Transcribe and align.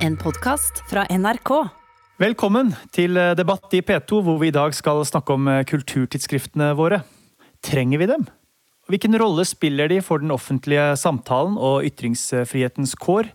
En 0.00 0.14
podkast 0.16 0.78
fra 0.88 1.02
NRK. 1.12 1.50
Velkommen 2.16 2.70
til 2.88 3.18
eh, 3.20 3.34
debatt 3.36 3.74
i 3.76 3.82
P2, 3.84 4.22
hvor 4.24 4.38
vi 4.40 4.48
i 4.48 4.54
dag 4.54 4.72
skal 4.72 5.02
snakke 5.04 5.34
om 5.36 5.48
eh, 5.52 5.60
kulturtidsskriftene 5.68 6.70
våre. 6.78 7.02
Trenger 7.60 8.00
vi 8.00 8.08
dem? 8.08 8.24
Hvilken 8.88 9.18
rolle 9.20 9.44
spiller 9.44 9.92
de 9.92 9.98
for 10.00 10.24
den 10.24 10.32
offentlige 10.32 10.86
samtalen 10.96 11.58
og 11.60 11.84
ytringsfrihetens 11.84 12.96
kår? 12.96 13.28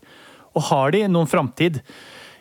Og 0.58 0.66
har 0.72 0.96
de 0.96 1.04
noen 1.06 1.30
framtid? 1.30 1.84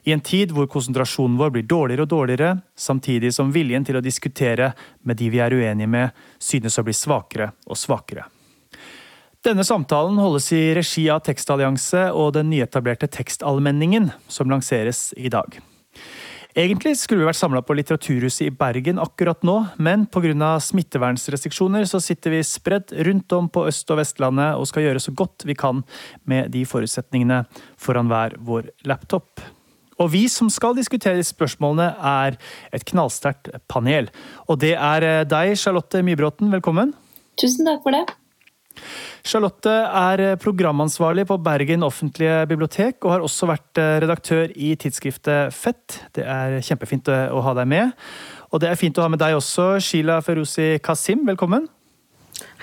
I 0.08 0.16
en 0.16 0.24
tid 0.24 0.56
hvor 0.56 0.70
konsentrasjonen 0.72 1.36
vår 1.36 1.52
blir 1.58 1.68
dårligere 1.68 2.08
og 2.08 2.14
dårligere, 2.14 2.54
samtidig 2.80 3.34
som 3.36 3.52
viljen 3.52 3.84
til 3.84 4.00
å 4.00 4.04
diskutere 4.04 4.72
med 5.04 5.20
de 5.20 5.28
vi 5.36 5.44
er 5.44 5.52
uenige 5.52 5.92
med, 5.98 6.16
synes 6.40 6.80
å 6.80 6.86
bli 6.88 6.96
svakere 6.96 7.52
og 7.68 7.76
svakere. 7.76 8.24
Denne 9.44 9.60
samtalen 9.60 10.16
holdes 10.16 10.46
i 10.56 10.70
regi 10.72 11.02
av 11.12 11.18
Tekstallianse 11.26 12.06
og 12.16 12.30
den 12.32 12.48
nyetablerte 12.48 13.10
Tekstallmenningen, 13.12 14.06
som 14.24 14.48
lanseres 14.48 15.10
i 15.20 15.28
dag. 15.28 15.58
Egentlig 16.56 16.94
skulle 16.96 17.20
vi 17.20 17.28
vært 17.28 17.36
samla 17.36 17.60
på 17.66 17.76
Litteraturhuset 17.76 18.46
i 18.46 18.54
Bergen 18.56 19.02
akkurat 19.02 19.44
nå, 19.44 19.58
men 19.76 20.06
pga. 20.06 20.54
smittevernsrestriksjoner 20.64 21.84
så 21.84 22.00
sitter 22.00 22.38
vi 22.38 22.40
spredt 22.40 22.96
rundt 23.04 23.36
om 23.36 23.50
på 23.50 23.66
Øst- 23.68 23.90
og 23.90 24.00
Vestlandet 24.00 24.56
og 24.56 24.66
skal 24.70 24.86
gjøre 24.86 25.04
så 25.04 25.12
godt 25.12 25.44
vi 25.44 25.54
kan 25.54 25.84
med 26.24 26.50
de 26.50 26.64
forutsetningene 26.64 27.44
foran 27.76 28.08
hver 28.08 28.38
vår 28.40 28.72
laptop. 28.86 29.44
Og 30.00 30.10
vi 30.10 30.24
som 30.28 30.48
skal 30.48 30.74
diskutere 30.74 31.20
spørsmålene, 31.20 31.92
er 32.00 32.40
et 32.72 32.88
knallsterkt 32.88 33.52
panel. 33.68 34.08
Og 34.48 34.56
det 34.58 34.72
er 34.72 35.24
deg, 35.28 35.58
Charlotte 35.58 36.00
Mybråten, 36.00 36.48
velkommen. 36.48 36.94
Tusen 37.36 37.68
takk 37.68 37.82
for 37.84 37.92
det. 37.92 38.06
Charlotte 39.24 39.72
er 39.72 40.24
programansvarlig 40.42 41.26
på 41.30 41.38
Bergen 41.44 41.86
offentlige 41.86 42.42
bibliotek, 42.50 42.98
og 43.04 43.14
har 43.14 43.26
også 43.26 43.48
vært 43.50 43.80
eh, 43.82 43.94
redaktør 44.04 44.52
i 44.54 44.74
tidsskriftet 44.80 45.54
Fett. 45.54 46.00
Det 46.16 46.26
er 46.26 46.58
kjempefint 46.64 47.08
eh, 47.12 47.28
å 47.32 47.44
ha 47.46 47.54
deg 47.60 47.70
med. 47.70 47.94
Og 48.52 48.62
det 48.62 48.70
er 48.70 48.80
fint 48.80 48.98
å 48.98 49.06
ha 49.06 49.12
med 49.12 49.22
deg 49.22 49.38
også, 49.38 49.74
Sheila 49.82 50.20
Feruzi 50.24 50.74
Kasim. 50.84 51.24
Velkommen. 51.28 51.68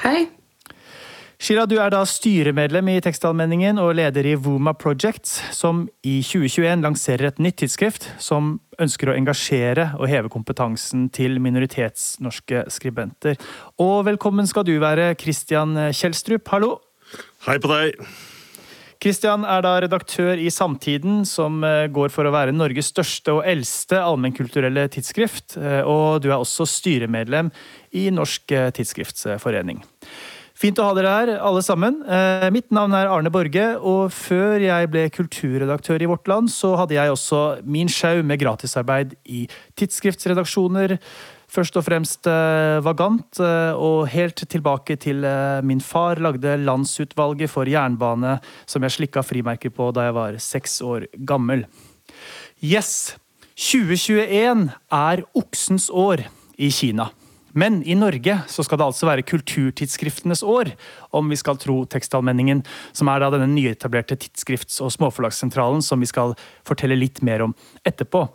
Hei. 0.03 0.40
Sheila, 1.41 1.63
du 1.65 1.79
er 1.81 1.89
da 1.89 2.03
styremedlem 2.05 2.91
i 2.91 2.99
Tekstalmenningen 3.01 3.79
og 3.81 3.95
leder 3.97 4.27
i 4.29 4.35
Woma 4.37 4.75
Projects, 4.77 5.39
som 5.57 5.87
i 6.05 6.19
2021 6.21 6.83
lanserer 6.85 7.31
et 7.31 7.39
nytt 7.41 7.55
tidsskrift 7.63 8.03
som 8.21 8.59
ønsker 8.77 9.09
å 9.09 9.15
engasjere 9.17 9.87
og 9.97 10.05
heve 10.11 10.29
kompetansen 10.29 11.07
til 11.09 11.39
minoritetsnorske 11.41 12.67
skribenter. 12.69 13.39
Og 13.81 14.03
velkommen 14.05 14.45
skal 14.45 14.67
du 14.67 14.75
være, 14.83 15.15
Christian 15.17 15.73
Kjelstrup. 15.89 16.45
Hallo! 16.53 16.75
Hei 17.47 17.55
på 17.57 17.71
deg. 17.71 17.97
Christian 19.01 19.41
er 19.49 19.63
da 19.65 19.71
redaktør 19.81 20.37
i 20.37 20.51
Samtiden, 20.53 21.23
som 21.25 21.63
eh, 21.65 21.87
går 21.89 22.13
for 22.13 22.29
å 22.29 22.35
være 22.35 22.53
Norges 22.53 22.91
største 22.93 23.33
og 23.39 23.47
eldste 23.49 23.97
allmennkulturelle 23.97 24.83
tidsskrift. 24.93 25.57
Eh, 25.57 25.81
og 25.89 26.21
du 26.21 26.29
er 26.29 26.37
også 26.37 26.69
styremedlem 26.69 27.49
i 27.97 28.11
Norsk 28.13 28.53
eh, 28.53 28.69
Tidsskriftsforening. 28.77 29.81
Fint 30.61 30.77
å 30.77 30.85
ha 30.85 30.93
dere 30.93 31.09
her, 31.09 31.29
alle 31.41 31.61
sammen. 31.65 32.03
Eh, 32.05 32.45
mitt 32.53 32.67
navn 32.69 32.93
er 32.93 33.09
Arne 33.09 33.31
Borge, 33.33 33.63
og 33.81 34.11
før 34.13 34.61
jeg 34.61 34.89
ble 34.93 35.07
kulturredaktør 35.09 36.03
i 36.05 36.09
Vårt 36.11 36.27
Land, 36.29 36.51
så 36.53 36.75
hadde 36.77 36.93
jeg 36.93 37.09
også 37.09 37.39
min 37.65 37.89
sjau 37.89 38.21
med 38.21 38.37
gratisarbeid 38.43 39.15
i 39.25 39.47
tidsskriftsredaksjoner. 39.79 40.99
Først 41.51 41.79
og 41.81 41.85
fremst 41.87 42.29
eh, 42.29 42.77
Vagant, 42.85 43.41
eh, 43.41 43.73
og 43.73 44.05
helt 44.13 44.43
tilbake 44.53 44.99
til 45.01 45.25
min 45.65 45.81
far 45.81 46.21
lagde 46.21 46.53
Landsutvalget 46.61 47.49
for 47.49 47.65
jernbane, 47.65 48.35
som 48.69 48.85
jeg 48.85 48.99
slikka 48.99 49.25
frimerker 49.25 49.73
på 49.73 49.89
da 49.95 50.05
jeg 50.11 50.17
var 50.19 50.37
seks 50.45 50.77
år 50.85 51.07
gammel. 51.25 51.65
Yes! 52.61 53.15
2021 53.57 54.69
er 54.93 55.25
oksens 55.37 55.89
år 55.89 56.27
i 56.61 56.69
Kina. 56.73 57.09
Men 57.53 57.81
i 57.83 57.95
Norge 57.99 58.37
så 58.51 58.63
skal 58.65 58.79
det 58.79 58.87
altså 58.87 59.09
være 59.09 59.27
kulturtidsskriftenes 59.27 60.43
år, 60.43 60.73
om 61.11 61.31
vi 61.31 61.39
skal 61.39 61.59
tro 61.61 61.81
Tekstalmenningen, 61.85 62.63
som 62.93 63.11
er 63.11 63.23
da 63.23 63.31
denne 63.33 63.51
nyetablerte 63.51 64.19
tidsskrifts- 64.21 64.81
og 64.83 64.93
småforlagssentralen 64.95 65.83
som 65.85 65.99
vi 66.01 66.09
skal 66.09 66.35
fortelle 66.67 66.99
litt 66.99 67.23
mer 67.25 67.47
om 67.47 67.55
etterpå. 67.87 68.27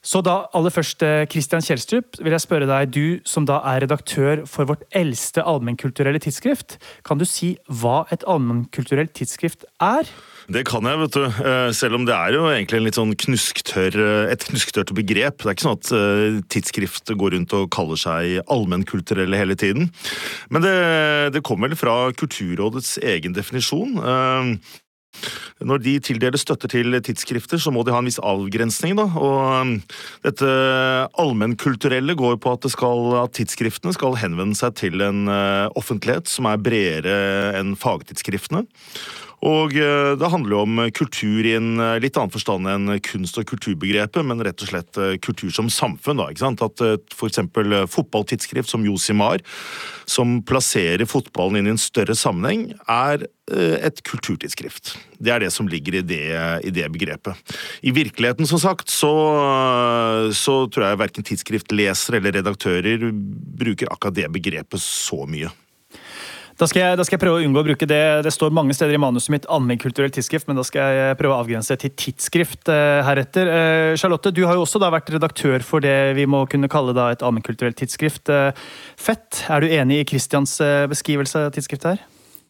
Så 0.00 0.22
da 0.24 0.46
aller 0.56 0.72
først, 0.72 1.02
Kristian 1.28 1.60
Christian 1.60 1.64
Kjelstrup, 1.64 2.16
vil 2.24 2.32
jeg 2.32 2.40
spørre 2.40 2.68
deg, 2.68 2.92
du 2.94 3.20
som 3.28 3.44
da 3.44 3.58
er 3.68 3.82
redaktør 3.84 4.46
for 4.48 4.68
vårt 4.70 4.86
eldste 4.96 5.44
allmennkulturelle 5.44 6.22
tidsskrift, 6.24 6.78
kan 7.04 7.20
du 7.20 7.26
si 7.28 7.58
hva 7.68 8.06
et 8.14 8.24
allmennkulturelt 8.24 9.12
tidsskrift 9.18 9.66
er? 9.84 10.08
Det 10.50 10.64
kan 10.66 10.82
jeg, 10.82 10.98
vet 10.98 11.14
du. 11.14 11.22
Eh, 11.46 11.70
selv 11.76 12.00
om 12.00 12.04
det 12.08 12.14
er 12.16 12.34
jo 12.34 12.48
egentlig 12.50 12.80
litt 12.82 12.98
sånn 12.98 13.14
knusktørr, 13.14 13.94
eh, 14.02 14.32
et 14.32 14.46
knusktørt 14.48 14.90
begrep. 14.96 15.38
Det 15.38 15.46
er 15.46 15.54
ikke 15.54 15.66
sånn 15.68 15.78
at 15.78 15.92
eh, 15.94 16.40
tidsskrift 16.50 17.12
går 17.14 17.36
rundt 17.36 17.54
og 17.54 17.70
kaller 17.74 18.00
seg 18.00 18.40
allmennkulturelle 18.50 19.38
hele 19.38 19.54
tiden. 19.58 19.92
Men 20.50 20.66
det, 20.66 20.74
det 21.36 21.44
kommer 21.46 21.70
vel 21.70 21.78
fra 21.78 21.96
Kulturrådets 22.18 22.96
egen 22.98 23.36
definisjon. 23.36 23.94
Når 25.60 25.82
de 25.84 25.94
tildeler 26.02 26.40
støtte 26.40 26.70
til 26.70 26.94
tidsskrifter, 26.98 27.60
så 27.60 27.70
må 27.74 27.84
de 27.84 27.94
ha 27.94 28.00
en 28.00 28.08
viss 28.08 28.20
avgrensning. 28.22 28.98
Da. 28.98 29.06
Og 29.06 29.96
dette 30.26 30.50
allmennkulturelle 31.20 32.16
går 32.18 32.38
på 32.42 32.54
at, 32.56 32.70
skal, 32.74 33.10
at, 33.22 33.34
tidsskriftene 33.38 33.94
skal 33.94 34.18
henvende 34.18 34.58
seg 34.58 34.78
til 34.82 35.02
en 35.04 35.30
offentlighet 35.78 36.30
som 36.30 36.50
er 36.50 36.62
bredere 36.62 37.58
enn 37.60 37.76
fagtidsskriftene. 37.78 38.64
Og 39.46 39.72
eh, 39.72 40.12
det 40.20 40.28
handler 40.28 40.52
jo 40.52 40.62
om 40.66 40.80
kultur 40.92 41.46
i 41.48 41.54
en 41.56 41.80
eh, 41.80 41.96
litt 42.04 42.18
annen 42.20 42.32
forstand 42.32 42.68
enn 42.68 42.92
kunst- 43.04 43.38
og 43.40 43.48
kulturbegrepet, 43.48 44.20
men 44.26 44.42
rett 44.44 44.60
og 44.60 44.68
slett 44.68 45.00
eh, 45.00 45.16
kultur 45.22 45.48
som 45.54 45.70
samfunn. 45.72 46.20
da, 46.20 46.28
ikke 46.28 46.44
sant? 46.44 46.64
At 46.64 46.82
f.eks. 47.14 47.40
fotballtidsskrift 47.94 48.68
som 48.68 48.84
Josimar, 48.84 49.40
som 50.04 50.40
plasserer 50.44 51.08
fotballen 51.08 51.62
inn 51.62 51.70
i 51.70 51.74
en 51.74 51.80
større 51.80 52.16
sammenheng, 52.18 52.74
er 52.84 53.28
et 53.50 53.98
kulturtidsskrift. 54.06 54.92
Det 55.18 55.32
er 55.34 55.42
det 55.42 55.48
som 55.50 55.66
ligger 55.66 55.96
i 55.98 56.02
det, 56.06 56.26
i 56.62 56.70
det 56.70 56.84
begrepet. 56.94 57.34
I 57.82 57.90
virkeligheten, 57.96 58.46
som 58.46 58.60
sagt, 58.62 58.92
så, 58.94 59.10
så 60.36 60.54
tror 60.70 60.86
jeg 60.86 61.00
verken 61.00 61.26
tidsskriftlesere 61.26 62.20
eller 62.20 62.38
redaktører 62.38 63.08
bruker 63.10 63.90
akkurat 63.90 64.20
det 64.20 64.28
begrepet 64.36 64.84
så 64.84 65.24
mye. 65.26 65.50
Da 66.60 66.66
skal, 66.68 66.82
jeg, 66.82 66.96
da 67.00 67.04
skal, 67.06 67.16
jeg, 67.16 67.22
prøve 67.22 67.38
å 67.38 67.44
unngå 67.46 67.62
å 67.62 67.64
bruke 67.70 67.86
det. 67.88 68.02
Det 68.26 68.30
står 68.34 68.52
mange 68.52 68.74
steder 68.76 68.92
i 68.92 69.00
manuset 69.00 69.32
mitt 69.32 69.46
allmennkulturelt 69.48 70.12
tidsskrift, 70.12 70.44
men 70.50 70.58
da 70.58 70.64
skal 70.68 70.92
jeg 70.92 71.16
prøve 71.16 71.32
å 71.32 71.40
avgrense 71.40 71.72
til 71.80 71.92
tidsskrift 71.96 72.68
eh, 72.68 73.00
heretter. 73.06 73.48
Eh, 73.48 73.92
Charlotte, 74.00 74.28
du 74.36 74.42
har 74.44 74.58
jo 74.58 74.66
også 74.66 74.80
da 74.82 74.90
vært 74.92 75.08
redaktør 75.14 75.64
for 75.64 75.80
det 75.80 76.12
vi 76.18 76.26
må 76.28 76.42
kunne 76.52 76.68
kalle 76.68 76.92
da 76.92 77.06
et 77.14 77.24
allmennkulturelt 77.24 77.78
tidsskrift. 77.80 78.28
Eh, 78.28 78.50
Fett, 79.00 79.40
er 79.48 79.64
du 79.64 79.72
enig 79.72 80.02
i 80.02 80.08
Christians 80.10 80.58
beskrivelse 80.90 81.46
av 81.46 81.54
tidsskriftet 81.56 81.94
her? 81.94 82.02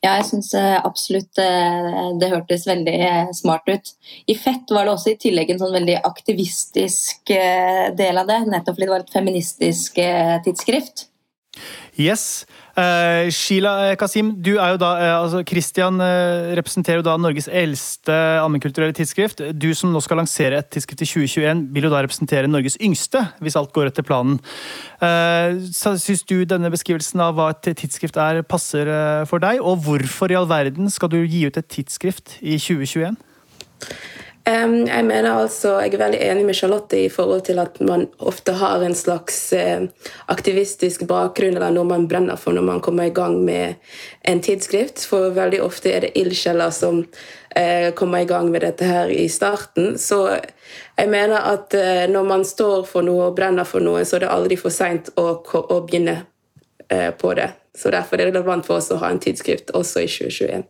Ja, 0.03 0.17
jeg 0.17 0.27
syns 0.31 0.49
absolutt 0.57 1.37
det 1.37 2.31
hørtes 2.33 2.65
veldig 2.67 2.97
smart 3.37 3.69
ut. 3.69 3.93
I 4.33 4.35
Fett 4.35 4.73
var 4.75 4.89
det 4.89 4.95
også 4.97 5.13
i 5.13 5.19
tillegg 5.23 5.53
en 5.53 5.61
sånn 5.61 5.77
veldig 5.77 5.99
aktivistisk 6.09 7.31
del 7.31 8.23
av 8.23 8.27
det, 8.33 8.41
nettopp 8.49 8.75
fordi 8.75 8.89
det 8.89 8.95
var 8.97 9.05
et 9.05 9.15
feministisk 9.15 10.01
tidsskrift. 10.49 11.05
Yes. 12.01 12.47
Uh, 12.81 13.29
Sheila 13.35 13.95
Kasim, 14.01 14.31
du 14.41 14.55
er 14.55 14.73
jo 14.73 14.79
da, 14.81 14.91
uh, 14.97 15.23
altså 15.25 15.43
Christian 15.45 16.01
uh, 16.01 16.53
representerer 16.57 17.01
jo 17.01 17.05
da 17.05 17.17
Norges 17.21 17.49
eldste 17.53 18.15
allmennkulturelle 18.41 18.97
tidsskrift. 18.97 19.43
Du 19.53 19.69
som 19.77 19.93
nå 19.93 20.01
skal 20.05 20.21
lansere 20.23 20.63
et 20.63 20.71
tidsskrift 20.73 21.03
i 21.05 21.09
2021, 21.11 21.67
vil 21.75 21.89
jo 21.89 21.93
da 21.93 22.01
representere 22.07 22.49
Norges 22.49 22.79
yngste, 22.81 23.25
hvis 23.45 23.59
alt 23.61 23.75
går 23.77 23.91
etter 23.91 24.07
planen. 24.07 24.39
Syns 25.01 26.25
du 26.29 26.39
denne 26.49 26.71
beskrivelsen 26.73 27.21
av 27.25 27.37
hva 27.37 27.51
et 27.53 27.73
tidsskrift 27.83 28.17
er, 28.21 28.41
passer 28.49 28.89
for 29.29 29.43
deg? 29.43 29.61
Og 29.61 29.83
hvorfor 29.85 30.33
i 30.33 30.39
all 30.39 30.49
verden 30.51 30.89
skal 30.93 31.13
du 31.13 31.21
gi 31.21 31.45
ut 31.49 31.61
et 31.61 31.71
tidsskrift 31.77 32.39
i 32.41 32.57
2021? 32.61 33.19
Jeg 34.51 35.05
mener 35.07 35.29
altså, 35.31 35.77
jeg 35.85 35.95
er 35.95 36.01
veldig 36.01 36.21
enig 36.27 36.45
med 36.49 36.57
Charlotte 36.59 36.99
i 36.99 37.11
forhold 37.13 37.45
til 37.47 37.61
at 37.63 37.77
man 37.87 38.07
ofte 38.19 38.55
har 38.59 38.83
en 38.83 38.97
slags 38.99 39.37
uh, 39.55 39.85
aktivistisk 40.33 41.05
bakgrunn 41.11 41.55
eller 41.55 41.75
noe 41.75 41.87
man 41.87 42.09
brenner 42.11 42.41
for 42.41 42.57
når 42.57 42.67
man 42.67 42.81
kommer 42.83 43.07
i 43.07 43.15
gang 43.15 43.37
med 43.47 43.79
en 44.27 44.43
tidsskrift. 44.43 45.05
For 45.07 45.31
veldig 45.37 45.61
ofte 45.63 45.93
er 45.93 46.07
det 46.07 46.15
ildsjeler 46.19 46.75
som 46.75 47.03
uh, 47.05 47.89
kommer 47.95 48.25
i 48.25 48.31
gang 48.31 48.51
med 48.51 48.67
dette 48.67 48.89
her 48.91 49.13
i 49.15 49.29
starten. 49.31 49.95
Så 49.99 50.25
jeg 50.33 51.13
mener 51.13 51.47
at 51.53 51.77
uh, 51.77 52.05
når 52.11 52.29
man 52.35 52.45
står 52.49 52.89
for 52.91 53.07
noe 53.07 53.31
og 53.31 53.39
brenner 53.39 53.69
for 53.69 53.85
noe, 53.85 54.03
så 54.03 54.19
er 54.19 54.27
det 54.27 54.35
aldri 54.35 54.59
for 54.59 54.75
seint 54.75 55.13
å, 55.21 55.31
å 55.47 55.81
begynne 55.87 56.23
på 56.91 57.31
det. 57.39 57.45
Så 57.81 57.93
Derfor 57.95 58.19
er 58.19 58.29
det 58.29 58.35
relevant 58.35 58.67
for 58.67 58.81
oss 58.81 58.91
å 58.93 58.99
ha 59.01 59.11
en 59.11 59.23
tidsskrift 59.23 59.73
også 59.77 60.05
i 60.05 60.11
2021. 60.11 60.67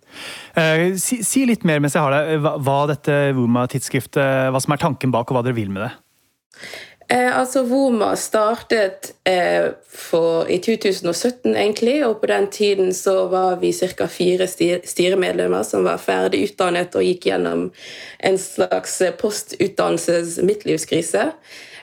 Eh, 0.61 0.85
si, 1.01 1.21
si, 1.27 1.43
litt 1.49 1.67
mer 1.67 1.83
mens 1.83 1.99
jeg 1.99 2.05
har 2.05 2.15
deg, 2.15 2.45
hva, 2.45 2.55
hva 2.63 2.79
dette 2.91 3.19
Woma-tidsskriftet, 3.37 4.53
hva 4.55 4.63
som 4.63 4.77
er 4.77 4.83
tanken 4.83 5.15
bak, 5.15 5.31
og 5.31 5.39
hva 5.39 5.45
dere 5.47 5.59
vil 5.59 5.75
med 5.75 5.89
det? 5.89 5.93
Eh, 7.11 7.39
altså 7.39 7.65
Voma 7.67 8.13
startet 8.17 9.09
eh, 9.27 9.73
for, 9.91 10.47
i 10.47 10.61
2017, 10.63 11.57
egentlig. 11.57 12.07
Og 12.07 12.21
på 12.21 12.27
den 12.31 12.47
tiden 12.55 12.95
så 12.95 13.27
var 13.33 13.57
vi 13.59 13.73
ca. 13.75 14.07
fire 14.07 14.47
styremedlemmer 14.47 15.63
som 15.67 15.85
var 15.85 15.99
ferdig 15.99 16.45
utdannet 16.47 16.95
og 16.95 17.03
gikk 17.03 17.27
gjennom 17.33 17.73
en 18.23 18.39
slags 18.39 19.03
postutdannelses-midtlivskrise. 19.19 21.33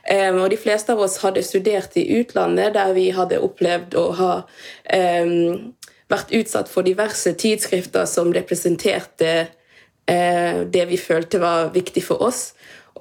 Eh, 0.07 0.31
og 0.31 0.49
de 0.49 0.57
fleste 0.59 0.93
av 0.93 1.01
oss 1.03 1.19
hadde 1.23 1.43
studert 1.43 1.97
i 1.99 2.05
utlandet, 2.19 2.73
der 2.77 2.93
vi 2.95 3.09
hadde 3.15 3.41
opplevd 3.43 3.97
å 3.99 4.05
ha 4.15 4.33
um, 4.39 5.73
vært 6.07 6.31
utsatt 6.37 6.71
for 6.71 6.87
diverse 6.87 7.33
tidsskrifter 7.35 8.07
som 8.07 8.31
representerte 8.35 9.33
uh, 9.47 10.63
det 10.63 10.85
vi 10.87 10.99
følte 11.01 11.41
var 11.43 11.73
viktig 11.75 12.05
for 12.07 12.23
oss. 12.23 12.53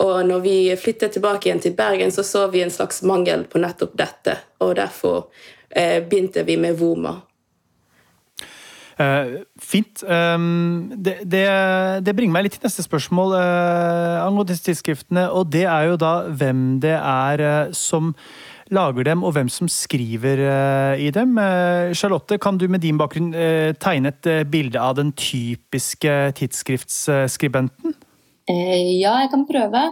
Og 0.03 0.27
når 0.27 0.43
vi 0.45 0.57
flyttet 0.77 1.15
tilbake 1.15 1.49
igjen 1.49 1.63
til 1.63 1.77
Bergen, 1.79 2.11
så 2.13 2.27
så 2.27 2.49
vi 2.53 2.65
en 2.65 2.75
slags 2.75 3.01
mangel 3.07 3.47
på 3.49 3.63
nettopp 3.63 3.95
dette. 3.97 4.35
Og 4.67 4.75
derfor 4.81 5.29
uh, 5.31 6.01
begynte 6.03 6.43
vi 6.49 6.59
med 6.59 6.75
Voma. 6.83 7.21
Uh, 8.97 9.45
fint. 9.61 10.01
Um, 10.09 10.89
det, 10.97 11.19
det, 11.29 11.45
det, 12.01 12.15
bringer 12.17 12.33
meg 12.33 12.47
litt 12.47 12.55
til 12.57 12.65
neste 12.65 12.85
spørsmål 12.87 13.35
uh, 13.37 14.25
angående 14.25 14.55
disse 14.55 14.65
tidsskriftene. 14.71 15.27
Og 15.37 15.51
det 15.53 15.67
er 15.69 15.91
jo 15.91 15.99
da 16.01 16.13
hvem 16.33 16.79
det 16.81 16.95
er 16.97 17.43
uh, 17.45 17.75
som 17.77 18.15
lager 18.73 19.05
dem, 19.07 19.21
og 19.23 19.37
hvem 19.37 19.51
som 19.53 19.69
skriver 19.71 20.41
i 20.99 21.13
dem. 21.15 21.37
Charlotte, 21.95 22.35
kan 22.43 22.57
du 22.59 22.65
med 22.67 22.83
din 22.83 22.99
bakgrunn 22.99 23.29
tegne 23.79 24.11
et 24.11 24.27
bilde 24.51 24.81
av 24.83 24.97
den 24.99 25.13
typiske 25.15 26.17
tidsskriftsskribenten? 26.35 27.95
Ja, 28.51 29.21
jeg 29.23 29.31
kan 29.31 29.47
prøve. 29.47 29.85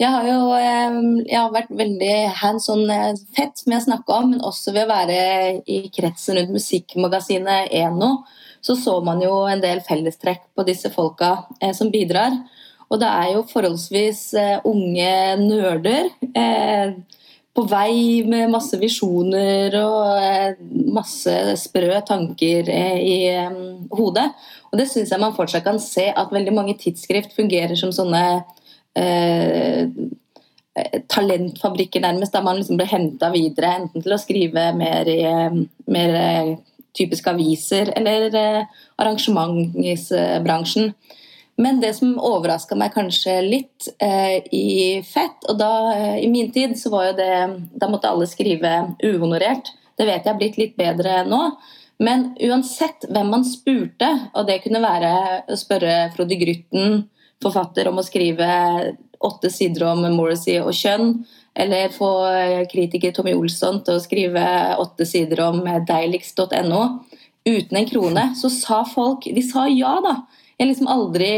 Jeg 0.00 0.08
har 0.14 0.24
jo 0.24 0.36
eh, 0.56 0.94
jeg 1.28 1.36
har 1.36 1.50
vært 1.52 1.72
veldig 1.76 2.14
hands 2.40 2.70
on 2.72 2.86
eh, 2.88 3.18
fett, 3.36 3.60
med 3.68 3.82
å 3.82 3.84
snakke 3.84 4.16
om, 4.16 4.30
men 4.32 4.46
også 4.48 4.72
ved 4.72 4.86
å 4.86 4.92
være 4.94 5.18
i 5.68 5.82
kretsen 5.92 6.38
rundt 6.38 6.54
musikkmagasinet 6.54 7.68
Eno, 7.82 8.22
så 8.64 8.78
så 8.80 8.96
man 9.04 9.20
jo 9.20 9.42
en 9.48 9.60
del 9.60 9.82
fellestrekk 9.84 10.46
på 10.56 10.64
disse 10.68 10.88
folka 10.92 11.30
som 11.76 11.92
bidrar. 11.92 12.32
Og 12.90 13.00
det 13.00 13.08
er 13.08 13.30
jo 13.34 13.46
forholdsvis 13.48 14.22
unge 14.68 15.12
nerder 15.40 16.10
på 17.56 17.64
vei 17.70 18.20
med 18.28 18.52
masse 18.52 18.76
visjoner 18.80 19.74
og 19.80 20.60
masse 20.92 21.34
sprø 21.62 22.02
tanker 22.08 22.68
i 22.68 23.16
hodet. 23.96 24.28
Og 24.70 24.78
det 24.78 24.86
syns 24.90 25.10
jeg 25.10 25.22
man 25.22 25.34
fortsatt 25.34 25.66
kan 25.66 25.80
se, 25.82 26.06
at 26.10 26.32
veldig 26.34 26.54
mange 26.54 26.76
tidsskrift 26.78 27.34
fungerer 27.36 27.78
som 27.78 27.92
sånne 27.94 28.22
eh, 28.36 28.42
talentfabrikker, 31.10 32.00
nærmest, 32.00 32.32
der 32.32 32.42
man 32.42 32.58
liksom 32.58 32.78
ble 32.78 32.86
henta 32.88 33.30
videre, 33.34 33.74
enten 33.82 34.02
til 34.02 34.14
å 34.14 34.20
skrive 34.20 34.70
mer 34.76 35.08
i 35.10 35.20
mer 35.90 36.16
eh, 36.18 36.52
typiske 36.96 37.30
aviser 37.30 37.92
eller 37.96 38.34
eh, 38.34 38.84
arrangementsbransjen. 39.00 40.92
Men 41.60 41.80
det 41.82 41.92
som 41.98 42.14
overraska 42.16 42.76
meg 42.78 42.94
kanskje 42.94 43.34
litt 43.44 43.90
eh, 44.00 44.40
i 44.54 45.02
Fett, 45.04 45.44
og 45.50 45.58
da 45.60 45.72
eh, 45.92 46.16
i 46.24 46.30
min 46.32 46.48
tid 46.54 46.78
så 46.80 46.92
var 46.92 47.10
jo 47.10 47.18
det 47.18 47.34
Da 47.76 47.90
måtte 47.90 48.08
alle 48.08 48.28
skrive 48.30 48.94
uhonorert. 49.04 49.74
Det 49.98 50.06
vet 50.08 50.24
jeg 50.24 50.32
har 50.32 50.40
blitt 50.40 50.60
litt 50.60 50.76
bedre 50.80 51.20
nå. 51.28 51.42
Men 52.00 52.30
uansett 52.40 53.04
hvem 53.12 53.28
man 53.28 53.44
spurte, 53.44 54.08
og 54.32 54.46
det 54.48 54.62
kunne 54.64 54.80
være 54.80 55.10
å 55.52 55.58
spørre 55.60 56.06
Frode 56.14 56.38
Grytten, 56.40 57.02
forfatter, 57.42 57.88
om 57.88 58.00
å 58.00 58.06
skrive 58.06 58.48
åtte 59.20 59.50
sider 59.52 59.86
om 59.90 60.04
Morrissey 60.14 60.58
og 60.62 60.74
kjønn, 60.76 61.20
eller 61.60 61.92
få 61.92 62.10
kritiker 62.70 63.12
Tommy 63.12 63.34
Olsson 63.36 63.80
til 63.84 63.98
å 63.98 64.02
skrive 64.02 64.44
åtte 64.80 65.06
sider 65.08 65.42
om 65.48 65.64
deiligst.no, 65.88 66.82
uten 67.48 67.80
en 67.80 67.88
krone, 67.88 68.26
så 68.36 68.50
sa 68.52 68.82
folk 68.88 69.26
De 69.34 69.42
sa 69.44 69.66
ja, 69.68 69.96
da. 70.04 70.14
Jeg 70.60 70.66
har 70.66 70.70
liksom 70.74 70.90
aldri 70.92 71.30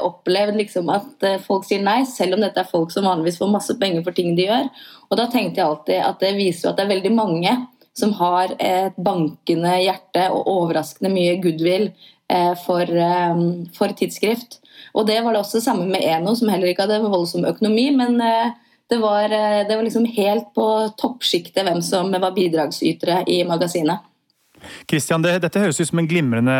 opplevd 0.00 0.56
liksom 0.56 0.88
at 0.92 1.26
folk 1.44 1.66
sier 1.68 1.82
nei, 1.84 2.06
selv 2.08 2.38
om 2.38 2.44
dette 2.44 2.62
er 2.62 2.70
folk 2.70 2.92
som 2.94 3.04
vanligvis 3.04 3.36
får 3.40 3.50
masse 3.52 3.76
penger 3.80 4.00
for 4.06 4.16
ting 4.16 4.32
de 4.38 4.46
gjør. 4.46 4.70
Og 5.12 5.20
da 5.20 5.26
tenkte 5.28 5.60
jeg 5.60 5.68
alltid 5.68 5.98
at 6.00 6.24
det 6.24 6.30
viser 6.38 6.70
at 6.70 6.80
det 6.80 6.86
er 6.86 6.94
veldig 6.94 7.12
mange 7.12 7.52
som 7.92 8.14
har 8.16 8.54
et 8.56 8.96
bankende 8.96 9.74
hjerte 9.82 10.24
og 10.32 10.48
overraskende 10.48 11.12
mye 11.12 11.36
goodwill 11.44 11.90
eh, 12.32 12.54
for, 12.64 12.88
eh, 12.88 13.42
for, 13.76 13.92
tidsskrift. 13.98 14.61
Og 14.92 15.06
det 15.08 15.18
var 15.24 15.32
det 15.32 15.40
også 15.40 15.62
samme 15.64 15.86
med 15.88 16.04
Eno, 16.04 16.34
som 16.36 16.50
heller 16.52 16.70
ikke 16.70 16.86
hadde 16.86 17.00
voldsom 17.08 17.46
økonomi. 17.48 17.88
Men 17.96 18.20
eh, 18.20 18.54
det 18.92 18.98
var, 19.00 19.28
det 19.28 19.72
var 19.72 19.86
liksom 19.86 20.04
helt 20.04 20.50
på 20.52 20.66
toppsjiktet 21.00 21.64
hvem 21.64 21.80
som 21.80 22.12
var 22.12 22.34
bidragsytere 22.36 23.22
i 23.30 23.38
magasinet. 23.48 24.04
Christian, 24.90 25.24
det, 25.24 25.36
dette 25.44 25.62
høres 25.62 25.80
ut 25.80 25.90
som 25.90 26.00
en 26.02 26.08
glimrende 26.08 26.56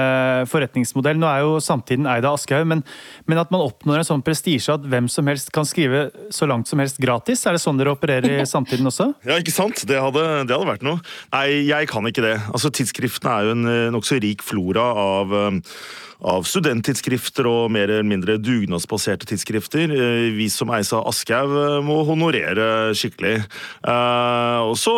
forretningsmodell. 0.50 1.20
Nå 1.20 1.28
er 1.28 1.44
jo 1.44 1.56
samtiden 1.62 2.08
eid 2.10 2.26
av 2.28 2.38
Aschehoug, 2.38 2.69
men, 2.69 2.84
men, 3.26 3.40
at 3.43 3.52
man 3.54 3.64
oppnår 3.64 4.02
en 4.02 4.08
sånn 4.12 4.25
prestisje 4.26 4.75
at 4.75 4.87
hvem 4.88 5.08
som 5.12 5.28
helst 5.31 5.52
kan 5.54 5.69
skrive 5.69 6.08
så 6.34 6.49
langt 6.50 6.70
som 6.70 6.82
helst 6.82 7.00
gratis, 7.02 7.44
er 7.46 7.56
det 7.56 7.64
sånn 7.64 7.81
dere 7.81 7.94
opererer 7.96 8.40
i 8.40 8.46
samtiden 8.49 8.88
også? 8.90 9.12
Ja, 9.28 9.38
ikke 9.40 9.54
sant? 9.54 9.84
Det 9.88 9.99
hadde, 10.02 10.22
det 10.49 10.54
hadde 10.54 10.69
vært 10.69 10.84
noe. 10.87 11.00
Nei, 11.32 11.62
jeg 11.69 11.88
kan 11.90 12.06
ikke 12.08 12.25
det. 12.25 12.37
Altså, 12.52 12.72
Tidsskriftene 12.75 13.34
er 13.34 13.49
jo 13.49 13.54
en 13.56 13.69
eh, 13.70 13.90
nokså 13.94 14.19
rik 14.22 14.43
flora 14.44 14.84
av 14.98 15.32
uh, 15.32 15.76
av 16.22 16.44
studenttidsskrifter 16.46 17.46
og 17.50 17.70
mer 17.75 17.90
eller 17.90 18.06
mindre 18.06 18.37
dugnadsbaserte 18.38 19.26
tidsskrifter. 19.28 19.90
Eh, 19.90 20.28
vi 20.37 20.46
som 20.52 20.70
eies 20.75 20.93
av 20.94 21.08
Aschehoug 21.10 21.55
eh, 21.58 21.78
må 21.84 21.98
honorere 22.06 22.94
skikkelig. 22.98 23.34
Eh, 23.43 24.60
og 24.62 24.76
så 24.78 24.94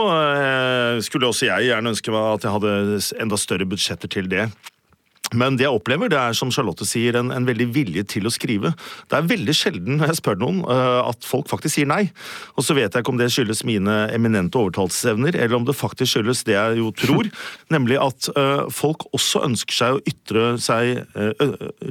skulle 1.04 1.30
også 1.30 1.48
jeg 1.48 1.70
gjerne 1.70 1.94
ønske 1.94 2.12
meg 2.12 2.28
at 2.36 2.44
jeg 2.44 2.54
hadde 2.54 2.93
enda 3.20 3.38
større 3.40 3.68
budsjetter 3.68 4.10
til 4.10 4.30
det. 4.30 4.48
Men 5.34 5.56
det 5.56 5.64
jeg 5.64 5.74
opplever, 5.74 6.10
det 6.12 6.18
er 6.20 6.36
som 6.36 6.50
Charlotte 6.52 6.84
sier, 6.86 7.16
en, 7.18 7.32
en, 7.32 7.46
veldig 7.48 7.66
vilje 7.74 8.04
til 8.12 8.28
å 8.28 8.32
skrive. 8.32 8.74
Det 9.10 9.16
er 9.16 9.30
veldig 9.30 9.54
sjelden 9.56 9.98
når 9.98 10.12
jeg 10.12 10.18
spør 10.20 10.36
noen 10.42 10.60
at 10.68 11.26
folk 11.26 11.48
faktisk 11.50 11.78
sier 11.78 11.88
nei. 11.90 12.02
Og 12.54 12.66
så 12.66 12.76
vet 12.76 12.92
jeg 12.92 13.02
ikke 13.02 13.14
om 13.14 13.18
det 13.18 13.30
skyldes 13.32 13.64
mine 13.66 13.96
eminente 14.14 14.60
overtalelsesevner, 14.60 15.38
eller 15.40 15.58
om 15.58 15.66
det 15.66 15.76
faktisk 15.78 16.12
skyldes 16.12 16.44
det 16.46 16.54
jeg 16.54 16.78
jo 16.82 16.92
tror, 17.00 17.30
nemlig 17.74 17.98
at 18.04 18.30
uh, 18.36 18.68
folk 18.72 19.08
også 19.16 19.42
ønsker 19.48 19.78
seg 19.80 19.96
å 19.96 20.04
ytre 20.12 20.46
seg 20.62 21.02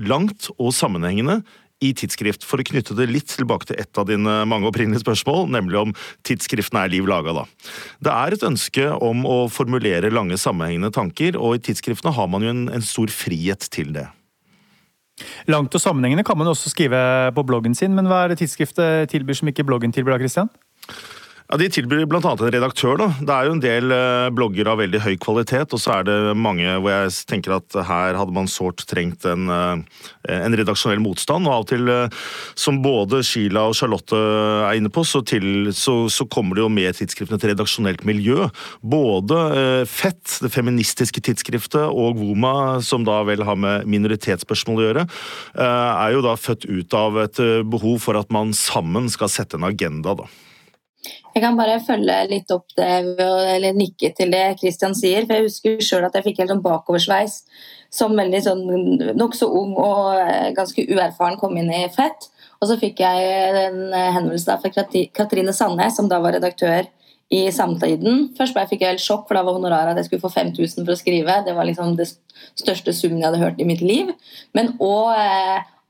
langt 0.07 0.51
og 0.55 0.71
sammenhengende 0.75 1.41
i 1.83 1.91
tidsskrift, 1.97 2.47
for 2.47 2.61
å 2.61 2.65
knytte 2.67 2.95
det 2.97 3.09
litt 3.11 3.29
tilbake 3.33 3.69
til 3.69 3.79
et 3.81 3.99
av 3.99 4.07
dine 4.09 4.39
mange 4.49 4.69
opprinnelige 4.69 5.03
spørsmål, 5.03 5.47
nemlig 5.53 5.79
om 5.81 5.93
tidsskriftene 6.27 6.85
er 6.85 6.93
liv 6.95 7.07
laga, 7.09 7.35
da. 7.41 7.45
Det 8.03 8.15
er 8.15 8.35
et 8.35 8.47
ønske 8.47 8.89
om 9.03 9.23
å 9.27 9.37
formulere 9.51 10.13
lange, 10.13 10.39
sammenhengende 10.39 10.93
tanker, 10.95 11.39
og 11.39 11.57
i 11.57 11.63
tidsskriftene 11.69 12.15
har 12.15 12.29
man 12.31 12.45
jo 12.45 12.53
en, 12.53 12.67
en 12.73 12.85
stor 12.85 13.11
frihet 13.13 13.67
til 13.73 13.93
det. 13.95 14.07
Langt 15.51 15.75
og 15.75 15.81
sammenhengende 15.81 16.25
kan 16.25 16.37
man 16.39 16.49
også 16.49 16.71
skrive 16.73 16.99
på 17.35 17.43
bloggen 17.45 17.75
sin, 17.77 17.93
men 17.95 18.09
hva 18.09 18.23
er 18.23 18.33
det 18.33 18.41
tidsskriftet 18.41 19.11
tilbyr 19.13 19.37
som 19.37 19.51
ikke 19.51 19.65
bloggen 19.67 19.93
tilbyr, 19.93 20.15
da, 20.15 20.23
Christian? 20.23 20.49
Ja, 21.53 21.57
De 21.61 21.67
tilbyr 21.69 22.07
bl.a. 22.09 22.17
en 22.33 22.49
redaktør. 22.49 22.95
da. 22.97 23.07
Det 23.21 23.29
er 23.29 23.45
jo 23.45 23.53
en 23.53 23.59
del 23.61 23.93
eh, 23.93 24.31
blogger 24.33 24.71
av 24.71 24.79
veldig 24.79 25.03
høy 25.03 25.11
kvalitet, 25.21 25.75
og 25.75 25.81
så 25.83 25.99
er 25.99 26.07
det 26.07 26.15
mange 26.33 26.65
hvor 26.81 26.89
jeg 26.89 27.11
tenker 27.29 27.53
at 27.59 27.75
her 27.85 28.17
hadde 28.17 28.33
man 28.33 28.47
sårt 28.49 28.81
trengt 28.89 29.27
en, 29.29 29.51
eh, 29.53 30.07
en 30.33 30.55
redaksjonell 30.57 30.97
motstand. 31.03 31.45
Og 31.45 31.53
av 31.53 31.61
og 31.61 31.67
til, 31.69 31.91
eh, 31.93 32.15
som 32.57 32.79
både 32.81 33.19
Sheila 33.21 33.67
og 33.69 33.75
Charlotte 33.77 34.17
er 34.17 34.79
inne 34.79 34.89
på, 34.89 35.03
så, 35.05 35.21
til, 35.21 35.69
så, 35.77 35.93
så 36.09 36.25
kommer 36.25 36.57
det 36.57 36.63
jo 36.63 36.71
med 36.73 36.97
tidsskriftene 36.97 37.37
til 37.37 37.53
redaksjonelt 37.53 38.01
miljø. 38.09 38.47
Både 38.81 39.43
Fett, 39.85 40.39
det 40.41 40.49
feministiske 40.55 41.21
tidsskriftet, 41.21 41.83
og 41.85 42.17
Woma, 42.17 42.81
som 42.81 43.05
da 43.05 43.19
vel 43.27 43.45
har 43.45 43.59
med 43.61 43.85
minoritetsspørsmål 43.93 44.81
å 44.81 44.87
gjøre, 44.87 45.05
er 45.61 46.15
jo 46.15 46.25
da 46.25 46.33
født 46.33 46.65
ut 46.65 46.97
av 46.97 47.21
et 47.27 47.43
behov 47.69 48.01
for 48.07 48.17
at 48.17 48.33
man 48.33 48.57
sammen 48.57 49.11
skal 49.13 49.29
sette 49.29 49.61
en 49.61 49.69
agenda. 49.69 50.17
da. 50.17 50.31
Jeg 51.33 51.41
kan 51.41 51.57
bare 51.57 51.79
følge 51.81 52.15
litt 52.29 52.51
opp 52.53 52.75
det, 52.77 52.89
eller 53.19 53.77
nikke 53.77 54.11
til 54.17 54.33
det 54.33 54.43
Kristian 54.59 54.93
sier. 54.97 55.25
for 55.25 55.39
Jeg 55.39 55.47
husker 55.47 55.79
sjøl 55.81 56.05
at 56.05 56.17
jeg 56.17 56.27
fikk 56.27 56.43
helt 56.43 56.53
sånn 56.53 56.65
bakoversveis 56.65 57.39
som 57.93 58.15
veldig 58.17 58.41
sånn 58.41 58.61
nokså 59.17 59.47
ung 59.53 59.75
og 59.77 60.15
eh, 60.17 60.49
ganske 60.57 60.85
uerfaren 60.89 61.37
kom 61.41 61.57
inn 61.57 61.69
i 61.73 61.85
Fett. 61.93 62.29
Og 62.61 62.69
så 62.69 62.77
fikk 62.79 63.01
jeg 63.03 63.25
en 63.67 63.79
henvendelse 63.91 64.55
fra 64.61 64.85
Katrine 65.17 65.53
Sandnes, 65.53 65.97
som 65.97 66.07
da 66.09 66.21
var 66.23 66.37
redaktør 66.37 66.87
i 67.33 67.43
Samtiden. 67.51 68.29
Først 68.37 68.57
fikk 68.69 68.85
jeg 68.85 68.95
helt 68.95 69.03
sjokk, 69.03 69.25
for 69.27 69.37
da 69.37 69.43
var 69.45 69.57
honoraret 69.57 69.93
at 69.93 70.01
jeg 70.01 70.09
skulle 70.09 70.23
få 70.23 70.31
5000 70.31 70.85
for 70.85 70.93
å 70.93 70.99
skrive. 70.99 71.41
Det 71.45 71.55
var 71.57 71.67
liksom 71.67 71.97
det 71.99 72.07
største 72.59 72.93
summen 72.95 73.21
jeg 73.21 73.29
hadde 73.29 73.43
hørt 73.43 73.61
i 73.61 73.67
mitt 73.67 73.83
liv. 73.83 74.13
Men 74.55 74.73
òg 74.83 75.11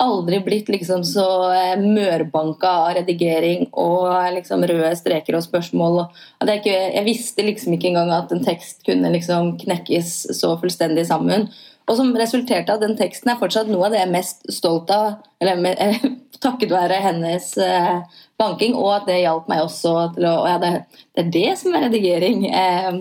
aldri 0.03 0.39
blitt 0.45 0.69
liksom 0.72 1.03
så 1.07 1.25
eh, 1.55 1.75
mørbanka 1.81 2.72
av 2.83 2.95
redigering 3.00 3.67
og 3.72 4.12
liksom 4.36 4.65
røde 4.69 4.93
streker 5.00 5.38
og 5.39 5.45
spørsmål. 5.45 6.03
Ikke, 6.43 6.74
jeg 6.74 7.05
visste 7.07 7.45
liksom 7.48 7.75
ikke 7.77 7.91
engang 7.93 8.13
at 8.15 8.33
en 8.33 8.43
tekst 8.45 8.83
kunne 8.88 9.12
liksom 9.15 9.55
knekkes 9.63 10.15
så 10.39 10.55
fullstendig 10.62 11.07
sammen. 11.10 11.50
Og 11.83 11.98
som 12.00 12.13
resulterte 12.15 12.72
av 12.72 12.79
den 12.79 12.95
teksten 12.95 13.33
er 13.33 13.39
fortsatt 13.39 13.67
noe 13.67 13.89
av 13.89 13.95
det 13.95 14.00
jeg 14.00 14.07
er 14.07 14.13
mest 14.13 14.45
stolt 14.55 14.91
av. 14.93 15.17
Eller 15.43 15.98
takket 16.43 16.72
være 16.72 17.01
hennes 17.03 17.50
eh, 17.62 18.22
banking, 18.39 18.75
og 18.79 18.93
at 18.98 19.10
det 19.10 19.22
hjalp 19.24 19.50
meg 19.51 19.63
også 19.65 19.95
til 20.15 20.27
å 20.29 20.36
ja, 20.48 20.57
det, 20.62 20.74
det, 21.15 21.25
er 21.25 21.31
det 21.36 21.50
som 21.60 21.75
er 21.75 21.88
redigering. 21.89 22.45
Eh, 22.48 22.91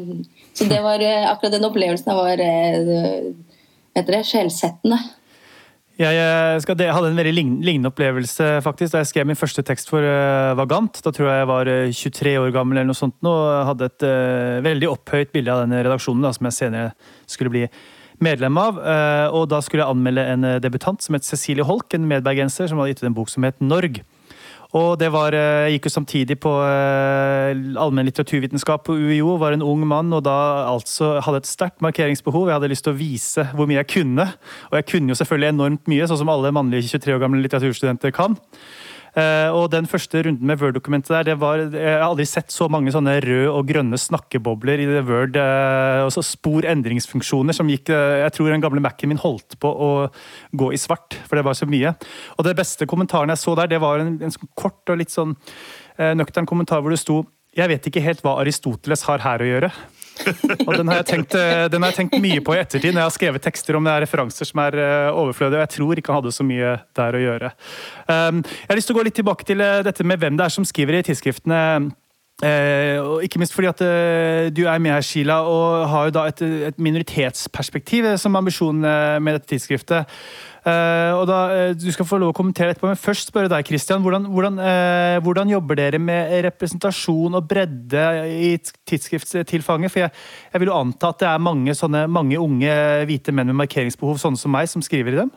så 0.53 0.69
det 0.71 0.83
var 0.85 1.03
eh, 1.03 1.31
akkurat 1.31 1.55
den 1.55 1.67
opplevelsen 1.69 2.13
jeg 2.13 2.21
var 2.21 2.45
eh, 2.45 4.05
det, 4.09 4.23
sjelsettende. 4.29 4.99
Jeg, 6.03 6.19
eh, 6.19 6.59
skal, 6.65 6.81
hadde 6.91 7.11
en 7.13 7.19
veldig 7.21 7.33
lignende 7.63 7.91
opplevelse 7.93 8.47
faktisk, 8.65 8.95
da 8.95 9.03
jeg 9.03 9.11
skrev 9.13 9.29
min 9.29 9.39
første 9.39 9.63
tekst 9.67 9.91
for 9.91 10.03
uh, 10.03 10.55
Vagant. 10.59 10.99
Da 11.05 11.13
tror 11.15 11.29
jeg 11.29 11.43
jeg 11.43 11.51
var 11.51 11.71
23 11.95 12.33
år 12.41 12.55
gammel 12.55 12.81
eller 12.81 12.91
noe 12.91 12.99
sånt, 12.99 13.19
og 13.29 13.43
hadde 13.69 13.91
et 13.91 14.07
uh, 14.09 14.63
veldig 14.67 14.89
opphøyt 14.91 15.31
bilde 15.35 15.53
av 15.55 15.63
denne 15.63 15.83
redaksjonen 15.87 16.25
da, 16.27 16.33
som 16.35 16.49
jeg 16.49 16.59
senere 16.59 17.13
skulle 17.31 17.53
bli 17.55 17.67
medlem 18.23 18.59
av. 18.59 18.81
Uh, 18.83 19.29
og 19.39 19.47
da 19.53 19.61
skulle 19.63 19.85
jeg 19.85 19.95
anmelde 19.95 20.27
en 20.33 20.49
debutant 20.65 21.05
som 21.05 21.19
het 21.19 21.29
Cecilie 21.29 21.67
Holk, 21.67 21.95
en 21.95 22.09
medbergenser 22.11 22.71
som 22.71 22.83
hadde 22.83 22.97
gitt 22.97 23.05
ut 23.05 23.11
en 23.13 23.19
bok 23.21 23.31
som 23.31 23.47
het 23.47 23.63
Norg. 23.63 24.03
Og 24.73 24.99
det 24.99 25.11
var, 25.13 25.35
eh, 25.37 25.69
Jeg 25.69 25.73
gikk 25.77 25.87
jo 25.87 25.97
samtidig 26.01 26.39
på 26.41 26.51
eh, 26.65 27.53
allmenn 27.77 28.09
litteraturvitenskap 28.09 28.85
på 28.85 28.97
UiO, 28.97 29.37
var 29.37 29.53
en 29.53 29.63
ung 29.63 29.87
mann 29.87 30.13
og 30.13 30.25
da 30.25 30.65
altså 30.71 31.21
hadde 31.21 31.43
et 31.43 31.51
sterkt 31.51 31.83
markeringsbehov. 31.85 32.49
Jeg 32.49 32.57
hadde 32.57 32.73
lyst 32.73 32.85
til 32.85 32.95
å 32.95 32.97
vise 32.97 33.45
hvor 33.53 33.69
mye 33.69 33.83
jeg 33.83 33.93
kunne. 33.93 34.33
Og 34.71 34.79
jeg 34.81 34.89
kunne 34.89 35.13
jo 35.13 35.19
selvfølgelig 35.21 35.53
enormt 35.53 35.87
mye, 35.93 36.09
sånn 36.09 36.23
som 36.23 36.33
alle 36.33 36.53
mannlige 36.53 36.89
23 36.89 37.17
år 37.17 37.21
gamle 37.21 37.45
litteraturstudenter 37.45 38.15
kan. 38.17 38.39
Eh, 39.13 39.49
og 39.53 39.67
den 39.75 39.85
første 39.91 40.23
runden 40.25 40.49
med 40.49 40.61
Word-dokumentet 40.63 41.13
der, 41.13 41.27
det 41.27 41.35
var 41.41 41.61
Jeg 41.61 41.99
har 41.99 42.07
aldri 42.07 42.25
sett 42.29 42.49
så 42.55 42.65
mange 42.73 42.95
sånne 42.95 43.19
røde 43.21 43.51
og 43.53 43.69
grønne 43.69 43.99
snakkebobler 44.01 44.81
i 44.81 44.89
det 44.89 45.03
Word. 45.09 45.37
Og 46.07 46.13
så 46.15 46.25
spor 46.25 46.65
endringsfunksjoner 46.69 47.57
som 47.57 47.69
gikk 47.69 47.93
Jeg 47.93 48.33
tror 48.33 48.53
den 48.53 48.65
gamle 48.65 48.81
Mac-en 48.85 49.13
min 49.13 49.21
holdt 49.21 49.59
på 49.61 49.69
å 49.69 49.91
gå 50.57 50.73
i 50.73 50.81
svart, 50.81 51.19
for 51.29 51.37
det 51.37 51.45
var 51.45 51.59
så 51.59 51.69
mye. 51.69 51.95
Og 52.39 52.47
det 52.49 52.57
beste 52.57 52.89
kommentaren 52.89 53.33
jeg 53.35 53.43
så 53.43 53.57
der, 53.59 53.69
det 53.69 53.83
var 53.83 54.01
en, 54.01 54.17
en 54.23 54.33
sånn 54.33 54.53
kort 54.57 54.89
og 54.89 55.01
litt 55.03 55.13
sånn 55.13 55.37
nøktern 55.99 56.49
kommentar 56.49 56.81
hvor 56.81 56.95
det 56.95 57.03
sto 57.03 57.23
Jeg 57.53 57.69
vet 57.69 57.85
ikke 57.85 58.01
helt 58.01 58.23
hva 58.25 58.39
Aristoteles 58.41 59.05
har 59.05 59.21
her 59.21 59.45
å 59.45 59.51
gjøre. 59.51 59.73
og 60.67 60.75
den 60.77 60.91
har, 60.91 61.03
tenkt, 61.07 61.35
eh, 61.39 61.67
den 61.73 61.83
har, 61.83 61.93
jeg 61.93 62.03
tenkt, 62.03 62.19
mye 62.23 62.43
på 62.45 62.55
i 62.57 62.61
ettertid, 62.61 62.93
når 62.93 63.03
jeg 63.03 63.09
har 63.09 63.17
skrevet 63.17 63.45
tekster 63.45 63.79
om 63.79 63.87
det 63.87 63.95
er 63.95 64.05
referanser 64.05 64.49
som 64.49 64.63
er 64.65 64.77
eh, 64.79 65.09
overflødige. 65.11 65.59
og 65.59 65.65
Jeg 65.65 65.75
tror 65.77 66.01
ikke 66.01 66.13
han 66.13 66.21
hadde 66.21 66.35
så 66.37 66.47
mye 66.47 66.77
der 66.99 67.19
å 67.19 67.23
gjøre. 67.23 67.51
Um, 68.07 68.45
jeg 68.45 68.71
har 68.71 68.81
lyst 68.81 68.91
til 68.91 68.97
å 68.97 69.01
gå 69.01 69.07
litt 69.09 69.19
tilbake 69.19 69.49
til 69.49 69.65
eh, 69.65 69.81
dette 69.87 70.07
med 70.07 70.23
hvem 70.23 70.39
det 70.39 70.47
er 70.47 70.55
som 70.55 70.69
skriver 70.69 71.01
i 71.01 71.05
tidsskriftene. 71.09 71.65
Og 72.43 73.23
ikke 73.23 73.39
minst 73.39 73.55
fordi 73.55 73.69
at 73.71 73.81
du 74.51 74.65
er 74.67 74.81
med 74.83 74.91
her, 74.91 75.05
Sheila, 75.07 75.37
og 75.47 75.85
har 75.93 76.09
jo 76.09 76.15
da 76.17 76.25
et 76.27 76.81
minoritetsperspektiv 76.83 78.09
som 78.19 78.35
ambisjon 78.35 78.81
med 78.83 79.37
dette 79.37 79.53
tidsskriftet. 79.53 80.11
Eh, 80.63 81.13
og 81.19 81.25
da, 81.27 81.39
eh, 81.51 81.75
Du 81.75 81.91
skal 81.91 82.07
få 82.07 82.21
lov 82.23 82.31
å 82.31 82.37
kommentere 82.39 82.71
etterpå, 82.71 82.87
men 82.87 83.01
først 83.01 83.33
spørre 83.33 83.51
deg, 83.51 83.67
Christian. 83.67 84.03
Hvordan, 84.03 84.29
hvordan, 84.31 84.59
eh, 84.63 85.19
hvordan 85.21 85.51
jobber 85.51 85.75
dere 85.75 85.99
med 85.99 86.45
representasjon 86.45 87.35
og 87.35 87.49
bredde 87.49 88.05
i 88.31 88.57
tidsskriftstilfanget? 88.87 89.91
For 89.91 90.05
jeg, 90.05 90.13
jeg, 90.53 90.61
vil 90.61 90.71
jo 90.71 90.79
anta 90.79 91.11
at 91.11 91.19
det 91.19 91.29
er 91.29 91.43
mange, 91.43 91.75
sånne, 91.75 92.07
mange 92.09 92.39
unge 92.39 92.71
hvite 93.07 93.35
menn 93.35 93.51
med 93.51 93.67
markeringsbehov, 93.67 94.21
sånne 94.23 94.39
som 94.39 94.55
meg, 94.55 94.69
som 94.69 94.83
skriver 94.83 95.17
i 95.17 95.23
dem? 95.25 95.33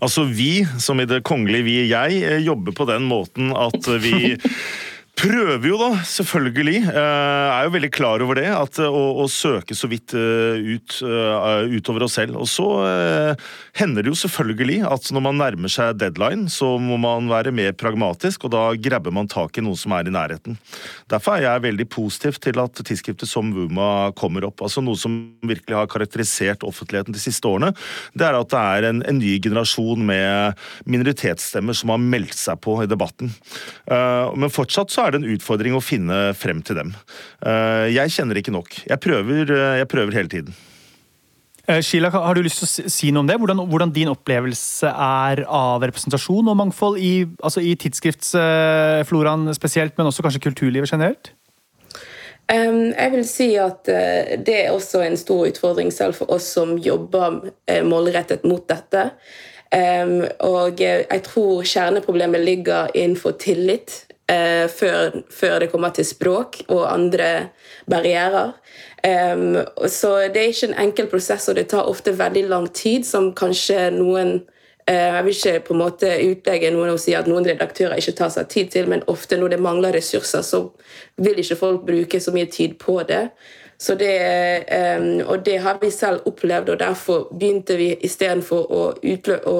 Altså 0.00 0.24
Vi, 0.24 0.64
som 0.78 0.98
i 1.00 1.04
det 1.04 1.22
kongelige 1.26 1.66
vi, 1.66 1.76
jeg, 1.90 2.42
jobber 2.46 2.72
på 2.72 2.86
den 2.88 3.04
måten 3.10 3.52
at 3.52 3.86
vi 4.00 4.36
prøver 5.18 5.66
jo 5.68 5.76
da, 5.78 5.90
selvfølgelig. 6.08 6.80
Uh, 6.88 7.48
er 7.52 7.66
jo 7.66 7.72
veldig 7.74 7.90
klar 7.92 8.22
over 8.24 8.38
det. 8.38 8.46
At, 8.48 8.78
uh, 8.80 8.88
å, 8.88 9.02
å, 9.22 9.26
søke 9.30 9.76
så 9.76 9.88
vidt 9.90 10.14
uh, 10.16 10.56
ut, 10.56 10.96
utover 11.72 12.06
oss 12.06 12.16
selv. 12.18 12.38
Og 12.40 12.48
så 12.50 12.66
hender 13.76 14.04
det 14.04 14.12
jo 14.12 14.18
selvfølgelig 14.18 14.80
at 14.88 15.10
når 15.14 15.24
man 15.24 15.38
nærmer 15.40 15.72
seg 15.72 15.98
deadline, 16.00 16.48
så 16.52 16.74
må 16.80 16.98
man 17.00 17.28
være 17.30 17.52
mer 17.54 17.74
pragmatisk, 17.78 18.46
og 18.46 18.54
da 18.54 18.64
grabber 18.80 19.14
man 19.14 19.30
tak 19.30 19.58
i 19.58 19.64
noe 19.64 19.78
som 19.78 19.94
er 19.96 20.08
i 20.08 20.14
nærheten. 20.14 20.56
Derfor 21.12 21.36
er 21.36 21.46
jeg 21.46 21.64
veldig 21.66 21.86
positiv 21.92 22.40
til 22.42 22.60
at 22.62 22.80
tidsskriftet 22.80 23.30
som 23.30 23.52
Wuma 23.54 24.10
kommer 24.18 24.46
opp. 24.48 24.64
altså 24.64 24.82
Noe 24.84 24.98
som 24.98 25.18
virkelig 25.46 25.76
har 25.76 25.90
karakterisert 25.92 26.66
offentligheten 26.66 27.14
de 27.14 27.22
siste 27.22 27.48
årene, 27.48 27.72
det 28.16 28.26
er 28.26 28.38
at 28.38 28.52
det 28.52 28.62
er 28.62 28.88
en, 28.90 29.04
en 29.08 29.20
ny 29.20 29.36
generasjon 29.42 30.02
med 30.08 30.58
minoritetsstemmer 30.88 31.76
som 31.76 31.92
har 31.94 32.02
meldt 32.02 32.36
seg 32.38 32.60
på 32.64 32.78
i 32.82 32.90
debatten. 32.90 33.32
Men 33.88 34.52
fortsatt 34.52 34.92
så 34.92 35.01
er 35.06 35.14
det 35.14 35.22
en 35.22 35.32
utfordring 35.34 35.76
å 35.76 35.84
finne 35.84 36.18
frem 36.38 36.62
til 36.66 36.78
dem. 36.78 36.92
Eh, 37.46 37.88
jeg 37.94 38.14
kjenner 38.14 38.38
ikke 38.40 38.54
nok. 38.54 38.76
Jeg 38.88 39.02
prøver, 39.02 39.50
eh, 39.50 39.78
jeg 39.82 39.90
prøver 39.90 40.18
hele 40.18 40.32
tiden. 40.32 40.54
Eh, 41.68 41.80
Sheila, 41.80 42.10
har 42.10 42.34
du 42.34 42.42
lyst 42.42 42.58
til 42.58 42.66
å 42.66 42.90
si 42.90 43.10
noe 43.12 43.22
om 43.22 43.28
det? 43.28 43.36
Hvordan, 43.38 43.68
hvordan 43.70 43.92
din 43.94 44.10
opplevelse 44.10 44.88
er 44.90 45.44
av 45.46 45.84
representasjon 45.86 46.48
og 46.50 46.58
mangfold 46.58 46.98
i, 46.98 47.24
altså 47.38 47.62
i 47.62 47.76
tidsskriftsfloraen 47.78 49.46
spesielt, 49.54 49.94
men 49.96 50.10
også 50.10 50.24
kanskje 50.26 50.42
kulturlivet 50.42 50.90
generelt? 50.90 51.30
Um, 52.52 52.90
jeg 52.90 53.12
vil 53.12 53.24
si 53.24 53.48
at 53.56 53.86
uh, 53.88 54.32
det 54.42 54.56
er 54.64 54.72
også 54.74 55.04
en 55.06 55.16
stor 55.16 55.46
utfordring 55.46 55.92
selv 55.94 56.18
for 56.18 56.32
oss 56.34 56.50
som 56.56 56.74
jobber 56.82 57.38
uh, 57.46 57.82
målrettet 57.86 58.42
mot 58.44 58.66
dette. 58.68 59.12
Um, 59.72 60.26
og 60.44 60.82
jeg 60.82 61.22
tror 61.24 61.62
kjerneproblemet 61.64 62.42
ligger 62.44 62.90
innenfor 62.92 63.38
tillit 63.40 64.02
eh, 64.30 64.68
før, 64.70 65.22
før, 65.30 65.58
det 65.58 65.70
kommer 65.72 65.92
til 65.94 66.06
språk 66.06 66.62
og 66.68 66.86
andre 66.92 67.48
barrierer. 67.90 68.52
Um, 69.02 69.56
så 69.90 70.28
det 70.30 70.38
er 70.38 70.52
ikke 70.52 70.68
en 70.70 70.80
enkel 70.86 71.08
prosess, 71.10 71.48
og 71.48 71.56
det 71.58 71.68
tar 71.72 71.88
ofte 71.90 72.18
veldig 72.18 72.44
lang 72.48 72.68
tid, 72.74 73.02
som 73.06 73.32
kanskje 73.34 73.88
noen 73.96 74.36
eh, 74.86 75.08
jeg 75.16 75.24
vil 75.24 75.34
ikke 75.34 75.64
på 75.66 75.74
en 75.74 75.80
måte 75.82 76.12
utlegge 76.28 76.70
noen 76.70 76.92
og 76.94 77.00
si 77.02 77.16
at 77.18 77.26
noen 77.26 77.48
redaktører 77.48 77.98
ikke 77.98 78.14
tar 78.20 78.30
seg 78.30 78.46
tid 78.52 78.70
til, 78.70 78.86
men 78.92 79.02
ofte 79.10 79.38
når 79.40 79.56
det 79.56 79.60
mangler 79.64 79.96
ressurser, 79.98 80.46
så 80.46 80.68
vil 81.18 81.42
ikke 81.42 81.58
folk 81.58 81.82
bruke 81.88 82.22
så 82.22 82.34
mye 82.34 82.46
tid 82.46 82.78
på 82.78 83.00
det. 83.08 83.26
Så 83.82 83.96
det, 83.98 84.14
um, 84.70 85.24
og 85.26 85.42
det 85.46 85.58
har 85.64 85.82
vi 85.82 85.90
selv 85.90 86.22
opplevd, 86.30 86.70
og 86.70 86.78
derfor 86.78 87.26
begynte 87.34 87.74
vi 87.76 87.96
istedenfor 88.06 88.70
å, 88.70 88.82
å 89.50 89.58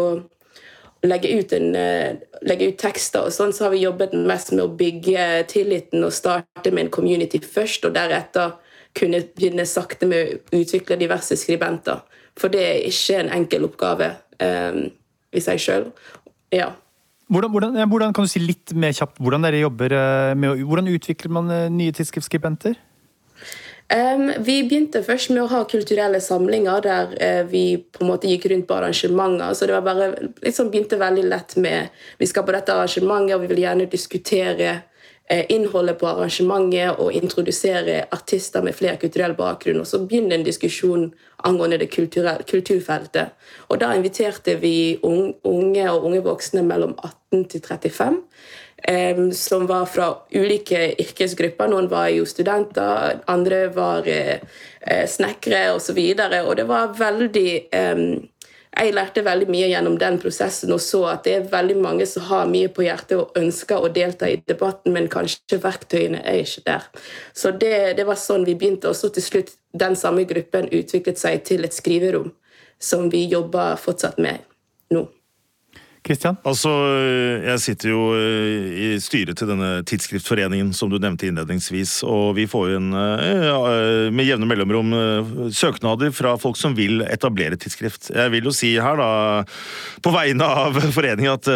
legge 1.03 1.31
ut, 1.39 1.53
en, 1.53 1.75
eh, 1.77 2.17
legge 2.43 2.69
ut, 2.71 2.79
tekster 2.79 3.27
og 3.27 3.35
sånn, 3.35 3.53
så 3.53 3.67
har 3.67 3.75
vi 3.75 3.83
jobbet 3.83 4.15
mest 4.15 4.53
med 4.53 4.65
å 4.65 4.77
bygge 4.77 5.47
tilliten 5.51 6.05
og 6.05 6.15
starte 6.15 6.71
med 6.71 6.87
en 6.87 6.91
community 6.95 7.41
først, 7.43 7.87
og 7.89 7.95
deretter 7.95 8.55
kunne 8.95 9.23
begynne 9.35 9.67
sakte 9.67 10.07
med 10.07 10.35
å 10.53 10.61
utvikle 10.61 10.99
diverse 11.01 11.37
skribenter. 11.37 12.03
For 12.39 12.53
det 12.53 12.63
er 12.63 12.87
ikke 12.89 13.19
en 13.19 13.33
enkel 13.41 13.67
oppgave 13.67 14.13
um, 14.41 14.85
i 15.33 15.41
seg 15.41 15.61
sjøl. 15.61 15.91
Ja. 16.53 16.71
Hvordan, 17.33 17.51
hvordan, 17.51 17.89
hvordan, 17.89 18.13
kan 18.13 18.25
du 18.25 18.31
si 18.31 18.41
litt 18.41 18.75
mer 18.77 18.93
kjapt 18.93 19.21
hvordan 19.23 19.45
dere 19.47 19.63
jobber 19.63 19.93
eh, 19.97 20.35
med 20.37 20.61
Hvordan 20.69 20.91
utvikler 20.93 21.33
man 21.33 21.49
nye 21.73 21.93
tidsskriftskribenter? 21.97 22.77
Vi 24.39 24.55
begynte 24.65 25.03
først 25.05 25.29
med 25.35 25.43
å 25.43 25.51
ha 25.51 25.59
kulturelle 25.69 26.17
samlinger 26.25 26.81
der 26.85 27.11
uh, 27.13 27.43
vi 27.51 27.77
på 27.77 28.01
en 28.01 28.09
måte 28.09 28.31
gikk 28.31 28.47
rundt 28.49 28.65
på 28.69 28.79
arrangementer. 28.79 29.53
så 29.53 29.67
det 29.69 29.75
var 29.75 29.85
bare, 29.85 30.31
liksom 30.41 30.71
begynte 30.71 30.97
veldig 30.97 31.25
lett 31.29 31.57
med 31.57 31.89
Vi 32.19 32.27
skal 32.27 32.47
på 32.47 32.55
dette 32.57 32.73
arrangementet, 32.73 33.35
og 33.37 33.43
vi 33.43 33.51
vil 33.51 33.61
gjerne 33.67 33.91
diskutere 33.93 34.71
uh, 34.79 35.45
innholdet 35.49 35.99
på 36.01 36.09
arrangementet 36.09 37.03
og 37.05 37.13
introdusere 37.13 38.07
artister 38.11 38.65
med 38.65 38.75
flere 38.75 38.97
kulturell 38.97 39.37
bakgrunn. 39.37 39.83
Og 39.85 39.87
så 39.87 40.01
begynte 40.01 40.41
en 40.41 40.49
diskusjon 40.49 41.11
angående 41.45 41.83
det 41.83 41.91
kulturfeltet. 41.93 43.37
Og 43.69 43.81
da 43.81 43.93
inviterte 43.93 44.57
vi 44.57 44.97
unge 45.03 45.91
og 45.91 46.09
unge 46.09 46.25
voksne 46.25 46.65
mellom 46.65 46.97
18 46.97 47.45
til 47.45 47.61
35 47.61 48.23
som 49.37 49.67
var 49.71 49.87
fra 49.87 50.09
ulike 50.35 50.95
yrkesgrupper. 50.99 51.71
Noen 51.71 51.87
var 51.91 52.09
jo 52.11 52.25
studenter, 52.27 53.21
andre 53.31 53.69
var 53.75 54.09
eh, 54.11 54.43
snekkere 55.07 55.69
osv. 55.77 55.99
Og, 55.99 56.19
så 56.19 56.43
og 56.43 56.57
det 56.59 56.67
var 56.67 56.95
veldig 56.99 57.49
jeg 58.73 58.95
lærte 58.97 59.21
veldig 59.25 59.51
mye 59.53 59.69
gjennom 59.69 59.99
den 60.01 60.15
prosessen 60.21 60.73
og 60.73 60.81
så 60.81 61.03
at 61.11 61.27
det 61.27 61.33
er 61.37 61.49
veldig 61.53 61.77
mange 61.85 62.07
som 62.09 62.25
har 62.31 62.49
mye 62.49 62.71
på 62.73 62.87
hjertet 62.87 63.19
og 63.21 63.37
ønsker 63.37 63.85
å 63.85 63.91
delta 63.93 64.31
i 64.33 64.39
debatten, 64.49 64.95
men 64.97 65.11
kanskje 65.13 65.61
verktøyene 65.61 66.23
er 66.25 66.41
ikke 66.41 66.65
der. 66.71 66.87
Så 67.37 67.53
det, 67.53 67.99
det 67.99 68.07
var 68.09 68.17
sånn 68.17 68.47
vi 68.49 68.57
begynte. 68.57 68.89
Og 68.89 68.97
så 68.97 69.13
til 69.13 69.27
slutt 69.27 69.53
den 69.77 69.97
samme 69.97 70.25
gruppen 70.29 70.71
utviklet 70.73 71.21
seg 71.21 71.45
til 71.45 71.69
et 71.69 71.77
skriverom 71.77 72.33
som 72.83 73.11
vi 73.13 73.27
jobber 73.29 73.77
fortsatt 73.81 74.17
med 74.23 74.41
nå. 74.93 75.05
Kristian? 76.03 76.37
Altså, 76.43 76.71
Jeg 77.47 77.61
sitter 77.63 77.93
jo 77.93 78.01
eh, 78.19 78.71
i 78.75 78.87
styret 79.03 79.39
til 79.39 79.51
denne 79.53 79.85
tidsskriftforeningen 79.87 80.73
som 80.75 80.91
du 80.91 80.97
nevnte 80.99 81.29
innledningsvis. 81.29 82.01
Og 82.09 82.35
vi 82.39 82.49
får 82.51 82.73
jo 82.73 82.81
en, 82.81 82.89
eh, 82.99 84.09
med 84.11 84.27
jevne 84.27 84.49
mellomrom 84.51 84.91
eh, 84.99 85.31
søknader 85.55 86.11
fra 86.15 86.35
folk 86.43 86.59
som 86.59 86.75
vil 86.79 87.05
etablere 87.07 87.59
tidsskrift. 87.61 88.11
Jeg 88.11 88.33
vil 88.35 88.51
jo 88.51 88.55
si 88.57 88.73
her, 88.83 88.99
da, 88.99 89.45
på 90.03 90.15
vegne 90.15 90.49
av 90.65 90.81
foreningen, 90.97 91.39
at 91.39 91.47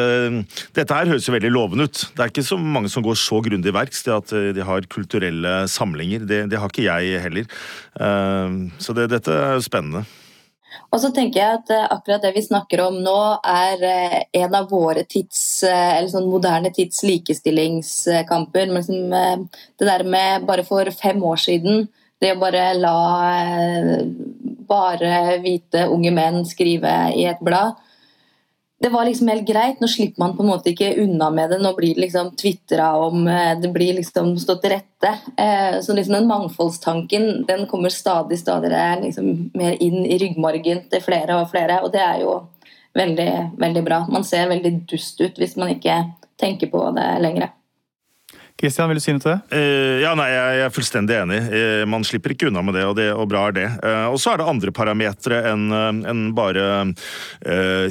dette 0.76 0.94
her 0.94 1.10
høres 1.10 1.26
jo 1.26 1.34
veldig 1.34 1.50
lovende 1.50 1.88
ut. 1.88 2.04
Det 2.14 2.22
er 2.22 2.30
ikke 2.30 2.46
så 2.46 2.58
mange 2.60 2.92
som 2.92 3.02
går 3.06 3.18
så 3.18 3.40
grundig 3.42 3.74
verks 3.74 4.04
til 4.06 4.14
at 4.14 4.30
de 4.30 4.66
har 4.68 4.86
kulturelle 4.92 5.56
samlinger. 5.70 6.22
Det, 6.28 6.44
det 6.52 6.62
har 6.62 6.70
ikke 6.70 6.86
jeg 6.86 7.24
heller. 7.24 7.50
Så 8.78 8.94
det, 8.94 9.08
dette 9.10 9.34
er 9.34 9.58
jo 9.58 9.66
spennende. 9.66 10.04
Og 10.92 11.00
så 11.02 11.10
tenker 11.14 11.40
jeg 11.40 11.60
at 11.60 11.72
eh, 11.74 11.86
akkurat 11.92 12.24
det 12.24 12.32
vi 12.36 12.44
snakker 12.46 12.82
om 12.86 12.98
nå, 13.04 13.18
er 13.42 13.84
eh, 13.86 14.16
en 14.42 14.56
av 14.58 14.70
våre 14.70 15.04
tids, 15.08 15.40
eh, 15.66 15.98
eller 15.98 16.10
sånn 16.12 16.28
moderne 16.30 16.72
tids 16.74 17.02
likestillingskamper. 17.06 18.72
Men 18.72 18.82
liksom, 18.82 19.48
det 19.78 19.88
der 19.90 20.06
med 20.08 20.46
bare 20.48 20.66
for 20.66 20.90
fem 20.94 21.22
år 21.24 21.42
siden, 21.42 21.86
det 22.22 22.32
å 22.32 22.40
bare 22.40 22.70
la 22.78 22.98
bare 24.66 25.36
hvite 25.42 25.84
unge 25.92 26.10
menn 26.16 26.40
skrive 26.48 26.94
i 27.14 27.26
et 27.28 27.42
blad 27.44 27.76
det 28.78 28.90
var 28.92 29.04
liksom 29.08 29.28
helt 29.28 29.46
greit. 29.48 29.80
Nå 29.80 29.88
slipper 29.88 30.20
man 30.20 30.34
på 30.36 30.44
en 30.44 30.50
måte 30.50 30.70
ikke 30.70 30.90
unna 31.00 31.30
med 31.32 31.50
det. 31.50 31.58
Nå 31.64 31.72
blir 31.76 31.94
det 31.94 32.04
liksom 32.04 32.30
tvitra 32.36 32.90
om, 33.00 33.24
det 33.62 33.70
blir 33.72 33.96
liksom 33.96 34.34
stått 34.38 34.60
til 34.62 34.74
rette. 34.74 35.12
Så 35.82 35.96
liksom 35.96 36.18
den 36.18 36.28
mangfoldstanken 36.28 37.46
den 37.48 37.64
kommer 37.70 37.88
stadig 37.88 38.38
stadig 38.38 38.72
liksom 39.02 39.50
mer 39.56 39.80
inn 39.80 40.04
i 40.04 40.18
ryggmargen 40.20 40.84
til 40.92 41.02
flere 41.02 41.40
og 41.40 41.48
flere, 41.50 41.80
og 41.82 41.92
det 41.96 42.04
er 42.04 42.20
jo 42.20 42.36
veldig, 42.96 43.30
veldig 43.56 43.84
bra. 43.84 44.04
Man 44.12 44.24
ser 44.24 44.52
veldig 44.52 44.74
dust 44.92 45.20
ut 45.24 45.40
hvis 45.40 45.56
man 45.56 45.72
ikke 45.72 45.96
tenker 46.36 46.68
på 46.72 46.84
det 46.96 47.10
lenger. 47.24 47.55
Kristian, 48.56 48.88
vil 48.88 48.96
du 48.96 49.02
si 49.04 49.12
noe 49.12 49.20
til 49.20 49.34
det? 49.34 49.40
Uh, 49.52 49.98
ja, 50.00 50.14
nei, 50.16 50.30
Jeg 50.32 50.60
er 50.64 50.72
fullstendig 50.72 51.16
enig. 51.18 51.40
Uh, 51.52 51.82
man 51.92 52.04
slipper 52.08 52.32
ikke 52.32 52.48
unna 52.48 52.62
med 52.64 52.78
det, 52.78 52.86
og, 52.88 52.94
det, 52.96 53.10
og 53.12 53.26
bra 53.28 53.42
er 53.50 53.56
det. 53.56 53.66
Uh, 53.84 54.06
og 54.08 54.16
så 54.22 54.32
er 54.32 54.40
det 54.40 54.46
andre 54.48 54.72
parametere 54.72 55.42
enn 55.50 55.66
en 55.76 56.22
bare 56.36 56.64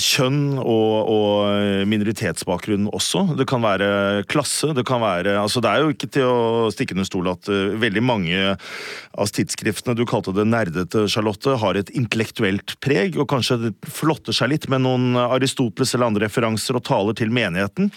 kjønn 0.01 0.57
og, 0.57 0.93
og, 1.11 1.85
minoritetsbakgrunn 1.89 2.87
også. 2.95 3.21
Det 3.37 3.45
kan 3.49 3.61
være 3.61 4.23
klasse. 4.31 4.71
Det 4.73 4.85
kan 4.87 5.03
være 5.03 5.35
altså 5.37 5.61
Det 5.61 5.69
er 5.69 5.83
jo 5.83 5.93
ikke 5.93 6.09
til 6.15 6.25
å 6.31 6.71
stikke 6.73 6.95
under 6.95 7.07
stol 7.07 7.29
at 7.29 7.49
veldig 7.85 8.03
mange 8.05 8.55
av 8.55 9.31
tidsskriftene 9.35 9.95
du 9.97 10.03
kalte 10.09 10.33
det 10.35 10.47
nerdete, 10.49 11.05
Charlotte, 11.11 11.55
har 11.61 11.77
et 11.77 11.91
intellektuelt 11.95 12.75
preg, 12.83 13.19
og 13.21 13.29
kanskje 13.31 13.71
flotter 13.85 14.35
seg 14.35 14.53
litt 14.53 14.69
med 14.71 14.83
noen 14.85 15.19
Aristoteles 15.27 15.93
eller 15.93 16.09
andre 16.09 16.25
referanser 16.25 16.79
og 16.79 16.85
taler 16.87 17.17
til 17.17 17.33
menigheten. 17.35 17.91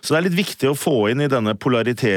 Så 0.00 0.12
det 0.12 0.20
er 0.20 0.28
litt 0.28 0.40
viktig 0.40 0.70
å 0.70 0.78
få 0.78 0.96
inn 1.12 1.24
i 1.24 1.30
denne 1.30 1.56
polariteten 1.58 2.09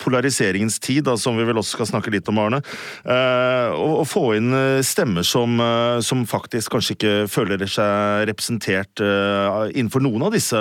polariseringens 0.00 0.78
tid, 0.82 1.04
da, 1.08 1.16
som 1.20 1.38
vi 1.38 1.46
vel 1.48 1.60
også 1.60 1.78
skal 1.78 1.88
snakke 1.92 2.12
litt 2.14 2.28
om, 2.30 2.40
Arne. 2.42 2.60
Å 3.04 3.88
og, 4.00 4.06
få 4.08 4.22
inn 4.38 4.54
eh, 4.56 4.80
stemmer 4.86 5.26
som, 5.26 5.56
eh, 5.62 6.00
som, 6.04 6.24
faktisk 6.28 6.74
kanskje 6.74 6.96
ikke 6.96 7.14
føler 7.30 7.64
seg 7.70 8.26
representert 8.28 9.00
innenfor 9.00 10.02
noen 10.04 10.26
av 10.26 10.34
disse 10.34 10.58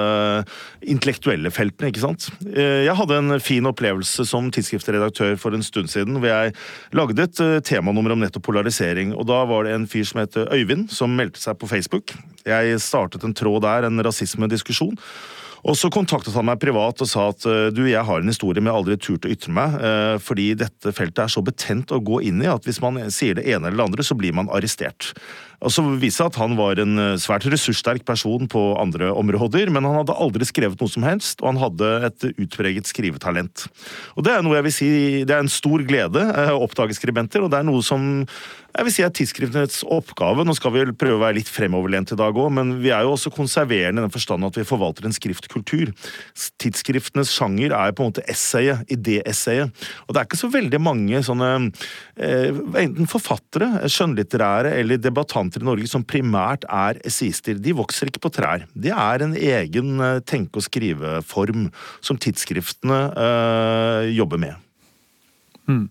intellektuelle 0.82 1.52
feltene, 1.54 1.92
ikke 1.92 2.04
sant. 2.04 2.30
Jeg 2.50 2.96
hadde 2.96 3.18
en 3.20 3.36
fin 3.44 3.66
opplevelse 3.70 4.26
som 4.28 4.50
tidsskriftredaktør 4.54 5.36
for 5.42 5.56
en 5.56 5.66
stund 5.66 5.92
siden, 5.92 6.20
hvor 6.20 6.32
jeg 6.32 6.56
lagde 6.98 7.26
et 7.26 7.42
temanummer 7.68 8.16
om 8.16 8.24
nettopp 8.24 8.48
polarisering. 8.48 9.14
og 9.16 9.28
Da 9.30 9.44
var 9.50 9.68
det 9.68 9.76
en 9.76 9.88
fyr 9.90 10.08
som 10.08 10.24
het 10.24 10.38
Øyvind, 10.40 10.90
som 10.94 11.14
meldte 11.18 11.42
seg 11.44 11.60
på 11.60 11.70
Facebook. 11.70 12.16
Jeg 12.48 12.80
startet 12.84 13.26
en 13.26 13.36
tråd 13.36 13.64
der, 13.68 13.88
en 13.88 14.02
rasismediskusjon. 14.06 14.98
Og 15.68 15.76
så 15.78 15.92
kontaktet 15.92 16.36
han 16.38 16.48
meg 16.48 16.62
privat 16.62 17.02
og 17.04 17.10
sa 17.10 17.30
at 17.34 17.46
eh, 17.50 17.68
du, 17.76 17.84
jeg 17.90 18.06
har 18.06 18.22
en 18.22 18.32
historie 18.32 18.62
men 18.62 18.70
jeg 18.70 18.76
har 18.76 18.84
aldri 18.84 18.98
turt 19.02 19.28
å 19.28 19.34
ytre 19.34 19.54
meg, 19.56 19.76
eh, 19.84 20.16
fordi 20.24 20.48
dette 20.60 20.94
feltet 20.96 21.26
er 21.26 21.34
så 21.34 21.44
betent 21.46 21.92
å 21.96 22.02
gå 22.04 22.22
inn 22.30 22.42
i 22.44 22.50
at 22.52 22.68
hvis 22.68 22.82
man 22.84 23.02
sier 23.14 23.38
det 23.38 23.48
ene 23.48 23.70
eller 23.70 23.82
det 23.82 23.88
andre, 23.90 24.08
så 24.08 24.18
blir 24.20 24.36
man 24.36 24.52
arrestert. 24.56 25.12
Og 25.60 25.74
så 25.76 25.84
viste 26.00 26.24
det 26.24 26.32
at 26.32 26.40
han 26.40 26.56
var 26.60 26.80
en 26.80 27.02
eh, 27.04 27.18
svært 27.20 27.48
ressurssterk 27.52 28.06
person 28.08 28.48
på 28.52 28.64
andre 28.80 29.12
områder, 29.12 29.72
men 29.74 29.88
han 29.88 30.00
hadde 30.02 30.16
aldri 30.16 30.48
skrevet 30.48 30.80
noe 30.80 30.92
som 30.92 31.08
helst, 31.08 31.44
og 31.44 31.52
han 31.52 31.64
hadde 31.66 31.92
et 32.08 32.30
utpreget 32.32 32.88
skrivetalent. 32.90 33.68
Og 34.16 34.26
det 34.28 34.36
er 34.36 34.46
noe 34.46 34.60
jeg 34.60 34.68
vil 34.70 34.76
si, 34.76 34.92
det 35.28 35.36
er 35.36 35.44
en 35.44 35.52
stor 35.52 35.84
glede 35.88 36.24
å 36.54 36.64
oppdage 36.64 36.96
skribenter, 36.98 37.44
og 37.44 37.52
det 37.52 37.60
er 37.60 37.68
noe 37.68 37.84
som 37.86 38.26
jeg 38.70 38.86
vil 38.86 38.94
si 38.94 39.04
er 39.04 39.14
tidsskriftenes 39.14 39.82
oppgave. 39.90 40.46
Nå 40.46 40.54
skal 40.58 40.74
vi 40.76 40.84
prøve 40.94 41.18
å 41.18 41.24
være 41.24 41.40
litt 41.40 41.50
fremoverlent 41.52 42.14
i 42.14 42.18
dag 42.20 42.38
òg, 42.38 42.52
men 42.54 42.76
vi 42.84 42.92
er 42.94 43.06
jo 43.06 43.16
også 43.16 43.32
konserverende 43.34 44.04
i 44.04 44.06
den 44.06 44.14
forstand 44.14 44.46
at 44.46 44.60
vi 44.60 44.68
forvalter 44.68 45.08
en 45.08 45.16
skriftkultur. 45.16 45.92
Tidsskriftenes 46.62 47.34
sjanger 47.34 47.74
er 47.76 47.96
på 47.96 48.06
en 48.06 48.14
måte 48.14 48.26
essayet, 48.30 48.86
idéessayet. 48.94 49.74
Og 50.06 50.14
det 50.14 50.22
er 50.22 50.30
ikke 50.30 50.42
så 50.42 50.52
veldig 50.54 50.82
mange 50.86 51.24
sånne 51.26 51.50
eh, 52.22 52.62
enten 52.84 53.10
forfattere, 53.10 53.90
skjønnlitterære 53.90 54.76
eller 54.80 55.02
debattanter 55.02 55.66
i 55.66 55.70
Norge 55.72 55.90
som 55.90 56.06
primært 56.06 56.68
er 56.70 57.02
essayister. 57.08 57.60
De 57.60 57.76
vokser 57.78 58.12
ikke 58.12 58.24
på 58.28 58.34
trær. 58.38 58.68
Det 58.78 58.94
er 58.94 59.26
en 59.26 59.36
egen 59.36 59.94
eh, 59.98 60.24
tenke- 60.24 60.62
og 60.62 60.70
skriveform 60.70 61.70
som 62.06 62.22
tidsskriftene 62.22 63.04
eh, 63.18 64.10
jobber 64.14 64.46
med. 64.48 64.69
Mm. 65.70 65.86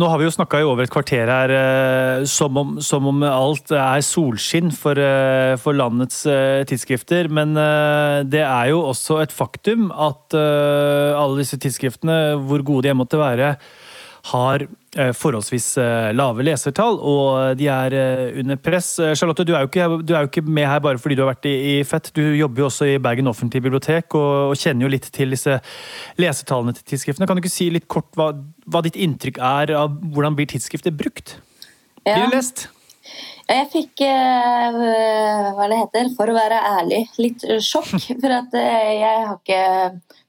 Nå 0.00 0.08
har 0.08 0.20
vi 0.20 0.26
jo 0.26 0.32
snakka 0.32 0.62
i 0.62 0.66
over 0.66 0.86
et 0.86 0.92
kvarter 0.92 1.28
her 1.28 1.52
eh, 1.52 2.24
som 2.30 2.56
om, 2.56 2.72
som 2.84 3.08
om 3.10 3.22
alt 3.28 3.72
er 3.76 4.00
solskinn 4.06 4.72
for, 4.72 4.96
eh, 4.96 5.54
for, 5.60 5.76
landets 5.76 6.22
tidsskrifter. 6.68 7.28
Men 7.32 7.54
det 8.32 8.42
er 8.44 8.72
jo 8.72 8.82
også 8.90 9.20
et 9.22 9.32
faktum 9.34 9.88
at 9.92 10.34
alle 10.34 11.40
disse 11.40 11.60
tidsskriftene, 11.60 12.18
hvor 12.48 12.64
gode 12.66 12.88
de 12.88 12.96
måtte 12.96 13.20
være, 13.20 13.54
har 14.32 14.66
Eh, 14.66 14.79
forholdsvis 14.90 15.66
eh, 15.78 16.08
lave 16.18 16.42
lesertall, 16.42 16.96
og 16.98 17.58
de 17.58 17.68
er 17.70 17.94
eh, 17.94 18.40
under 18.40 18.58
press. 18.58 18.96
Charlotte, 19.14 19.44
du 19.46 19.52
er, 19.54 19.68
ikke, 19.68 19.86
du 20.02 20.14
er, 20.14 20.24
jo 20.24 20.30
ikke, 20.30 20.42
med 20.42 20.66
her 20.66 20.80
bare 20.82 20.98
fordi 20.98 21.14
du 21.14 21.22
har 21.22 21.30
vært 21.30 21.46
i, 21.46 21.54
i 21.76 21.84
Fett. 21.86 22.10
Du 22.16 22.22
jobber 22.34 22.64
jo 22.64 22.66
også 22.66 22.88
i 22.90 22.96
Bergen 23.02 23.30
offentlige 23.30 23.68
bibliotek 23.68 24.16
og, 24.18 24.50
og, 24.50 24.56
kjenner 24.58 24.88
jo 24.88 24.90
litt 24.90 25.06
til 25.14 25.30
disse 25.36 25.60
lesertallene 26.18 26.74
til 26.74 26.88
tidsskriftene. 26.90 27.28
Kan 27.30 27.38
du 27.38 27.44
ikke 27.44 27.52
si 27.54 27.68
litt 27.70 27.86
kort 27.90 28.10
hva, 28.18 28.32
hva 28.66 28.82
ditt 28.86 28.98
inntrykk 28.98 29.38
er 29.38 29.74
av 29.78 29.94
hvordan 30.10 30.38
blir 30.38 30.50
tidsskrifter 30.50 30.94
brukt? 30.94 31.36
Ja. 32.02 32.16
Blir 32.16 32.26
det 32.26 32.34
lest? 32.40 32.66
Jeg 33.50 33.66
fikk, 33.70 34.02
hva 34.02 35.64
det 35.70 35.78
heter, 35.80 36.10
for 36.14 36.30
å 36.30 36.34
være 36.36 36.58
ærlig, 36.78 37.00
litt 37.18 37.42
sjokk. 37.66 37.96
For 38.10 38.34
at 38.34 38.54
jeg 38.54 39.06
har 39.06 39.38
ikke 39.38 39.62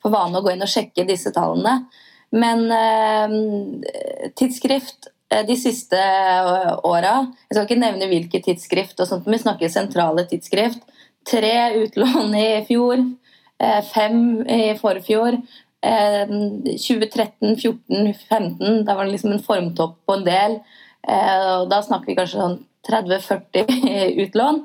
for 0.01 0.13
vane 0.13 0.39
å 0.39 0.45
gå 0.45 0.53
inn 0.53 0.65
og 0.65 0.69
sjekke 0.69 1.05
disse 1.05 1.33
tallene. 1.33 1.83
Men 2.31 2.71
eh, 2.71 4.29
tidsskrift 4.39 5.09
eh, 5.31 5.43
de 5.47 5.57
siste 5.59 5.99
eh, 5.99 6.69
åra 6.87 7.15
Jeg 7.49 7.55
skal 7.55 7.65
ikke 7.65 7.81
nevne 7.81 8.07
hvilke 8.11 8.41
tidsskrift, 8.43 8.99
og 8.99 9.09
sånt, 9.09 9.27
men 9.27 9.37
vi 9.37 9.43
snakker 9.43 9.73
sentrale 9.73 10.25
tidsskrift. 10.29 10.85
Tre 11.27 11.55
utlån 11.83 12.33
i 12.39 12.47
fjor, 12.69 13.03
eh, 13.61 13.81
fem 13.91 14.23
i 14.47 14.63
forfjor. 14.79 15.41
2013, 15.81 17.55
14, 17.57 18.11
15, 18.29 18.83
da 18.85 18.93
var 18.93 19.07
det 19.07 19.15
liksom 19.15 19.31
en 19.33 19.41
formtopp 19.41 19.95
på 20.05 20.13
en 20.13 20.25
del. 20.27 20.59
og 21.09 21.63
Da 21.71 21.79
snakker 21.81 22.11
vi 22.11 22.17
kanskje 22.19 22.37
sånn 22.37 22.59
30-40 22.85 23.71
utlån. 24.27 24.59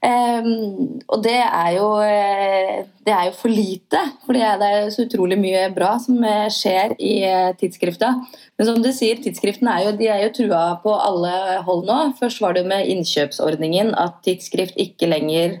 Um, 0.00 1.00
og 1.12 1.20
det 1.26 1.36
er, 1.36 1.74
jo, 1.76 1.88
eh, 2.00 2.86
det 3.04 3.12
er 3.12 3.26
jo 3.28 3.34
for 3.36 3.52
lite, 3.52 4.00
for 4.24 4.32
det 4.32 4.46
er 4.48 4.86
så 4.88 5.04
utrolig 5.04 5.36
mye 5.36 5.66
bra 5.76 5.90
som 6.00 6.22
eh, 6.24 6.46
skjer 6.48 6.94
i 6.96 7.18
eh, 7.28 7.50
tidsskrifta. 7.60 8.14
Men 8.56 8.68
som 8.68 8.78
du 8.80 8.88
sier, 8.96 9.20
tidsskriften 9.20 9.68
er 9.68 9.84
jo, 9.84 9.92
de 9.98 10.08
er 10.08 10.22
jo 10.24 10.30
trua 10.38 10.62
på 10.80 10.94
alle 10.96 11.34
hold 11.66 11.84
nå. 11.88 11.98
Først 12.20 12.40
var 12.40 12.56
det 12.56 12.64
med 12.70 12.88
innkjøpsordningen 12.94 13.92
at 14.00 14.22
tidsskrift 14.24 14.80
ikke 14.80 15.10
lenger 15.10 15.58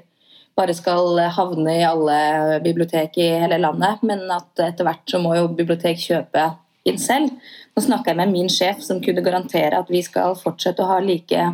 bare 0.56 0.72
skal 0.76 1.20
havne 1.36 1.76
i 1.76 1.84
alle 1.84 2.16
bibliotek 2.64 3.20
i 3.20 3.28
hele 3.44 3.60
landet, 3.60 4.00
men 4.08 4.24
at 4.32 4.64
etter 4.70 4.88
hvert 4.88 5.04
så 5.08 5.20
må 5.20 5.34
jo 5.36 5.52
bibliotek 5.52 6.00
kjøpe 6.00 6.48
inn 6.88 7.00
selv. 7.00 7.28
Nå 7.76 7.84
snakka 7.84 8.14
jeg 8.14 8.22
med 8.22 8.32
min 8.32 8.48
sjef 8.52 8.80
som 8.84 9.04
kunne 9.04 9.24
garantere 9.24 9.84
at 9.84 9.92
vi 9.92 10.00
skal 10.04 10.32
fortsette 10.40 10.80
å 10.80 10.90
ha 10.94 10.98
like 11.04 11.44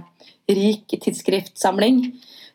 rik 0.47 0.95
tidsskriftsamling. 1.03 2.01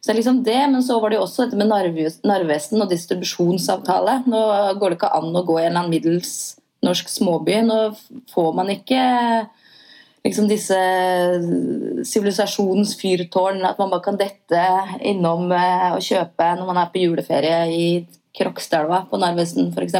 Så 0.01 0.09
det 0.09 0.15
er 0.15 0.17
liksom 0.17 0.43
det, 0.43 0.61
Men 0.71 0.83
så 0.83 0.97
var 0.99 1.11
det 1.11 1.19
jo 1.19 1.25
også 1.27 1.45
dette 1.45 1.57
med 1.59 1.69
Narvesen 1.69 2.81
og 2.81 2.89
distribusjonsavtale. 2.89 4.23
Nå 4.25 4.41
går 4.81 4.89
det 4.89 4.97
ikke 4.97 5.13
an 5.13 5.29
å 5.35 5.43
gå 5.45 5.59
i 5.59 5.65
en 5.67 5.67
eller 5.69 5.83
annen 5.83 5.93
middels 5.93 6.31
norsk 6.81 7.09
småby. 7.09 7.59
Nå 7.67 7.77
får 8.33 8.55
man 8.57 8.71
ikke 8.73 9.03
liksom 10.25 10.47
disse 10.49 10.79
sivilisasjonsfyrtårn, 12.09 13.61
at 13.65 13.77
man 13.81 13.93
bare 13.93 14.05
kan 14.05 14.17
dette 14.17 14.65
innom 15.05 15.53
eh, 15.53 15.87
og 15.93 16.01
kjøpe 16.05 16.49
når 16.57 16.67
man 16.67 16.81
er 16.81 16.91
på 16.93 17.05
juleferie 17.05 17.61
i 17.73 17.85
Krokstadelva 18.37 19.05
på 19.09 19.19
Narvesen 19.21 19.71
f.eks. 19.75 19.97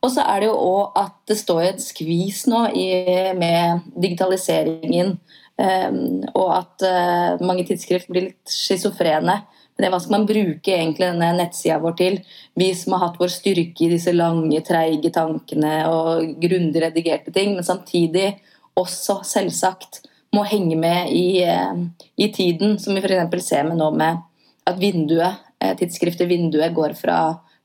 Og 0.00 0.14
så 0.14 0.24
er 0.24 0.40
det 0.40 0.48
jo 0.48 0.56
òg 0.56 0.96
at 1.02 1.16
det 1.28 1.36
står 1.40 1.62
et 1.66 1.82
skvis 1.82 2.46
nå 2.50 2.66
i, 2.72 2.88
med 3.36 3.84
digitaliseringen 4.00 5.18
og 5.60 6.50
at 6.56 6.84
uh, 6.86 7.40
mange 7.44 7.66
tidsskrift 7.68 8.10
blir 8.10 8.30
litt 8.30 8.52
schizofrene. 8.52 9.40
Hva 9.80 9.96
skal 9.96 10.12
man 10.12 10.26
bruke 10.28 10.74
egentlig 10.74 11.06
denne 11.08 11.30
nettsida 11.38 11.78
vår 11.80 11.94
til? 11.96 12.18
Vi 12.58 12.68
som 12.76 12.96
har 12.96 13.06
hatt 13.06 13.20
vår 13.20 13.32
styrke 13.32 13.86
i 13.86 13.90
disse 13.94 14.12
lange, 14.12 14.60
treige 14.66 15.12
tankene 15.14 15.86
og 15.88 16.34
grundig 16.42 16.82
redigerte 16.84 17.32
ting, 17.32 17.54
men 17.56 17.64
samtidig 17.64 18.34
også 18.76 19.22
selvsagt 19.26 20.02
må 20.36 20.44
henge 20.46 20.76
med 20.78 21.14
i, 21.16 21.42
uh, 21.48 21.80
i 22.20 22.28
tiden, 22.32 22.76
som 22.78 22.96
vi 22.96 23.04
f.eks. 23.04 23.46
ser 23.46 23.64
med 23.68 23.80
nå 23.80 23.90
med 23.96 24.20
at 24.68 24.78
vinduet, 24.80 25.40
uh, 25.64 25.72
tidsskriftet 25.80 26.28
Vinduet 26.30 26.76
går 26.76 26.94
fra 26.98 27.20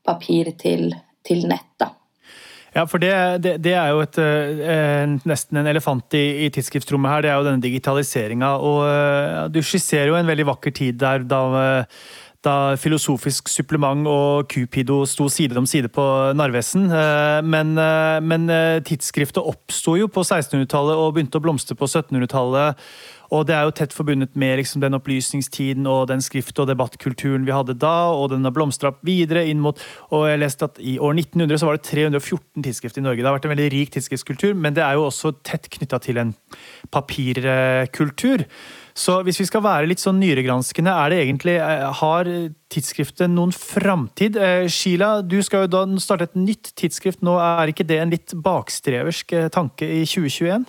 papir 0.06 0.54
til, 0.58 0.90
til 1.26 1.44
nett. 1.50 1.68
da. 1.80 1.92
Ja, 2.76 2.84
for 2.84 3.00
det, 3.00 3.10
det, 3.40 3.54
det 3.64 3.72
er 3.72 3.94
jo 3.94 4.02
et, 4.04 4.18
eh, 4.20 5.06
nesten 5.24 5.62
en 5.62 5.70
elefant 5.70 6.12
i, 6.18 6.44
i 6.44 6.50
tidsskriftsrommet 6.52 7.08
her. 7.08 7.24
Det 7.24 7.32
er 7.32 7.40
jo 7.40 7.46
denne 7.48 7.64
digitaliseringa. 7.64 8.52
Og 8.60 8.82
eh, 8.84 9.42
du 9.54 9.62
skisserer 9.64 10.12
jo 10.12 10.18
en 10.18 10.28
veldig 10.28 10.44
vakker 10.50 10.76
tid 10.76 11.00
der 11.00 11.24
da, 11.24 11.40
da 12.46 12.54
Filosofisk 12.78 13.50
supplement 13.50 14.06
og 14.10 14.46
Cupido 14.52 15.00
sto 15.08 15.28
side 15.32 15.56
om 15.58 15.66
side 15.68 15.90
på 15.92 16.04
Narvesen. 16.36 16.86
Eh, 16.90 17.40
men, 17.42 17.74
eh, 17.80 18.18
men 18.22 18.48
eh, 18.52 18.78
tidsskriftet 18.86 19.42
oppsto 19.42 19.96
jo 19.98 20.08
på 20.12 20.24
1600-tallet 20.24 21.00
og 21.00 21.14
begynte 21.16 21.40
å 21.40 21.44
blomstre 21.44 21.76
på 21.78 21.88
1700-tallet. 21.88 22.86
Og 23.34 23.46
det 23.48 23.56
er 23.56 23.66
jo 23.66 23.74
tett 23.74 23.94
forbundet 23.96 24.36
med 24.38 24.58
liksom, 24.60 24.82
den 24.84 24.96
opplysningstiden 24.98 25.86
og 25.90 26.06
den 26.10 26.22
skrift- 26.24 26.58
og 26.62 26.68
debattkulturen 26.70 27.46
vi 27.46 27.54
hadde 27.54 27.76
da, 27.80 28.12
og 28.14 28.30
den 28.32 28.46
har 28.46 28.54
blomstra 28.54 28.92
videre 29.06 29.46
inn 29.48 29.62
mot 29.62 29.80
Og 30.14 30.26
jeg 30.28 30.40
leste 30.40 30.68
at 30.68 30.80
i 30.80 30.96
år 31.02 31.16
1900 31.18 31.60
så 31.60 31.68
var 31.68 31.78
det 31.78 31.86
314 31.88 32.64
tidsskrift 32.64 32.98
i 32.98 33.04
Norge. 33.04 33.22
Det 33.22 33.28
har 33.28 33.36
vært 33.38 33.48
en 33.48 33.54
veldig 33.56 33.70
rik 33.74 33.94
tidsskriftskultur, 33.94 34.54
men 34.54 34.76
det 34.76 34.84
er 34.84 34.96
jo 34.96 35.06
også 35.08 35.34
tett 35.46 35.68
knytta 35.72 36.00
til 36.02 36.20
en 36.22 36.34
papirkultur. 36.94 38.46
Så 38.96 39.18
hvis 39.26 39.38
vi 39.42 39.48
skal 39.48 39.60
være 39.64 39.88
litt 39.90 40.00
sånn 40.00 40.16
nyregranskende, 40.22 40.88
er 40.88 41.12
det 41.12 41.18
egentlig 41.26 41.56
Har 42.00 42.30
tidsskriftet 42.72 43.28
noen 43.28 43.52
framtid? 43.52 44.38
Sheila, 44.72 45.20
du 45.20 45.36
skal 45.44 45.66
jo 45.66 45.72
da 45.74 45.82
starte 46.00 46.30
et 46.30 46.38
nytt 46.38 46.72
tidsskrift 46.80 47.20
nå. 47.26 47.36
Er 47.36 47.72
ikke 47.72 47.86
det 47.86 48.00
en 48.00 48.14
litt 48.14 48.32
bakstreversk 48.32 49.36
tanke 49.52 49.84
i 49.84 50.02
2021? 50.08 50.64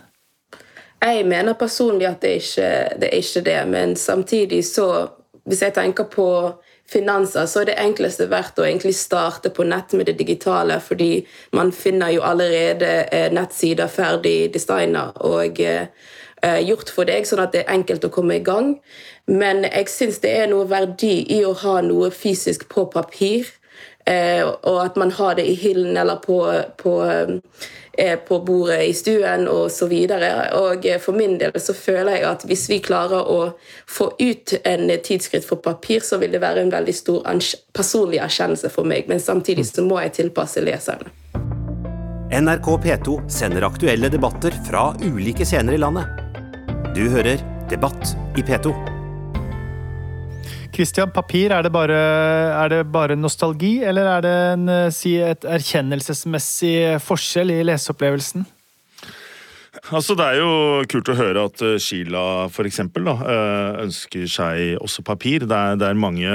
Jeg 1.01 1.25
mener 1.29 1.53
personlig 1.53 2.07
at 2.07 2.21
det 2.21 2.39
ikke 2.41 2.69
det 3.01 3.09
er 3.11 3.19
ikke 3.21 3.45
det, 3.45 3.67
men 3.67 3.95
samtidig 3.95 4.65
så 4.65 5.07
Hvis 5.47 5.61
jeg 5.61 5.73
tenker 5.73 6.03
på 6.03 6.51
finanser, 6.91 7.45
så 7.45 7.61
er 7.61 7.69
det 7.69 7.75
enkleste 7.79 8.25
verdt 8.27 8.59
å 8.59 8.65
egentlig 8.67 8.95
starte 8.99 9.49
på 9.49 9.63
nett 9.63 9.93
med 9.95 10.09
det 10.09 10.17
digitale, 10.19 10.79
fordi 10.83 11.21
man 11.55 11.71
finner 11.71 12.11
jo 12.11 12.23
allerede 12.27 12.89
eh, 13.15 13.29
nettsider 13.31 13.87
ferdig 13.87 14.53
designa 14.53 15.05
og 15.23 15.61
eh, 15.63 15.87
gjort 16.67 16.91
for 16.91 17.07
deg, 17.07 17.23
sånn 17.27 17.45
at 17.45 17.55
det 17.55 17.63
er 17.63 17.77
enkelt 17.77 18.03
å 18.03 18.11
komme 18.11 18.41
i 18.41 18.43
gang. 18.43 18.73
Men 19.27 19.63
jeg 19.63 19.87
syns 19.91 20.19
det 20.23 20.35
er 20.35 20.51
noe 20.51 20.67
verdi 20.67 21.21
i 21.37 21.41
å 21.47 21.55
ha 21.63 21.79
noe 21.81 22.11
fysisk 22.11 22.67
på 22.71 22.87
papir. 22.91 23.47
Eh, 24.07 24.43
og 24.43 24.83
at 24.85 24.99
man 24.99 25.11
har 25.11 25.35
det 25.35 25.47
i 25.47 25.55
hyllen 25.59 25.97
eller 25.99 26.19
på, 26.23 26.39
på 26.79 26.99
på 28.27 28.39
bordet 28.45 28.81
i 28.87 28.93
stuen 28.93 29.47
osv. 29.49 29.93
For 31.01 31.17
min 31.17 31.37
del 31.41 31.55
så 31.61 31.73
føler 31.73 32.19
jeg 32.19 32.27
at 32.29 32.45
hvis 32.49 32.67
vi 32.69 32.79
klarer 32.85 33.25
å 33.25 33.39
få 33.89 34.11
ut 34.19 34.53
en 34.63 34.91
tidsskritt 35.03 35.47
for 35.47 35.61
papir, 35.63 36.05
så 36.05 36.19
vil 36.21 36.35
det 36.35 36.43
være 36.43 36.65
en 36.65 36.73
veldig 36.73 36.95
stor 36.95 37.25
personlig 37.73 38.21
erkjennelse 38.23 38.71
for 38.73 38.87
meg. 38.87 39.09
Men 39.09 39.23
samtidig 39.23 39.67
så 39.69 39.85
må 39.85 40.01
jeg 40.05 40.17
tilpasse 40.21 40.63
leserne. 40.63 41.13
NRK 42.27 42.73
P2 42.83 43.19
sender 43.31 43.63
aktuelle 43.63 44.11
debatter 44.11 44.55
fra 44.67 44.89
ulike 45.01 45.47
scener 45.47 45.77
i 45.77 45.81
landet. 45.81 46.11
Du 46.97 47.07
hører 47.13 47.39
Debatt 47.69 48.15
i 48.37 48.41
P2. 48.41 48.96
Christian, 50.77 51.09
papir, 51.09 51.49
er 51.49 51.65
det, 51.65 51.71
bare, 51.73 51.97
er 52.53 52.69
det 52.69 52.83
bare 52.93 53.15
nostalgi, 53.17 53.79
eller 53.81 54.05
er 54.11 54.21
det 54.21 54.33
en, 54.51 54.67
eh, 54.69 54.91
si, 54.93 55.15
et 55.17 55.47
erkjennelsesmessig 55.57 56.99
forskjell 57.01 57.55
i 57.55 57.63
leseopplevelsen? 57.65 58.45
Altså, 59.89 60.13
Det 60.17 60.25
er 60.25 60.37
jo 60.37 60.85
kult 60.89 61.09
å 61.09 61.17
høre 61.17 61.47
at 61.49 61.63
eh, 61.65 61.79
Sheila 61.81 62.45
for 62.53 62.69
eksempel, 62.69 63.09
eh, 63.09 63.81
ønsker 63.87 64.29
seg 64.29 64.77
også 64.77 65.05
papir. 65.07 65.47
Det 65.49 65.57
er, 65.57 65.81
det 65.81 65.89
er 65.89 65.97
mange 65.97 66.29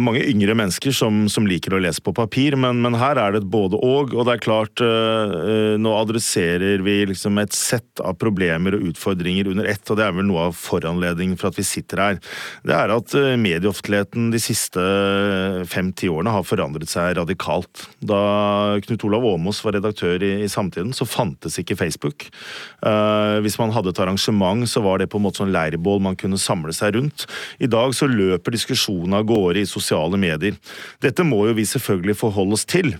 mange 0.00 0.22
yngre 0.24 0.54
mennesker 0.56 0.94
som, 0.96 1.26
som, 1.28 1.44
liker 1.46 1.74
å 1.76 1.80
lese 1.82 2.00
på 2.00 2.14
papir, 2.16 2.56
men, 2.56 2.78
men, 2.80 2.96
her 2.96 3.18
er 3.20 3.34
det 3.34 3.42
et 3.42 3.48
både-og. 3.52 4.14
Og 4.16 4.24
det 4.24 4.36
er 4.36 4.42
klart, 4.42 4.80
uh, 4.80 5.76
nå 5.76 5.92
adresserer 5.98 6.80
vi 6.86 6.98
liksom 7.10 7.36
et 7.42 7.52
sett 7.56 8.00
av 8.00 8.16
problemer 8.20 8.76
og 8.76 8.86
utfordringer 8.90 9.50
under 9.52 9.68
ett, 9.68 9.84
og 9.90 9.98
det 9.98 10.06
er 10.06 10.16
vel 10.16 10.28
noe 10.28 10.48
av 10.48 10.56
foranledningen 10.56 11.36
for 11.40 11.50
at 11.50 11.60
vi 11.60 11.66
sitter 11.68 12.02
her. 12.02 12.20
Det 12.64 12.76
er 12.76 12.94
at 12.94 13.16
medieoffentligheten 13.40 14.30
de 14.32 14.40
siste 14.42 14.82
fem-ti 15.68 16.08
årene 16.12 16.32
har 16.32 16.46
forandret 16.48 16.90
seg 16.90 17.16
radikalt. 17.20 17.84
Da 18.00 18.78
Knut 18.86 19.04
Olav 19.08 19.28
Åmås 19.28 19.60
var 19.66 19.76
redaktør 19.76 20.24
i, 20.24 20.32
i 20.46 20.50
Samtiden, 20.50 20.94
så 20.96 21.08
fantes 21.08 21.58
ikke 21.60 21.76
Facebook. 21.78 22.28
Hvis 23.44 23.58
man 23.60 23.74
hadde 23.74 23.92
et 23.92 24.00
arrangement, 24.02 24.64
så 24.68 24.82
var 24.84 25.00
det 25.00 25.10
på 25.12 25.20
en 25.20 25.26
måte 25.26 25.42
sånn 25.42 25.54
leirbål 25.54 26.02
man 26.04 26.18
kunne 26.18 26.40
samle 26.40 26.74
seg 26.76 26.96
rundt. 26.96 27.26
I 27.62 27.68
dag 27.70 27.94
så 27.96 28.08
løper 28.10 28.54
diskusjonen 28.54 29.18
av 29.18 29.26
gårde 29.28 29.65
sosiale 29.68 30.18
medier. 30.20 30.56
Dette 31.02 31.24
må 31.26 31.42
jo 31.48 31.56
vi 31.56 31.66
selvfølgelig 31.68 32.16
forholde 32.20 32.56
oss 32.56 32.66
til. 32.68 32.94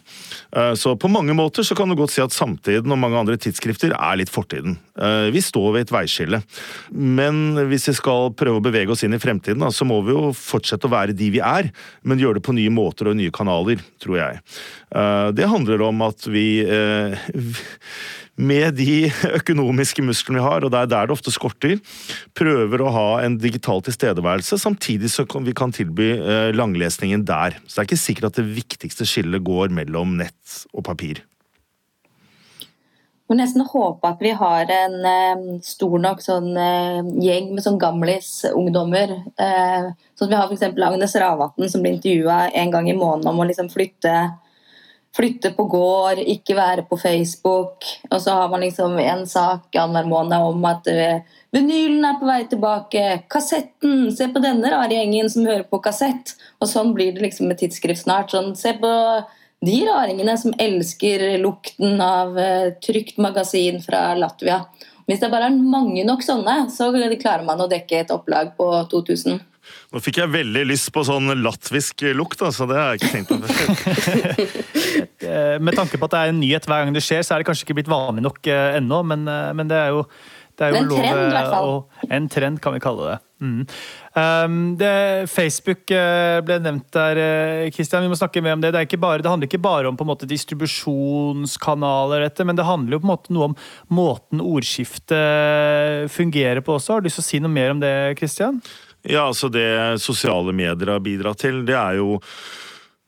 Eh, 0.57 0.73
så 0.79 0.95
på 0.99 1.11
mange 1.13 1.35
måter 1.37 1.67
så 1.67 1.77
kan 1.79 1.91
du 1.91 1.97
godt 1.99 2.15
si 2.15 2.23
at 2.25 2.35
Samtiden 2.37 2.93
og 2.93 3.01
mange 3.01 3.21
andre 3.21 3.39
tidsskrifter 3.41 3.95
er 3.97 4.21
litt 4.21 4.33
fortiden. 4.33 4.79
Eh, 4.99 5.29
vi 5.35 5.43
står 5.45 5.73
ved 5.75 5.87
et 5.87 5.95
veiskille. 5.95 6.43
Men 6.91 7.59
hvis 7.71 7.89
vi 7.91 7.97
skal 8.01 8.33
prøve 8.37 8.61
å 8.61 8.67
bevege 8.67 8.93
oss 8.93 9.05
inn 9.07 9.17
i 9.17 9.23
fremtiden, 9.23 9.65
så 9.73 9.89
må 9.89 10.03
vi 10.07 10.15
jo 10.17 10.35
fortsette 10.37 10.89
å 10.89 10.93
være 10.93 11.17
de 11.17 11.33
vi 11.35 11.43
er, 11.43 11.71
men 12.03 12.21
gjøre 12.23 12.41
det 12.41 12.47
på 12.47 12.57
nye 12.57 12.73
måter 12.73 13.11
og 13.11 13.19
nye 13.19 13.35
kanaler, 13.35 13.83
tror 14.03 14.21
jeg. 14.21 14.45
Eh, 14.95 15.29
det 15.37 15.51
handler 15.51 15.89
om 15.89 16.07
at 16.07 16.29
vi 16.31 16.47
med 18.37 18.77
de 18.79 19.09
økonomiske 19.41 20.05
musklene 20.05 20.41
vi 20.41 20.47
har, 20.47 20.65
og 20.65 20.73
det 20.73 20.83
er 20.83 20.91
der 20.93 21.09
det 21.09 21.17
ofte 21.17 21.33
skorter, 21.35 21.79
prøver 22.37 22.83
å 22.85 22.93
ha 22.95 23.07
en 23.25 23.39
digital 23.41 23.83
tilstedeværelse, 23.87 24.61
samtidig 24.61 25.13
så 25.13 25.27
vi 25.27 25.57
kan 25.57 25.73
tilby 25.75 26.11
eh, 26.17 26.51
langlesningen 26.57 27.25
der. 27.27 27.59
Så 27.67 27.77
det 27.77 27.83
er 27.83 27.89
ikke 27.91 28.05
sikkert 28.05 28.31
at 28.31 28.43
det 28.43 28.51
viktigste 28.57 29.09
skillet 29.09 29.45
går 29.47 29.73
mellom 29.75 30.17
nett 30.21 30.61
og 30.73 30.85
papir. 30.89 31.25
Jeg 33.27 33.35
må 33.35 33.41
nesten 33.41 33.65
håpe 33.67 34.07
at 34.07 34.21
vi 34.23 34.31
har 34.39 34.69
en 34.71 34.93
eh, 35.11 35.41
stor 35.67 35.97
nok 35.99 36.21
sånn, 36.23 36.53
eh, 36.63 37.01
gjeng 37.25 37.49
med 37.57 37.65
sånn 37.65 37.81
gamlis-ungdommer. 37.83 39.17
Eh, 39.35 39.89
sånn 40.15 40.31
vi 40.31 40.39
har 40.39 40.47
f.eks. 40.47 40.63
Agnes 40.71 41.17
Ravatn 41.19 41.67
som 41.73 41.83
blir 41.83 41.97
intervjua 41.97 42.53
en 42.55 42.71
gang 42.71 42.87
i 42.87 42.95
måneden 42.95 43.33
om 43.33 43.43
å 43.43 43.49
liksom 43.49 43.73
flytte 43.73 44.13
flytte 45.17 45.53
på 45.57 45.65
gård, 45.73 46.21
ikke 46.21 46.57
være 46.59 46.85
på 46.89 46.99
Facebook. 47.01 47.87
Og 48.11 48.21
så 48.23 48.37
har 48.37 48.51
man 48.53 48.65
liksom 48.65 48.99
en 49.01 49.25
sak 49.29 49.77
annenhver 49.77 50.11
måned 50.11 50.49
om 50.51 50.67
at 50.69 50.91
uh, 50.91 51.39
vinylen 51.57 52.05
er 52.05 52.19
på 52.21 52.29
vei 52.29 52.43
tilbake. 52.51 53.05
Kassetten! 53.33 54.11
Se 54.17 54.29
på 54.33 54.43
denne 54.45 54.73
rare 54.73 54.99
gjengen 54.99 55.31
som 55.33 55.49
hører 55.49 55.65
på 55.71 55.81
kassett. 55.85 56.37
Og 56.61 56.71
sånn 56.71 56.93
blir 56.97 57.15
det 57.17 57.25
liksom 57.25 57.49
med 57.51 57.61
tidsskrift 57.63 58.05
snart. 58.05 58.35
Sånn, 58.35 58.53
se 58.59 58.75
på 58.81 58.93
de 59.67 59.79
raringene 59.89 60.37
som 60.39 60.55
elsker 60.61 61.31
lukten 61.43 62.01
av 62.05 62.37
uh, 62.37 62.75
trygt 62.85 63.21
magasin 63.23 63.81
fra 63.85 64.11
Latvia. 64.19 64.65
Hvis 65.07 65.23
det 65.23 65.31
bare 65.31 65.49
er 65.49 65.57
mange 65.57 66.03
nok 66.05 66.25
sånne, 66.27 66.65
så 66.75 66.91
klarer 66.91 67.47
man 67.47 67.61
å 67.63 67.71
dekke 67.71 68.03
et 68.03 68.11
opplag 68.15 68.57
på 68.59 68.73
2000. 68.91 69.39
Nå 69.95 70.03
fikk 70.03 70.23
jeg 70.23 70.33
veldig 70.33 70.65
lyst 70.67 70.91
på 70.95 71.05
sånn 71.07 71.31
latvisk 71.43 72.07
lukt, 72.17 72.43
så 72.43 72.67
det 72.69 72.79
har 72.79 72.95
jeg 72.95 73.03
ikke 73.03 73.15
tenkt 73.15 73.31
på 73.31 73.37
før. 73.47 73.67
Eh, 75.27 75.57
med 75.65 75.77
tanke 75.77 75.99
på 75.99 76.07
at 76.09 76.13
det 76.13 76.19
er 76.21 76.33
en 76.33 76.41
nyhet 76.41 76.67
hver 76.69 76.85
gang 76.85 76.95
det 76.95 77.01
skjer, 77.05 77.23
så 77.25 77.35
er 77.35 77.39
det 77.41 77.49
kanskje 77.49 77.65
ikke 77.67 77.79
blitt 77.81 77.91
vanlig 77.91 78.23
nok 78.27 78.39
uh, 78.53 78.77
ennå, 78.77 78.99
men, 79.09 79.25
uh, 79.29 79.53
men, 79.57 79.69
det 79.71 79.79
er 79.81 79.95
jo, 79.95 80.03
det 80.57 80.63
er 80.67 80.75
jo 80.75 80.83
en 80.83 80.91
lov, 80.91 81.01
trend, 81.01 81.21
i 81.23 81.33
hvert 81.33 81.55
fall. 81.55 81.71
Og, 81.73 81.81
en 82.19 82.29
trend, 82.33 82.61
kan 82.63 82.77
vi 82.77 82.83
kalle 82.85 83.03
det. 83.09 83.17
Mm. 83.43 83.63
Um, 84.17 84.59
det 84.81 84.93
Facebook 85.29 85.85
ble 85.89 86.57
nevnt 86.65 86.89
der, 86.97 87.15
Kristian. 87.75 88.05
Vi 88.07 88.13
må 88.13 88.17
snakke 88.17 88.41
mer 88.45 88.57
om 88.57 88.63
det. 88.65 88.73
Det, 88.77 89.01
bare, 89.01 89.21
det 89.25 89.33
handler 89.33 89.49
ikke 89.51 89.67
bare 89.67 89.89
om 89.91 89.97
på 89.99 90.05
en 90.07 90.13
måte, 90.13 90.29
distribusjonskanaler, 90.31 92.25
dette, 92.29 92.47
men 92.49 92.57
det 92.57 92.69
handler 92.69 92.97
jo 92.97 93.03
på 93.03 93.09
en 93.09 93.15
måte 93.15 93.37
noe 93.37 93.51
om 93.51 93.57
måten 93.93 94.45
ordskiftet 94.45 96.13
fungerer 96.13 96.63
på 96.65 96.77
også. 96.77 96.97
Har 96.97 97.01
du 97.05 97.09
lyst 97.11 97.21
til 97.21 97.27
å 97.27 97.31
si 97.31 97.43
noe 97.45 97.53
mer 97.53 97.75
om 97.75 97.81
det, 97.83 97.97
Kristian? 98.21 98.61
Ja, 99.07 99.29
altså 99.29 99.51
Det 99.53 100.01
sosiale 100.03 100.55
medier 100.57 100.97
har 100.97 101.03
bidratt 101.05 101.45
til, 101.45 101.65
det 101.67 101.77
er 101.79 102.01
jo 102.01 102.21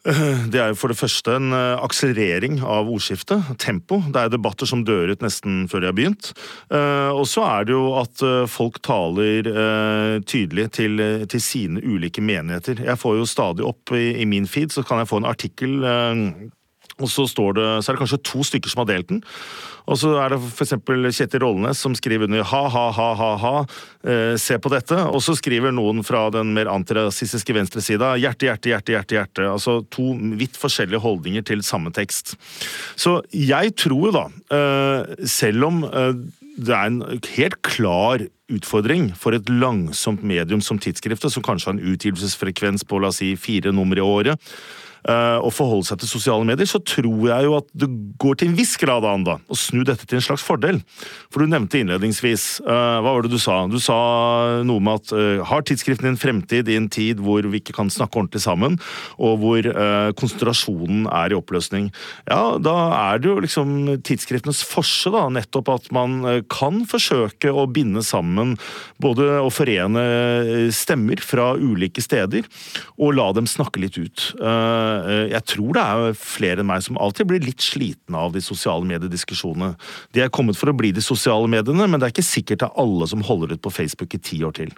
det 0.53 0.61
er 0.61 0.71
jo 0.71 0.77
for 0.79 0.93
det 0.93 0.97
første 0.97 1.35
en 1.37 1.53
eh, 1.53 1.81
akselerering 1.83 2.61
av 2.63 2.89
ordskiftet. 2.89 3.43
Tempo. 3.61 3.99
Det 4.09 4.23
er 4.23 4.31
debatter 4.33 4.69
som 4.69 4.85
dør 4.87 5.13
ut 5.13 5.25
nesten 5.25 5.67
før 5.69 5.83
de 5.83 5.91
har 5.91 5.97
begynt. 5.97 6.31
Eh, 6.73 7.11
og 7.13 7.27
så 7.29 7.45
er 7.45 7.67
det 7.69 7.75
jo 7.75 7.83
at 7.99 8.23
eh, 8.25 8.47
folk 8.49 8.79
taler 8.87 9.51
tydelig 10.29 10.69
til, 10.79 11.03
til 11.29 11.43
sine 11.43 11.83
ulike 11.83 12.23
menigheter. 12.25 12.85
Jeg 12.87 13.01
får 13.01 13.19
jo 13.19 13.27
stadig 13.29 13.67
opp 13.67 13.93
i, 13.97 14.15
i 14.23 14.29
min 14.29 14.47
feed, 14.49 14.73
så 14.73 14.87
kan 14.87 15.03
jeg 15.03 15.11
få 15.11 15.21
en 15.21 15.29
artikkel 15.29 15.83
og 16.99 17.07
så, 17.07 17.23
det, 17.55 17.67
så, 17.85 17.93
er 17.93 17.95
det 17.95 18.01
kanskje 18.01 18.25
to 18.27 18.43
stykker 18.43 18.73
som 18.73 18.83
har 18.83 18.89
delt 18.91 19.11
den. 19.13 19.21
Og 19.89 19.99
så 20.01 20.13
er 20.21 20.35
det 20.35 20.41
f.eks. 20.43 20.75
Kjetil 21.17 21.43
Rollenes 21.43 21.81
som 21.81 21.95
skriver 21.97 22.29
under 22.29 22.45
ha-ha-ha-ha-ha, 22.47 23.55
eh, 24.05 24.35
se 24.41 24.59
på 24.61 24.73
dette. 24.73 24.99
Og 25.09 25.23
så 25.25 25.35
skriver 25.39 25.75
noen 25.75 26.05
fra 26.07 26.27
den 26.35 26.53
mer 26.57 26.71
antirasistiske 26.73 27.57
venstresida 27.57 28.15
hjerte, 28.21 28.51
hjerte, 28.51 28.73
hjerte, 28.75 28.97
hjerte. 28.97 29.19
hjerte. 29.19 29.49
Altså 29.49 29.81
to 29.93 30.13
vidt 30.39 30.59
forskjellige 30.61 31.03
holdninger 31.03 31.47
til 31.49 31.65
samme 31.67 31.93
tekst. 31.95 32.37
Så 32.99 33.19
jeg 33.33 33.75
tror 33.81 34.11
jo 34.11 34.17
da, 34.19 34.27
eh, 34.55 35.27
selv 35.27 35.71
om 35.71 35.85
eh, 35.89 36.13
det 36.59 36.75
er 36.75 36.91
en 36.91 37.21
helt 37.37 37.61
klar 37.63 38.25
utfordring 38.49 39.13
for 39.17 39.37
et 39.37 39.49
langsomt 39.53 40.25
medium 40.27 40.63
som 40.65 40.81
tidsskriftet, 40.81 41.31
som 41.33 41.45
kanskje 41.45 41.71
har 41.71 41.77
en 41.77 41.95
utgivelsesfrekvens 41.95 42.85
på 42.89 43.01
la 43.01 43.13
oss 43.13 43.21
si, 43.23 43.35
fire 43.39 43.73
nummer 43.77 44.01
i 44.01 44.05
året, 44.05 44.41
uh, 45.09 45.39
å 45.45 45.51
forholde 45.55 45.89
seg 45.89 46.03
til 46.03 46.11
sosiale 46.11 46.47
medier, 46.47 46.69
så 46.69 46.81
tror 46.85 47.29
jeg 47.31 47.47
jo 47.49 47.57
at 47.59 47.69
det 47.77 47.89
går 48.21 48.39
til 48.39 48.51
en 48.51 48.59
viss 48.59 48.75
grad 48.81 49.07
an 49.09 49.27
da, 49.27 49.39
å 49.49 49.59
snu 49.59 49.83
dette 49.87 50.07
til 50.07 50.21
en 50.21 50.25
slags 50.25 50.45
fordel. 50.45 50.81
For 51.33 51.43
du 51.43 51.51
nevnte 51.51 51.81
innledningsvis 51.81 52.47
uh, 52.67 53.01
Hva 53.03 53.15
var 53.15 53.25
det 53.25 53.33
du 53.33 53.39
sa? 53.43 53.61
Du 53.71 53.79
sa 53.83 53.99
noe 54.67 54.85
med 54.85 55.03
at 55.03 55.15
uh, 55.17 55.45
har 55.49 55.65
tidsskriften 55.67 56.11
en 56.11 56.21
fremtid 56.21 56.69
i 56.71 56.79
en 56.79 56.91
tid 56.93 57.23
hvor 57.25 57.47
vi 57.49 57.63
ikke 57.63 57.77
kan 57.77 57.93
snakke 57.93 58.21
ordentlig 58.21 58.45
sammen, 58.45 58.79
og 59.19 59.39
hvor 59.43 59.67
konsentrasjonen 60.19 61.07
er 61.11 61.33
i 61.33 61.37
oppløsning? 61.37 61.89
Ja, 62.29 62.59
da 62.63 62.75
er 62.97 63.21
det 63.21 63.31
jo 63.31 63.39
liksom 63.43 63.75
tidsskriftenes 64.07 64.61
forse, 64.67 65.11
da, 65.15 65.27
nettopp 65.33 65.71
at 65.73 65.89
man 65.95 66.21
kan 66.51 66.83
forsøke 66.89 67.53
å 67.53 67.67
binde 67.71 68.03
sammen 68.07 68.57
både 69.03 69.27
å 69.43 69.51
forene 69.53 70.05
stemmer 70.75 71.23
fra 71.25 71.51
ulike 71.59 72.03
steder, 72.05 72.47
og 72.99 73.17
la 73.19 73.31
dem 73.37 73.49
snakke 73.51 73.83
litt 73.83 73.99
ut. 73.99 74.29
Eh, 74.39 74.98
jeg 75.33 75.45
tror 75.53 75.77
det 75.77 75.85
er 75.85 76.19
flere 76.19 76.63
enn 76.63 76.71
meg 76.71 76.85
som 76.85 76.99
alltid 77.01 77.31
blir 77.31 77.45
litt 77.45 77.65
slitne 77.65 78.21
av 78.27 78.35
de 78.35 78.43
sosiale 78.45 78.87
mediediskusjonene. 78.89 79.75
De 80.17 80.25
er 80.25 80.33
kommet 80.35 80.59
for 80.59 80.73
å 80.73 80.77
bli 80.77 80.93
de 80.97 81.05
sosiale 81.05 81.49
mediene, 81.51 81.87
men 81.87 81.99
det 81.99 82.09
er 82.09 82.15
ikke 82.17 82.27
sikkert 82.27 82.63
det 82.63 82.71
er 82.71 82.81
alle 82.83 83.09
som 83.11 83.25
holder 83.27 83.57
ut 83.57 83.65
på 83.65 83.75
Facebook 83.75 84.15
i 84.17 84.23
ti 84.31 84.41
år 84.47 84.57
til. 84.61 84.73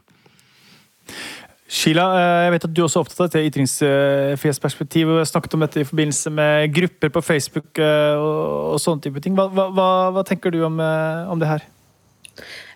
Sheila, 1.71 2.05
eh, 2.19 2.45
jeg 2.45 2.53
vet 2.57 2.65
at 2.67 2.73
du 2.75 2.81
også 2.83 2.99
er 2.99 3.05
opptatt 3.05 3.21
av 3.21 3.29
dette 3.29 3.47
ytringsfrihetsperspektivet. 3.47 5.13
Vi 5.15 5.23
har 5.23 5.29
snakket 5.31 5.55
om 5.55 5.63
dette 5.63 5.85
i 5.85 5.87
forbindelse 5.87 6.33
med 6.35 6.73
grupper 6.75 7.13
på 7.15 7.23
Facebook 7.23 7.79
eh, 7.79 8.15
og, 8.19 8.73
og 8.75 8.81
sånne 8.83 9.05
type 9.07 9.23
ting. 9.23 9.37
Hva, 9.39 9.47
hva, 9.55 9.91
hva, 10.11 10.25
tenker 10.27 10.51
du 10.51 10.65
om, 10.67 10.81
om 10.83 11.39
det 11.39 11.51
her? 11.51 11.69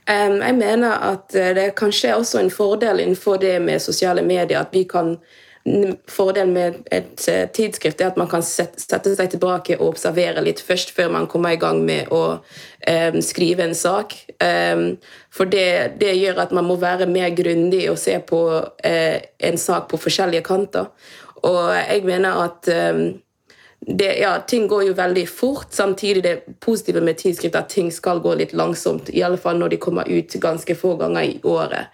Um, 0.05 0.37
jeg 0.45 0.55
mener 0.61 1.01
at 1.01 1.33
det 1.33 1.71
kanskje 1.79 2.13
er 2.13 2.21
også 2.21 2.39
en 2.43 2.53
fordel 2.53 3.01
innenfor 3.01 3.41
det 3.43 3.57
med 3.65 3.83
sosiale 3.83 4.23
medier 4.23 4.61
at 4.61 4.75
vi 4.77 4.85
kan 4.87 5.17
Fordelen 6.09 6.53
med 6.53 6.75
et 6.93 7.23
eh, 7.33 7.47
tidsskrift 7.49 8.03
er 8.03 8.11
at 8.11 8.19
man 8.21 8.29
kan 8.29 8.43
sette 8.45 9.15
seg 9.17 9.31
tilbake 9.33 9.79
og 9.79 9.95
observere 9.95 10.43
litt 10.45 10.61
først, 10.61 10.93
før 10.93 11.09
man 11.15 11.29
kommer 11.31 11.55
i 11.55 11.61
gang 11.61 11.81
med 11.87 12.11
å 12.13 12.23
um, 12.37 13.17
skrive 13.25 13.65
en 13.65 13.77
sak. 13.79 14.13
Um, 14.45 14.99
for 15.33 15.49
det, 15.49 15.97
det, 16.03 16.13
gjør 16.21 16.43
at 16.45 16.53
man 16.53 16.69
må 16.69 16.77
være 16.83 17.09
mer 17.09 17.33
grundig 17.33 17.87
og 17.89 17.97
se 18.03 18.19
på 18.29 18.41
uh, 18.61 19.19
en 19.49 19.61
sak 19.61 19.89
på 19.89 20.03
forskjellige 20.05 20.45
kanter. 20.45 20.91
Og 21.49 21.63
jeg 21.73 22.05
mener 22.05 22.43
at 22.45 22.69
um, 22.93 23.07
det, 23.87 24.11
ja, 24.21 24.35
ting 24.45 24.67
går 24.69 24.91
jo 24.91 24.99
veldig 25.01 25.25
fort. 25.29 25.73
Samtidig 25.73 26.27
det 26.29 26.35
positive 26.61 27.01
med 27.01 27.17
tidsskrift 27.25 27.57
at 27.57 27.73
ting 27.73 27.89
skal 27.93 28.21
gå 28.21 28.37
litt 28.37 28.53
langsomt. 28.53 29.09
I 29.09 29.25
alle 29.25 29.41
fall 29.41 29.57
når 29.61 29.73
de 29.75 29.81
kommer 29.81 30.09
ut 30.13 30.37
ganske 30.45 30.77
få 30.77 30.93
ganger 31.01 31.25
i 31.25 31.41
året. 31.41 31.89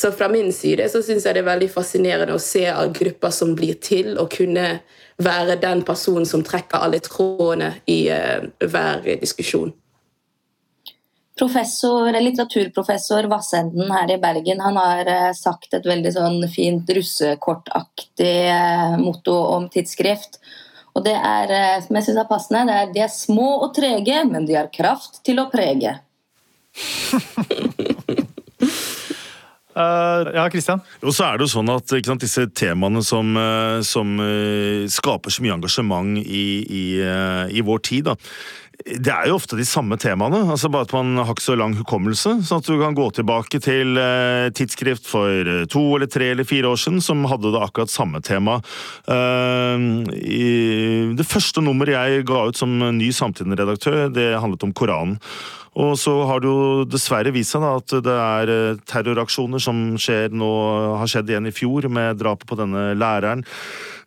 Så 0.00 0.12
fra 0.12 0.28
min 0.28 0.52
side 0.52 0.86
så 0.88 1.02
syns 1.04 1.26
jeg 1.26 1.36
det 1.36 1.42
er 1.42 1.50
veldig 1.50 1.66
fascinerende 1.74 2.32
å 2.32 2.40
se 2.40 2.62
grupper 2.96 3.32
som 3.36 3.50
blir 3.52 3.76
til, 3.84 4.14
og 4.16 4.30
kunne 4.32 4.78
være 5.20 5.58
den 5.60 5.82
personen 5.84 6.24
som 6.24 6.40
trekker 6.46 6.80
alle 6.80 7.02
trådene 7.04 7.74
i 7.84 7.98
uh, 8.08 8.46
hver 8.64 9.04
diskusjon. 9.20 9.74
Professor, 11.36 12.08
litteraturprofessor 12.16 13.28
Vassenden 13.28 13.92
her 13.92 14.14
i 14.14 14.16
Bergen 14.22 14.64
han 14.64 14.80
har 14.80 15.12
uh, 15.12 15.28
sagt 15.36 15.76
et 15.76 15.84
veldig 15.92 16.14
sånn 16.16 16.48
fint 16.48 16.88
russekortaktig 16.96 18.34
uh, 18.56 18.96
motto 19.04 19.36
om 19.58 19.68
tidsskrift. 19.68 20.40
Og 20.96 21.04
det 21.04 21.18
er, 21.18 21.84
som 21.84 22.00
jeg 22.00 22.08
synes 22.08 22.24
er 22.24 22.32
passende, 22.32 22.64
det 22.72 22.78
er 22.78 22.96
de 22.96 23.04
er 23.04 23.12
små 23.12 23.50
og 23.66 23.76
trege, 23.76 24.24
men 24.32 24.48
de 24.48 24.56
har 24.56 24.72
kraft 24.72 25.20
til 25.28 25.44
å 25.44 25.50
prege. 25.52 25.98
Uh, 29.70 30.26
ja, 30.34 30.48
Kristian? 30.50 30.80
Og 31.04 31.14
så 31.14 31.28
er 31.28 31.38
det 31.38 31.46
jo 31.46 31.52
sånn 31.52 31.70
at 31.70 31.92
sant, 31.92 32.24
Disse 32.24 32.48
temaene 32.58 33.04
som, 33.06 33.36
uh, 33.38 33.78
som 33.86 34.16
uh, 34.18 34.88
skaper 34.90 35.30
så 35.30 35.44
mye 35.44 35.54
engasjement 35.54 36.18
i, 36.18 36.46
i, 36.66 36.84
i 37.54 37.62
vår 37.62 37.84
tid, 37.86 38.10
da, 38.10 38.16
det 38.80 39.12
er 39.12 39.28
jo 39.28 39.36
ofte 39.36 39.58
de 39.58 39.66
samme 39.68 39.98
temaene, 40.00 40.40
altså 40.54 40.70
bare 40.72 40.88
at 40.88 40.94
man 40.96 41.20
har 41.20 41.34
ikke 41.34 41.44
så 41.44 41.56
lang 41.60 41.74
hukommelse. 41.76 42.38
Sånn 42.48 42.62
at 42.62 42.68
du 42.70 42.80
kan 42.80 42.96
gå 42.96 43.10
tilbake 43.12 43.60
til 43.60 43.98
tidsskrift 44.56 45.04
for 45.04 45.50
to 45.68 45.82
eller 45.98 46.08
tre 46.08 46.30
eller 46.32 46.48
fire 46.48 46.72
år 46.72 46.80
siden 46.80 47.04
som 47.04 47.28
hadde 47.28 47.52
det 47.52 47.60
akkurat 47.60 47.92
samme 47.92 48.22
tema. 48.24 48.56
det 51.12 51.28
første 51.28 51.60
nummeret 51.60 51.92
jeg 51.92 52.24
ga 52.32 52.46
ut 52.48 52.56
som 52.56 52.72
ny 52.96 53.12
Samtiden-redaktør, 53.12 54.08
det 54.16 54.30
handlet 54.40 54.64
om 54.64 54.72
Koranen. 54.72 55.20
Og 55.80 55.94
så 56.00 56.12
har 56.28 56.42
det 56.42 56.50
jo 56.50 56.84
dessverre 56.88 57.32
vist 57.34 57.54
seg 57.54 57.64
da, 57.64 57.76
at 57.80 57.94
det 58.04 58.16
er 58.16 58.52
eh, 58.52 58.80
terroraksjoner 58.90 59.62
som 59.62 59.80
skjer 60.00 60.34
nå, 60.36 60.50
har 61.00 61.10
skjedd 61.10 61.32
igjen 61.32 61.48
i 61.48 61.54
fjor, 61.54 61.88
med 61.92 62.20
drapet 62.20 62.48
på 62.50 62.58
denne 62.58 62.90
læreren. 62.98 63.46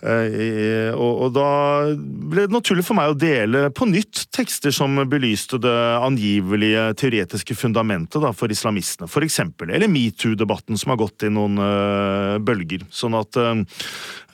Eh, 0.04 0.92
og, 1.00 1.30
da 1.32 1.48
ble 1.96 2.44
det 2.44 2.52
naturlig 2.52 2.84
for 2.84 2.98
meg 2.98 3.14
å 3.14 3.16
dele 3.16 3.70
på 3.72 3.88
nytt 3.88 4.26
tekster 4.36 4.74
som 4.76 4.98
belyste 5.08 5.60
det 5.64 5.76
angivelige 6.04 6.90
teoretiske 7.00 7.56
fundamentet 7.56 8.20
da, 8.24 8.34
for 8.36 8.52
islamistene, 8.52 9.08
for 9.12 9.24
eksempel. 9.24 9.72
Eller 9.72 9.92
metoo-debatten, 9.92 10.80
som 10.80 10.92
har 10.92 11.00
gått 11.06 11.24
i 11.24 11.32
noen 11.32 11.56
uh, 11.62 12.36
bølger. 12.44 12.84
Sånn 12.92 13.16
at 13.16 13.40
uh, 13.40 13.64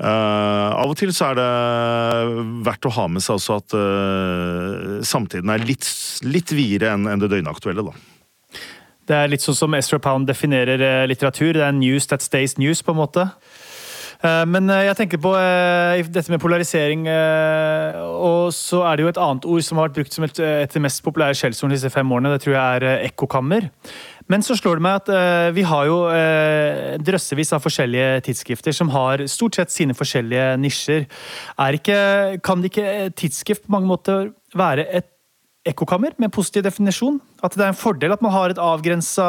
av 0.02 0.90
og 0.90 0.98
til 0.98 1.14
så 1.14 1.30
er 1.30 1.38
det 1.38 1.50
verdt 2.66 2.90
å 2.90 2.96
ha 2.98 3.06
med 3.12 3.26
seg 3.26 3.38
også 3.38 3.60
at 3.62 3.78
uh, 3.78 4.98
samtiden 5.06 5.54
er 5.54 5.68
litt, 5.70 5.86
litt 6.26 6.56
videre 6.56 6.96
enn 6.96 7.06
en 7.12 7.22
det 7.22 7.30
døgnaktuelle, 7.30 7.86
da. 7.86 7.94
Det 9.10 9.18
er 9.18 9.30
litt 9.30 9.42
sånn 9.42 9.58
som 9.58 9.74
Ezra 9.74 9.98
Pound 10.02 10.30
definerer 10.30 10.82
litteratur. 11.10 11.56
Det 11.58 11.66
er 11.66 11.74
news 11.74 12.10
that 12.10 12.22
stays 12.22 12.58
news, 12.62 12.82
på 12.86 12.94
en 12.94 13.02
måte. 13.02 13.30
Eh, 14.20 14.46
men 14.52 14.68
eh, 14.68 14.84
jeg 14.90 14.98
tenker 15.00 15.22
på 15.24 15.32
eh, 15.40 16.04
dette 16.12 16.32
med 16.34 16.42
polarisering, 16.44 17.06
og 17.08 18.52
så 18.56 18.84
er 18.90 18.98
det 18.98 19.06
jo 19.06 19.12
et 19.14 19.22
annet 19.24 19.48
ord 19.48 19.66
som 19.66 19.80
har 19.80 19.88
vært 19.88 20.00
brukt 20.00 20.16
som 20.16 20.26
et, 20.28 20.42
et 20.44 20.80
mest 20.84 21.04
populære 21.06 21.38
skjellsord 21.40 21.72
disse 21.74 21.92
fem 21.94 22.12
årene. 22.12 22.34
Det 22.36 22.44
tror 22.44 22.58
jeg 22.58 22.80
er 22.80 23.06
ekkokammer. 23.08 23.70
Men 24.30 24.44
så 24.46 24.54
slår 24.60 24.78
det 24.78 24.86
meg 24.86 24.98
at 25.00 25.08
vi 25.56 25.64
har 25.66 25.88
jo 25.90 25.96
drøssevis 27.02 27.50
av 27.56 27.64
forskjellige 27.64 28.20
tidsskrifter 28.28 28.76
som 28.78 28.92
har 28.94 29.24
stort 29.32 29.58
sett 29.58 29.74
sine 29.74 29.96
forskjellige 29.98 30.52
nisjer. 30.62 31.08
Ikke, 31.80 31.98
kan 32.46 32.62
det 32.62 32.70
ikke 32.70 32.92
tidsskrift 33.18 33.66
på 33.66 33.74
mange 33.74 33.90
måter 33.90 34.30
være 34.54 34.86
et 35.00 35.10
ekkokammer 35.70 36.16
med 36.22 36.32
positiv 36.34 36.64
definisjon. 36.66 37.20
At 37.44 37.56
det 37.56 37.64
er 37.64 37.72
en 37.72 37.78
fordel 37.78 38.14
at 38.14 38.24
man 38.24 38.34
har 38.34 38.52
et 38.52 38.62
avgrensa 38.62 39.26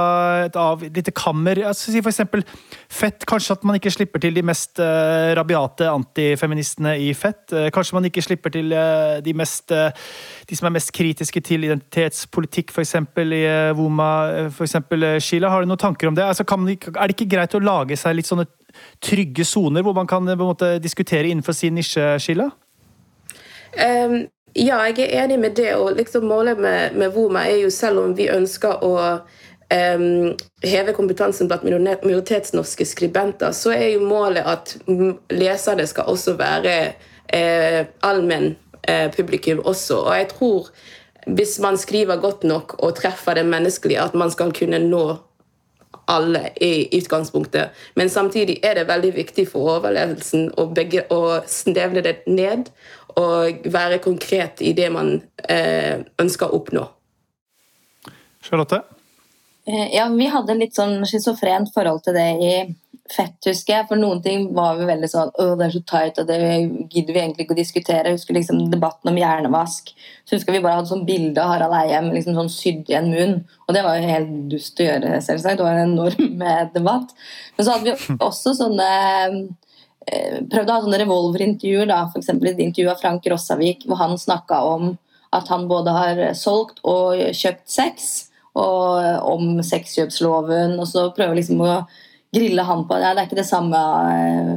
et 0.47 0.57
av, 0.59 0.83
lite 0.83 1.13
kammer. 1.15 1.61
Si 1.77 1.95
for 2.01 2.11
eksempel 2.11 2.45
Fett. 2.91 3.25
Kanskje 3.29 3.55
at 3.55 3.67
man 3.67 3.79
ikke 3.79 3.93
slipper 3.95 4.23
til 4.23 4.35
de 4.35 4.43
mest 4.47 4.81
uh, 4.83 5.31
rabiate 5.39 5.89
antifeministene 5.91 6.97
i 7.01 7.13
Fett. 7.15 7.45
Uh, 7.53 7.69
kanskje 7.75 7.97
man 7.99 8.09
ikke 8.09 8.25
slipper 8.25 8.55
til 8.55 8.73
uh, 8.75 9.21
de, 9.25 9.35
mest, 9.37 9.71
de 9.71 10.59
som 10.59 10.71
er 10.71 10.75
mest 10.75 10.93
kritiske 10.97 11.43
til 11.47 11.69
identitetspolitikk, 11.69 12.75
f.eks. 12.75 12.97
i 12.97 13.45
Woma. 13.79 14.11
Eksempel, 14.51 15.07
Sheila, 15.23 15.53
har 15.53 15.63
du 15.63 15.71
noen 15.71 15.81
tanker 15.81 16.11
om 16.11 16.19
det? 16.19 16.27
Altså, 16.27 16.47
man, 16.57 16.73
er 16.75 17.07
det 17.07 17.17
ikke 17.17 17.31
greit 17.37 17.55
å 17.55 17.63
lage 17.63 17.99
seg 18.01 18.19
litt 18.19 18.31
sånne 18.31 18.49
trygge 19.03 19.45
soner 19.47 19.83
hvor 19.87 19.95
man 19.97 20.09
kan 20.11 20.27
måte, 20.39 20.77
diskutere 20.83 21.31
innenfor 21.31 21.57
sin 21.57 21.79
nisje, 21.79 22.13
Sheila? 22.23 22.51
Um 23.71 24.23
ja, 24.55 24.81
jeg 24.89 24.99
er 25.07 25.25
enig 25.25 25.39
med 25.39 25.57
det. 25.57 25.75
og 25.75 25.97
liksom 25.97 26.27
Målet 26.27 26.59
med, 26.59 26.97
med 26.97 27.13
Voma 27.15 27.45
er 27.47 27.63
jo, 27.65 27.71
selv 27.71 28.03
om 28.05 28.17
vi 28.17 28.31
ønsker 28.31 28.85
å 28.85 28.95
um, 29.71 30.33
heve 30.63 30.95
kompetansen 30.97 31.49
blant 31.49 31.65
minoritetsnorske 31.67 32.87
skribenter, 32.87 33.53
så 33.53 33.75
er 33.77 33.95
jo 33.95 34.07
målet 34.07 34.47
at 34.47 34.77
leserne 35.31 35.87
skal 35.87 36.11
også 36.11 36.37
være 36.41 36.77
eh, 37.33 37.85
allmenn 38.03 38.55
eh, 38.83 39.11
publikum 39.15 39.63
også. 39.65 40.03
Og 40.05 40.17
jeg 40.19 40.29
tror 40.35 40.71
hvis 41.27 41.59
man 41.61 41.77
skriver 41.79 42.21
godt 42.21 42.45
nok 42.45 42.79
og 42.79 42.95
treffer 42.97 43.35
det 43.35 43.47
menneskelige, 43.47 44.03
at 44.03 44.15
man 44.15 44.31
skal 44.31 44.55
kunne 44.57 44.79
nå 44.79 45.05
alle 46.11 46.49
i 46.61 46.89
utgangspunktet. 46.97 47.71
Men 47.95 48.09
samtidig 48.09 48.61
er 48.63 48.75
det 48.75 48.89
veldig 48.89 49.13
viktig 49.15 49.47
for 49.49 49.77
overlevelsen 49.77 50.49
å, 50.59 50.67
begge, 50.75 51.05
å 51.11 51.41
snevne 51.47 52.03
det 52.03 52.17
ned 52.27 52.71
og 53.19 53.67
være 53.73 54.01
konkret 54.05 54.63
i 54.63 54.75
det 54.77 54.91
man 54.95 55.17
eh, 55.49 56.03
ønsker 56.21 56.51
å 56.51 56.61
oppnå. 56.61 56.87
Charlotte? 58.45 58.83
Eh, 59.69 59.89
ja, 59.95 60.07
vi 60.13 60.29
hadde 60.31 60.59
litt 60.59 60.79
sånn 60.79 61.03
schizofrent 61.09 61.73
forhold 61.75 62.05
til 62.07 62.17
det 62.17 62.31
i 62.41 62.55
Fett, 63.11 63.41
husker 63.43 63.75
jeg. 63.75 63.87
For 63.89 63.99
noen 63.99 64.21
ting 64.23 64.45
var 64.55 64.77
vi 64.79 64.87
veldig 64.87 65.09
sånn 65.11 65.33
Å, 65.35 65.47
det 65.59 65.67
er 65.67 65.73
så 65.75 65.81
tight, 65.89 66.21
og 66.23 66.29
det 66.29 66.37
gidder 66.93 67.11
vi 67.11 67.23
egentlig 67.25 67.47
ikke 67.47 67.57
å 67.57 67.59
diskutere. 67.59 68.13
Jeg 68.13 68.21
husker 68.21 68.37
liksom 68.37 68.61
debatten 68.71 69.11
om 69.11 69.19
hjernevask. 69.19 69.91
Så 70.23 70.37
husker 70.37 70.55
vi 70.55 70.61
bare 70.63 70.79
hadde 70.79 70.93
sånn 70.93 71.07
bilde 71.09 71.43
av 71.43 71.57
Harald 71.57 71.75
Eia 71.81 72.05
med 72.05 72.15
liksom 72.15 72.39
sånn 72.39 72.53
sydd 72.55 72.93
i 72.93 72.99
en 73.01 73.11
munn. 73.11 73.35
Og 73.67 73.75
det 73.75 73.83
var 73.87 73.99
jo 73.99 74.13
helt 74.13 74.37
dust 74.53 74.79
å 74.79 74.87
gjøre, 74.87 75.17
selvsagt. 75.27 75.59
Det 75.59 75.67
var 75.67 75.81
en 75.81 75.97
enorm 75.97 76.45
debatt. 76.77 77.17
Men 77.57 77.67
så 77.67 77.75
hadde 77.75 77.97
vi 77.97 78.19
også 78.29 78.55
sånne 78.61 78.91
Eh, 80.09 80.41
prøvde 80.49 80.73
å 80.73 80.79
ha 80.79 80.85
sånne 80.85 81.01
revolverintervjuer, 81.03 81.89
da, 81.91 82.03
f.eks. 82.09 82.31
et 82.33 82.65
intervju 82.65 82.89
av 82.93 83.01
Frank 83.03 83.27
Rossavik, 83.29 83.85
hvor 83.87 84.01
han 84.01 84.17
snakka 84.19 84.63
om 84.65 84.95
at 85.37 85.51
han 85.53 85.69
både 85.71 85.95
har 85.95 86.21
solgt 86.35 86.81
og 86.89 87.21
kjøpt 87.37 87.69
sex, 87.71 88.11
og 88.59 89.27
om 89.31 89.61
sexkjøpsloven, 89.63 90.79
og 90.81 90.89
så 90.91 91.11
prøver 91.15 91.39
liksom 91.39 91.61
å 91.63 91.75
grille 92.35 92.65
han 92.67 92.87
på. 92.89 92.99
Ja, 92.99 93.13
det 93.15 93.23
er 93.23 93.29
ikke 93.29 93.43
det 93.43 93.51
samme 93.51 93.83
eh, 94.15 94.57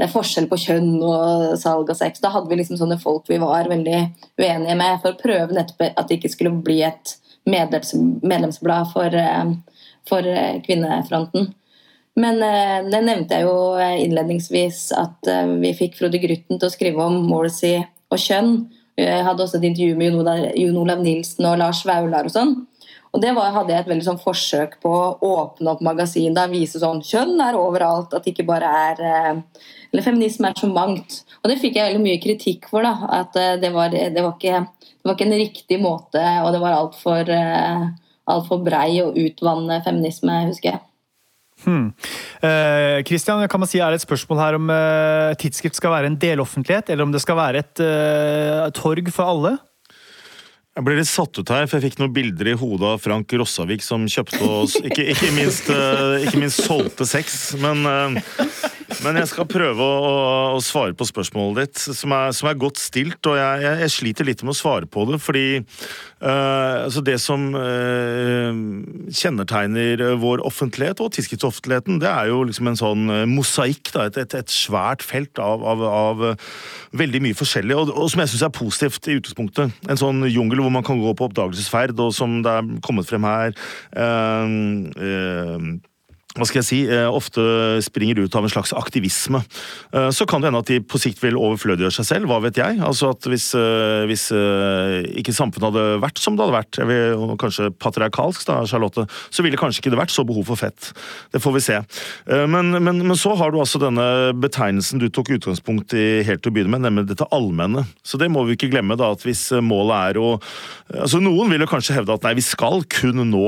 det 0.00 0.08
er 0.08 0.12
forskjell 0.12 0.48
på 0.50 0.58
kjønn 0.58 0.92
og 1.04 1.52
salg 1.60 1.90
av 1.92 1.98
sex. 1.98 2.20
Da 2.20 2.32
hadde 2.34 2.50
vi 2.50 2.58
liksom 2.58 2.78
sånne 2.80 2.98
folk 3.00 3.28
vi 3.30 3.38
var 3.38 3.68
veldig 3.70 3.98
uenige 4.40 4.76
med, 4.80 5.00
for 5.02 5.12
å 5.12 5.20
prøve 5.20 5.54
nettopp 5.54 5.84
at 5.92 6.08
det 6.08 6.18
ikke 6.18 6.32
skulle 6.32 6.54
bli 6.64 6.80
et 6.88 7.16
medlems, 7.46 7.92
medlemsblad 8.24 8.90
for, 8.92 9.14
eh, 9.14 9.52
for 10.08 10.26
kvinnefronten. 10.66 11.52
Men 12.20 12.42
eh, 12.44 12.78
det 12.92 13.00
nevnte 13.06 13.38
jeg 13.38 13.48
jo 13.48 13.56
innledningsvis 13.80 14.90
at 14.98 15.32
vi 15.62 15.72
fikk 15.76 15.96
Frode 16.00 16.20
Grytten 16.20 16.58
til 16.58 16.68
å 16.68 16.72
skrive 16.72 17.06
om 17.06 17.22
Morrissey 17.28 17.80
og 18.12 18.20
kjønn. 18.20 18.56
Jeg 19.00 19.24
hadde 19.24 19.46
også 19.46 19.56
et 19.56 19.70
intervju 19.70 19.96
med 19.96 20.52
Jon 20.60 20.82
Olav 20.82 21.00
Nilsen 21.00 21.48
og 21.48 21.56
Lars 21.62 21.80
Vaular 21.88 22.28
og 22.28 22.34
sånn. 22.34 22.52
Og 23.12 23.20
det 23.20 23.32
var, 23.36 23.50
hadde 23.52 23.74
jeg 23.74 23.84
et 23.84 23.90
veldig 23.90 24.06
sånn 24.06 24.20
forsøk 24.20 24.78
på 24.80 24.90
å 24.92 25.32
åpne 25.42 25.74
opp 25.74 25.82
magasin 25.84 26.32
da, 26.36 26.46
vise 26.48 26.80
sånn 26.80 27.02
kjønn 27.04 27.40
er 27.44 27.58
overalt, 27.60 28.14
at 28.16 28.28
ikke 28.28 28.46
bare 28.48 28.70
er 28.88 29.02
eh, 29.04 29.64
Eller 29.92 30.06
feminisme 30.06 30.48
er 30.48 30.56
så 30.56 30.70
mangt. 30.72 31.18
Og 31.42 31.50
det 31.50 31.58
fikk 31.60 31.76
jeg 31.76 31.90
veldig 31.90 32.04
mye 32.06 32.20
kritikk 32.22 32.70
for. 32.70 32.86
da, 32.86 32.94
At 33.20 33.36
eh, 33.36 33.58
det 33.60 33.72
var, 33.74 33.92
det 33.92 34.16
var, 34.16 34.38
ikke, 34.38 34.62
det 34.88 35.10
var 35.10 35.18
ikke, 35.18 35.28
en 35.28 35.42
riktig 35.42 35.80
måte, 35.82 36.22
og 36.40 36.48
det 36.54 36.62
var 36.62 36.78
altfor 36.78 37.28
uh, 37.28 37.84
alt 38.32 38.48
for 38.48 38.64
brei 38.64 39.02
og 39.04 39.18
utvanne 39.20 39.82
feminisme, 39.84 40.38
husker 40.48 40.72
jeg. 40.72 40.82
Hmm. 41.62 41.92
Eh, 42.42 43.02
Christian, 43.06 43.42
kan 43.48 43.62
man 43.62 43.70
si, 43.70 43.78
Er 43.78 43.92
det 43.92 44.00
et 44.00 44.06
spørsmål 44.06 44.40
her 44.42 44.58
om 44.58 44.70
eh, 44.74 45.34
tidsskrift 45.38 45.78
skal 45.78 45.94
være 45.94 46.10
en 46.10 46.18
deloffentlighet, 46.18 46.90
eller 46.90 47.06
om 47.06 47.12
det 47.14 47.22
skal 47.22 47.38
være 47.38 47.62
et 47.62 47.84
eh, 47.84 48.70
torg 48.78 49.12
for 49.14 49.34
alle? 49.34 49.58
Jeg 50.72 50.86
ble 50.86 50.94
litt 50.96 51.08
satt 51.10 51.36
ut 51.36 51.50
her, 51.52 51.66
for 51.68 51.76
jeg 51.76 51.90
fikk 51.90 51.98
noen 52.00 52.14
bilder 52.16 52.48
i 52.48 52.56
hodet 52.56 52.94
av 52.94 53.00
Frank 53.04 53.32
Rossavik 53.36 53.82
som 53.84 54.06
kjøpte 54.08 54.38
oss 54.46 54.78
Ikke, 54.80 55.04
ikke, 55.12 55.28
minst, 55.36 55.68
eh, 55.68 56.24
ikke 56.24 56.40
minst 56.40 56.62
solgte 56.64 57.04
sex, 57.08 57.52
men 57.60 57.84
eh, 57.90 58.38
men 59.04 59.18
jeg 59.20 59.30
skal 59.30 59.48
prøve 59.50 59.84
å, 59.84 60.14
å, 60.56 60.60
svare 60.64 60.94
på 60.96 61.06
spørsmålet 61.08 61.60
ditt, 61.60 61.82
som 61.96 62.14
er, 62.16 62.32
som 62.36 62.48
er 62.50 62.58
godt 62.60 62.80
stilt. 62.80 63.20
Og 63.30 63.38
jeg, 63.38 63.62
jeg, 63.64 63.80
jeg, 63.84 63.92
sliter 63.94 64.28
litt 64.28 64.44
med 64.44 64.54
å 64.54 64.58
svare 64.58 64.88
på 64.90 65.04
det, 65.08 65.18
fordi 65.22 65.44
uh, 65.60 66.84
altså 66.86 67.02
det 67.06 67.18
som 67.22 67.48
uh, 67.56 68.50
kjennetegner 69.12 70.04
vår 70.22 70.44
offentlighet 70.46 71.02
og 71.04 71.12
tidsskriftoffentligheten, 71.16 72.00
det 72.02 72.10
er 72.10 72.32
jo 72.32 72.42
liksom 72.48 72.72
en 72.72 72.80
sånn 72.80 73.14
mosaikk. 73.32 73.94
Et, 74.06 74.20
et, 74.24 74.38
et, 74.42 74.52
svært 74.52 75.04
felt 75.06 75.40
av, 75.42 75.62
av, 75.66 75.84
av 75.88 76.26
veldig 76.98 77.22
mye 77.24 77.38
forskjellig, 77.38 77.76
og, 77.78 77.94
og 77.96 78.10
som 78.12 78.24
jeg 78.24 78.34
syns 78.34 78.46
er 78.48 78.56
positivt 78.56 79.08
i 79.08 79.18
utgangspunktet. 79.20 79.78
En 79.88 80.00
sånn 80.00 80.26
jungel 80.30 80.64
hvor 80.64 80.74
man 80.74 80.86
kan 80.86 81.00
gå 81.02 81.14
på 81.16 81.30
oppdagelsesferd, 81.30 81.96
og 82.02 82.12
som 82.16 82.40
det 82.44 82.58
er 82.58 82.74
kommet 82.84 83.08
frem 83.08 83.26
her. 83.28 83.56
Uh, 83.96 85.80
hva 86.32 86.46
skal 86.48 86.62
jeg 86.62 86.64
si, 86.64 86.78
eh, 86.88 87.04
ofte 87.12 87.42
springer 87.84 88.22
ut 88.22 88.34
av 88.38 88.46
en 88.46 88.52
slags 88.52 88.72
aktivisme. 88.72 89.42
Eh, 89.92 90.08
så 90.08 90.24
kan 90.28 90.40
det 90.40 90.48
hende 90.48 90.62
at 90.62 90.70
de 90.70 90.78
på 90.80 91.00
sikt 91.00 91.20
vil 91.20 91.36
overflødiggjøre 91.36 91.92
seg 91.92 92.08
selv, 92.08 92.30
hva 92.30 92.40
vet 92.40 92.56
jeg. 92.56 92.78
Altså 92.80 93.10
at 93.12 93.20
Hvis, 93.32 93.54
eh, 93.54 94.04
hvis 94.08 94.32
ikke 94.32 95.32
samfunnet 95.32 95.68
hadde 95.70 96.00
vært 96.02 96.18
som 96.18 96.36
det 96.36 96.44
hadde 96.44 96.56
vært, 96.56 96.78
vil, 96.88 97.36
kanskje 97.40 97.70
patriarkalsk, 97.78 98.44
da, 98.44 98.64
Charlotte, 98.66 99.06
så 99.30 99.42
ville 99.42 99.56
kanskje 99.56 99.80
ikke 99.80 99.92
det 99.92 100.00
vært 100.00 100.12
så 100.12 100.24
behov 100.26 100.44
for 100.46 100.56
fett. 100.56 100.92
Det 101.32 101.40
får 101.40 101.52
vi 101.54 101.60
se. 101.60 101.78
Men, 102.26 102.72
men, 102.82 103.06
men 103.06 103.16
så 103.16 103.34
har 103.36 103.52
du 103.52 103.58
altså 103.58 103.80
denne 103.80 104.34
betegnelsen 104.36 105.00
du 105.00 105.08
tok 105.08 105.30
utgangspunkt 105.36 105.94
i 105.94 106.22
helt 106.26 106.42
til 106.42 106.52
å 106.52 106.54
begynne 106.54 106.74
med, 106.74 106.84
nemlig 106.84 107.06
dette 107.08 107.28
allmenne. 107.32 107.86
Så 108.02 108.18
det 108.18 108.28
må 108.28 108.44
vi 108.44 108.56
ikke 108.56 108.72
glemme, 108.72 108.98
da, 108.98 109.12
at 109.12 109.24
hvis 109.24 109.50
målet 109.62 110.12
er 110.12 110.20
å 110.20 110.34
altså 110.92 111.22
Noen 111.22 111.48
vil 111.48 111.62
jo 111.62 111.70
kanskje 111.70 111.94
hevde 111.96 112.12
at 112.12 112.24
nei, 112.26 112.34
vi 112.36 112.44
skal 112.44 112.82
kun 112.84 113.22
nå 113.30 113.46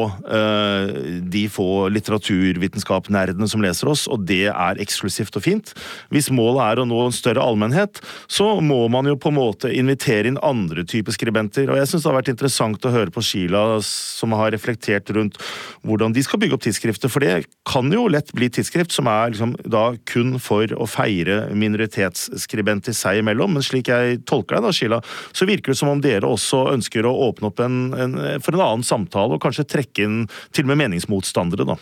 de 1.29 1.45
få 1.53 1.89
litteraturvitenskapelige 1.93 2.74
vitenskapsnerdene 2.75 3.49
som 3.49 3.63
leser 3.63 3.89
oss, 3.91 4.07
og 4.11 4.27
det 4.29 4.49
er 4.51 4.81
eksklusivt 4.83 5.37
og 5.39 5.45
fint. 5.45 5.73
Hvis 6.13 6.31
målet 6.35 6.63
er 6.65 6.83
å 6.83 6.87
nå 6.89 7.01
en 7.07 7.15
større 7.15 7.43
allmennhet, 7.43 8.01
så 8.27 8.61
må 8.61 8.87
man 8.93 9.07
jo 9.09 9.17
på 9.17 9.31
en 9.31 9.39
måte 9.39 9.73
invitere 9.73 10.29
inn 10.29 10.41
andre 10.43 10.85
typer 10.85 11.15
skribenter. 11.15 11.71
Og 11.71 11.79
jeg 11.79 11.91
syns 11.91 12.05
det 12.05 12.11
har 12.11 12.19
vært 12.19 12.33
interessant 12.35 12.85
å 12.85 12.95
høre 12.95 13.15
på 13.15 13.23
Sheila, 13.25 13.65
som 13.85 14.35
har 14.37 14.53
reflektert 14.55 15.11
rundt 15.15 15.39
hvordan 15.85 16.15
de 16.15 16.25
skal 16.25 16.41
bygge 16.43 16.59
opp 16.59 16.65
tidsskrifter, 16.67 17.13
for 17.13 17.25
det 17.25 17.47
kan 17.69 17.91
jo 17.93 18.07
lett 18.11 18.33
bli 18.37 18.51
tidsskrift 18.53 18.95
som 18.95 19.09
er 19.11 19.33
liksom 19.33 19.57
da 19.71 19.87
kun 20.09 20.39
for 20.43 20.71
å 20.77 20.89
feire 20.91 21.49
minoritetsskribenter 21.55 22.97
seg 22.97 23.23
imellom, 23.23 23.57
men 23.57 23.65
slik 23.65 23.91
jeg 23.93 24.23
tolker 24.29 24.59
deg 24.59 24.67
da, 24.67 24.75
Sheila, 24.75 25.01
så 25.33 25.49
virker 25.49 25.73
det 25.73 25.81
som 25.81 25.93
om 25.93 26.03
dere 26.05 26.29
også 26.29 26.67
ønsker 26.75 27.07
å 27.07 27.15
åpne 27.29 27.51
opp 27.51 27.63
en, 27.65 27.79
en, 27.93 28.17
for 28.45 28.57
en 28.57 28.65
annen 28.65 28.87
samtale, 28.87 29.37
og 29.37 29.45
kanskje 29.45 29.69
trekke 29.69 30.07
inn 30.07 30.25
til 30.55 30.67
og 30.67 30.73
med 30.73 30.85
meningsmotstandere, 30.85 31.67
da. 31.69 31.79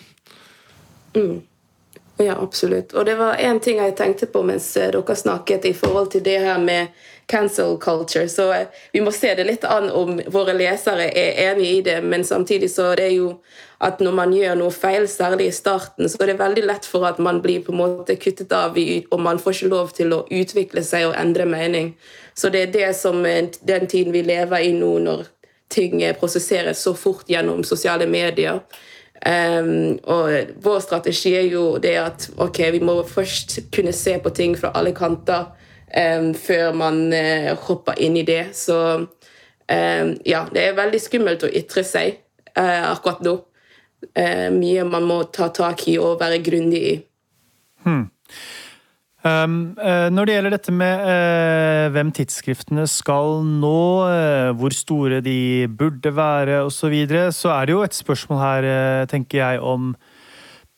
Mm. 1.16 1.42
Ja, 2.16 2.36
absolutt. 2.42 2.92
Og 2.92 3.04
det 3.04 3.14
var 3.14 3.34
én 3.34 3.60
ting 3.60 3.78
jeg 3.80 3.96
tenkte 3.96 4.26
på 4.26 4.42
mens 4.46 4.76
eh, 4.76 4.90
dere 4.92 5.16
snakket 5.16 5.64
i 5.64 5.72
forhold 5.74 6.10
til 6.12 6.22
det 6.24 6.38
her 6.44 6.58
med 6.60 6.92
cancel 7.26 7.78
culture. 7.80 8.28
Så 8.28 8.52
eh, 8.52 8.66
vi 8.92 9.00
må 9.00 9.10
se 9.10 9.32
det 9.34 9.46
litt 9.48 9.64
an 9.64 9.88
om 9.90 10.20
våre 10.30 10.54
lesere 10.54 11.08
er 11.08 11.40
enig 11.48 11.70
i 11.70 11.80
det. 11.82 11.98
Men 12.04 12.24
samtidig 12.24 12.70
så 12.70 12.92
er 12.92 13.00
det 13.00 13.08
jo 13.16 13.32
at 13.82 14.00
når 14.04 14.14
man 14.14 14.34
gjør 14.36 14.60
noe 14.60 14.70
feil, 14.70 15.08
særlig 15.08 15.48
i 15.50 15.56
starten, 15.56 16.08
så 16.08 16.20
er 16.22 16.32
det 16.32 16.38
veldig 16.38 16.66
lett 16.68 16.86
for 16.86 17.08
at 17.08 17.18
man 17.18 17.40
blir 17.42 17.64
på 17.64 17.72
en 17.72 17.80
måte 17.80 18.16
kuttet 18.20 18.52
av, 18.54 18.76
og 19.10 19.20
man 19.20 19.40
får 19.42 19.56
ikke 19.56 19.72
lov 19.72 19.90
til 19.96 20.14
å 20.14 20.22
utvikle 20.30 20.84
seg 20.86 21.08
og 21.08 21.16
endre 21.18 21.48
mening. 21.50 21.96
Så 22.34 22.52
det 22.52 22.68
er 22.68 22.76
det 22.76 22.92
som 22.94 23.24
den 23.24 23.88
tiden 23.90 24.14
vi 24.14 24.22
lever 24.22 24.62
i 24.62 24.70
nå, 24.76 24.92
når 25.02 25.26
ting 25.72 25.98
prosesseres 26.20 26.84
så 26.84 26.94
fort 26.94 27.26
gjennom 27.26 27.64
sosiale 27.66 28.06
medier 28.06 28.60
Um, 29.22 30.00
og 30.10 30.54
vår 30.64 30.80
strategi 30.82 31.30
er 31.38 31.46
jo 31.46 31.76
det 31.78 31.94
at 32.00 32.24
ok, 32.42 32.58
vi 32.74 32.80
må 32.82 32.96
først 33.06 33.60
kunne 33.74 33.92
se 33.94 34.16
på 34.18 34.32
ting 34.34 34.56
fra 34.58 34.72
alle 34.74 34.90
kanter 34.96 35.52
um, 35.94 36.32
før 36.34 36.72
man 36.74 37.04
uh, 37.14 37.52
hopper 37.68 38.00
inn 38.02 38.18
i 38.18 38.26
det. 38.26 38.48
Så 38.58 38.78
um, 38.98 40.10
ja, 40.26 40.42
det 40.50 40.64
er 40.64 40.78
veldig 40.78 41.02
skummelt 41.04 41.46
å 41.46 41.52
ytre 41.52 41.86
seg 41.86 42.18
uh, 42.58 42.90
akkurat 42.90 43.22
nå. 43.22 43.36
Uh, 44.18 44.48
mye 44.56 44.82
man 44.90 45.06
må 45.06 45.20
ta 45.30 45.52
tak 45.54 45.86
i 45.92 45.98
og 46.02 46.18
være 46.22 46.42
grundig 46.42 46.82
i. 46.82 46.96
Hmm. 47.86 48.08
Um, 49.22 49.76
uh, 49.78 50.10
når 50.10 50.26
det 50.26 50.34
gjelder 50.34 50.54
dette 50.56 50.72
med 50.74 51.02
uh, 51.06 51.92
hvem 51.94 52.08
tidsskriftene 52.10 52.88
skal 52.90 53.44
nå, 53.46 53.82
uh, 54.02 54.50
hvor 54.58 54.74
store 54.74 55.20
de 55.22 55.68
burde 55.70 56.10
være 56.16 56.64
osv., 56.64 56.74
så, 56.82 56.90
videre, 56.90 57.28
så 57.30 57.52
er 57.54 57.68
det 57.68 57.76
jo 57.76 57.84
et 57.86 57.94
spørsmål 57.94 58.40
her, 58.42 58.66
tenker 59.06 59.38
jeg, 59.38 59.60
om 59.62 59.92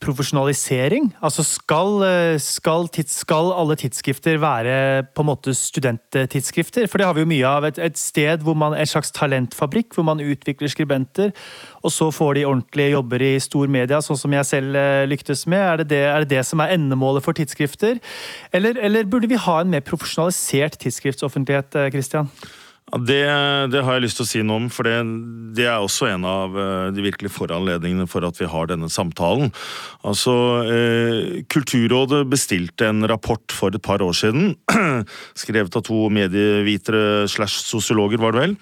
profesjonalisering? 0.05 1.09
Altså 1.25 1.43
skal, 1.47 2.03
eh, 2.07 2.37
skal, 2.43 2.89
tids, 2.93 3.17
skal, 3.25 3.51
alle 3.57 3.77
tidsskrifter 3.81 4.39
være 4.43 5.05
på 5.15 5.25
en 5.25 5.31
måte 5.31 5.55
studenttidsskrifter? 5.57 6.87
For 6.87 7.01
det 7.01 7.09
har 7.09 7.17
vi 7.17 7.25
jo 7.25 7.31
mye 7.33 7.49
av. 7.49 7.67
Et, 7.69 7.81
et 7.83 7.99
sted 7.99 8.45
hvor 8.45 8.55
man 8.55 8.77
er 8.77 8.85
en 8.85 8.93
slags 8.93 9.13
talentfabrikk, 9.17 9.95
hvor 9.95 10.07
man 10.07 10.23
utvikler 10.23 10.71
skribenter, 10.73 11.35
og 11.83 11.93
så 11.93 12.11
får 12.15 12.39
de 12.39 12.47
ordentlige 12.49 12.95
jobber 12.95 13.25
i 13.25 13.35
stor 13.43 13.67
media, 13.67 14.01
sånn 14.05 14.21
som 14.21 14.37
jeg 14.37 14.51
selv 14.51 14.81
eh, 14.81 15.05
lyktes 15.11 15.47
med. 15.51 15.61
Er 15.61 15.83
det 15.83 15.89
det, 15.93 16.03
er 16.09 16.25
det, 16.25 16.33
det 16.37 16.45
som 16.47 16.63
er 16.63 16.77
endemålet 16.77 17.25
for 17.25 17.37
tidsskrifter? 17.37 17.99
Eller, 18.53 18.79
eller, 18.79 19.09
burde 19.09 19.29
vi 19.31 19.41
ha 19.41 19.61
en 19.61 19.73
mer 19.73 19.85
profesjonalisert 19.85 20.79
tidsskriftsoffentlighet, 20.85 21.73
Kristian? 21.93 22.05
Christian? 22.05 22.64
Det, 23.03 23.23
det, 23.73 23.81
har 23.83 23.97
jeg 23.97 24.05
lyst 24.05 24.21
til 24.21 24.25
å 24.27 24.29
si 24.29 24.41
noe 24.47 24.61
om, 24.63 24.67
for 24.71 24.87
det, 24.87 24.95
det, 25.59 25.67
er 25.67 25.83
også 25.83 26.07
en 26.13 26.27
av 26.29 26.55
eh, 26.55 26.89
de 26.95 27.03
virkelig 27.03 27.33
foranledningene 27.35 28.07
for 28.11 28.27
at 28.27 28.39
vi 28.39 28.47
har 28.51 28.69
denne 28.71 28.91
samtalen. 28.93 29.51
Altså, 30.07 30.35
eh, 30.71 31.43
Kulturrådet 31.51 32.23
bestilte 32.31 32.87
en 32.93 33.03
rapport 33.11 33.57
for 33.57 33.75
et 33.75 33.83
par 33.83 34.05
år 34.05 34.15
siden, 34.15 34.55
skrevet 35.43 35.75
av 35.75 35.87
to 35.89 36.07
medievitere 36.15 37.25
slash 37.31 37.65
sosiologer, 37.67 38.23
var 38.23 38.37
det 38.37 38.45
vel 38.47 38.61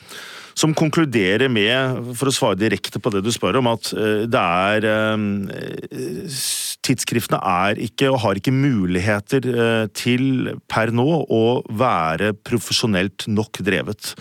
som 0.59 0.75
konkluderer 0.77 1.49
med, 1.53 2.13
for 2.19 2.29
å 2.29 2.35
svare 2.35 2.59
direkte 2.61 3.01
på 3.03 3.13
det 3.15 3.23
du 3.25 3.31
spør 3.33 3.61
om, 3.63 3.71
at 3.73 3.93
eh, 3.97 4.25
det 4.31 4.43
er 4.43 4.89
eh, 4.89 6.41
Tidsskriftene 6.83 7.39
er 7.47 7.79
ikke, 7.79 8.09
og 8.11 8.21
har 8.25 8.39
ikke 8.39 8.55
muligheter 8.55 9.45
eh, 9.53 9.85
til 9.95 10.49
per 10.71 10.91
nå 10.95 11.07
å 11.31 11.43
være 11.71 12.33
profesjonelt 12.43 13.29
nok 13.31 13.61
drevet. 13.63 14.15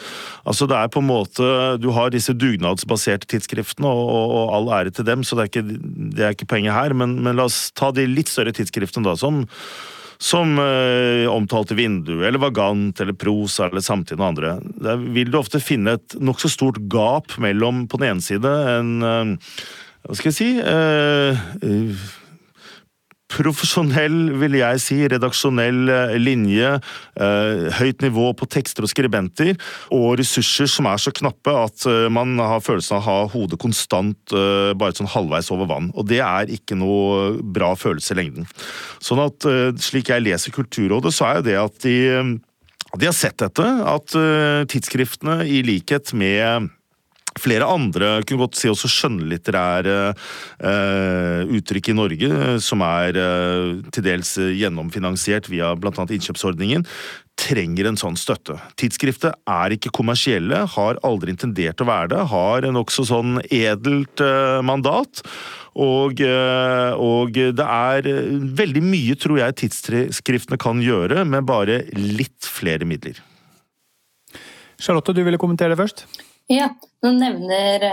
Altså 0.45 0.67
det 0.69 0.77
er 0.77 0.91
på 0.93 1.01
en 1.01 1.09
måte 1.09 1.47
Du 1.81 1.89
har 1.95 2.13
disse 2.13 2.35
dugnadsbaserte 2.37 3.29
tidsskriftene, 3.33 3.89
og, 3.89 4.35
og 4.37 4.53
all 4.57 4.69
ære 4.77 4.93
til 4.93 5.07
dem, 5.09 5.25
så 5.25 5.37
det 5.37 5.47
er 5.47 5.51
ikke, 5.51 5.65
det 6.13 6.27
er 6.27 6.37
ikke 6.37 6.51
poenget 6.53 6.77
her, 6.77 6.93
men, 6.97 7.17
men 7.25 7.39
la 7.39 7.49
oss 7.49 7.71
ta 7.73 7.89
de 7.95 8.05
litt 8.05 8.29
større 8.29 8.53
tidsskriftene 8.55 9.09
da, 9.09 9.17
som 9.17 9.43
som 10.21 10.53
eh, 10.61 11.25
omtalte 11.33 11.73
vindu, 11.73 12.19
eller 12.21 12.37
Vagant, 12.41 12.99
eller 13.01 13.17
Prosa, 13.17 13.65
eller 13.65 13.81
Samtiden 13.81 14.21
og 14.21 14.27
andre. 14.27 14.51
Der 14.85 15.01
vil 15.01 15.31
du 15.33 15.39
ofte 15.39 15.57
finne 15.63 15.95
et 15.97 16.13
nokså 16.21 16.51
stort 16.53 16.77
gap 16.93 17.39
mellom 17.41 17.87
på 17.89 17.97
den 17.97 18.13
ene 18.13 18.25
side 18.25 18.51
en 18.75 18.91
eh, 19.01 19.55
Hva 20.05 20.17
skal 20.17 20.31
jeg 20.31 20.37
si 20.37 20.51
eh, 20.61 21.41
profesjonell, 23.31 24.17
vil 24.41 24.57
jeg 24.59 24.81
si, 24.83 24.97
redaksjonell 25.09 25.91
eh, 25.91 26.15
linje, 26.19 26.73
eh, 27.15 27.63
høyt 27.79 28.03
nivå 28.05 28.31
på 28.37 28.47
tekster 28.51 28.85
og 28.85 28.91
skribenter, 28.91 29.53
og 29.95 30.17
ressurser 30.19 30.69
som 30.71 30.89
er 30.91 31.01
så 31.01 31.13
knappe 31.15 31.55
at 31.63 31.85
eh, 31.89 32.07
man 32.13 32.35
har 32.39 32.63
følelsen 32.63 32.97
av 32.97 33.01
å 33.01 33.07
ha 33.07 33.31
hodet 33.33 33.59
konstant 33.61 34.17
bare 34.31 34.95
sånn 34.95 35.09
halvveis 35.11 35.49
over 35.53 35.67
vann. 35.69 35.89
Og 35.97 36.05
det 36.09 36.21
er 36.23 36.51
ikke 36.53 36.77
noe 36.79 37.41
bra 37.41 37.73
følelse 37.77 38.15
i 38.15 38.19
lengden. 38.19 38.47
Sånn 39.03 39.21
at 39.23 39.45
slik 39.81 40.11
jeg 40.11 40.23
leser 40.23 40.53
Kulturrådet, 40.55 41.13
så 41.15 41.27
er 41.27 41.39
jo 41.39 41.45
det 41.47 41.57
at 41.59 41.79
de, 41.83 41.95
de 42.95 43.09
har 43.09 43.15
sett 43.15 43.37
dette, 43.41 43.65
at 43.65 44.15
tidsskriftene 44.71 45.41
i 45.49 45.61
likhet 45.67 46.13
med 46.17 46.71
Flere 47.39 47.67
andre 47.69 48.17
kunne 48.27 48.43
godt 48.43 48.57
si 48.59 48.67
også 48.67 48.89
skjønnlitterære 48.91 49.97
uh, 50.11 51.51
uttrykk 51.55 51.91
i 51.91 51.95
Norge, 51.95 52.31
som 52.63 52.83
er 52.83 53.15
uh, 53.15 53.77
til 53.93 54.03
dels 54.03 54.33
gjennomfinansiert 54.35 55.47
via 55.51 55.71
bl.a. 55.79 55.93
innkjøpsordningen, 55.95 56.83
trenger 57.39 57.87
en 57.87 57.97
sånn 57.97 58.17
støtte. 58.19 58.57
Tidsskriftet 58.75 59.37
er 59.47 59.75
ikke 59.77 59.93
kommersielle, 59.95 60.65
har 60.73 60.99
aldri 61.07 61.31
intendert 61.31 61.79
å 61.81 61.87
være 61.87 62.11
det, 62.11 62.25
har 62.33 62.67
en 62.67 62.75
nokså 62.75 63.07
sånn 63.07 63.39
edelt 63.47 64.23
uh, 64.25 64.59
mandat. 64.67 65.23
Og, 65.71 66.19
og, 66.19 67.29
det 67.31 67.63
er 67.63 68.07
veldig 68.59 68.81
mye, 68.83 69.13
tror 69.15 69.37
jeg, 69.39 69.55
tidsskriftene 69.61 70.59
kan 70.59 70.81
gjøre, 70.83 71.23
med 71.23 71.47
bare 71.47 71.77
litt 71.95 72.43
flere 72.43 72.83
midler. 72.83 73.21
Charlotte, 74.75 75.15
du 75.15 75.23
ville 75.23 75.39
kommentere 75.39 75.71
det 75.71 75.79
først? 75.79 76.03
Ja, 76.51 76.67
nå 76.99 77.13
nevner 77.15 77.83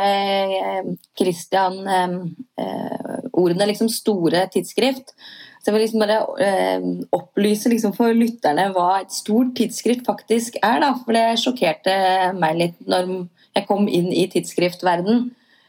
Kristian 1.19 1.77
eh, 1.87 2.15
eh, 2.59 3.19
ordene 3.39 3.69
liksom 3.71 3.91
store 3.93 4.49
tidsskrift. 4.51 5.15
Så 5.63 5.71
jeg 5.71 5.77
vil 5.77 5.85
liksom 5.85 6.03
bare 6.03 6.19
eh, 6.43 6.89
opplyse 7.15 7.71
liksom 7.71 7.95
for 7.95 8.15
lytterne 8.17 8.69
hva 8.75 9.03
et 9.03 9.15
stort 9.15 9.55
tidsskrift 9.59 10.07
faktisk 10.09 10.59
er. 10.63 10.83
Da. 10.83 10.93
For 11.05 11.15
det 11.15 11.39
sjokkerte 11.43 11.95
meg 12.39 12.59
litt 12.59 12.79
når 12.89 13.13
jeg 13.55 13.67
kom 13.71 13.87
inn 13.87 14.11
i 14.11 14.27
tidsskriftverden. 14.33 15.29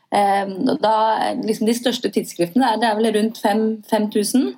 Eh, 0.10 0.56
da, 0.82 0.96
liksom 1.44 1.70
de 1.70 1.78
største 1.78 2.10
tidsskriftene 2.16 2.74
er, 2.74 2.82
det 2.82 2.90
er 2.90 2.98
vel 2.98 3.14
rundt 3.20 3.42
5000. 3.44 4.54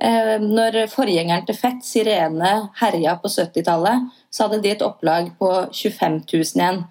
Eh, 0.00 0.36
når 0.44 0.82
forgjengeren 0.92 1.48
til 1.48 1.56
Fett, 1.56 1.84
Sirene, 1.84 2.56
herja 2.80 3.16
på 3.20 3.32
70-tallet, 3.32 4.10
så 4.32 4.46
hadde 4.46 4.60
de 4.64 4.72
et 4.74 4.84
opplag 4.84 5.32
på 5.40 5.54
25 5.72 6.26
000 6.28 6.60
igjen. 6.60 6.84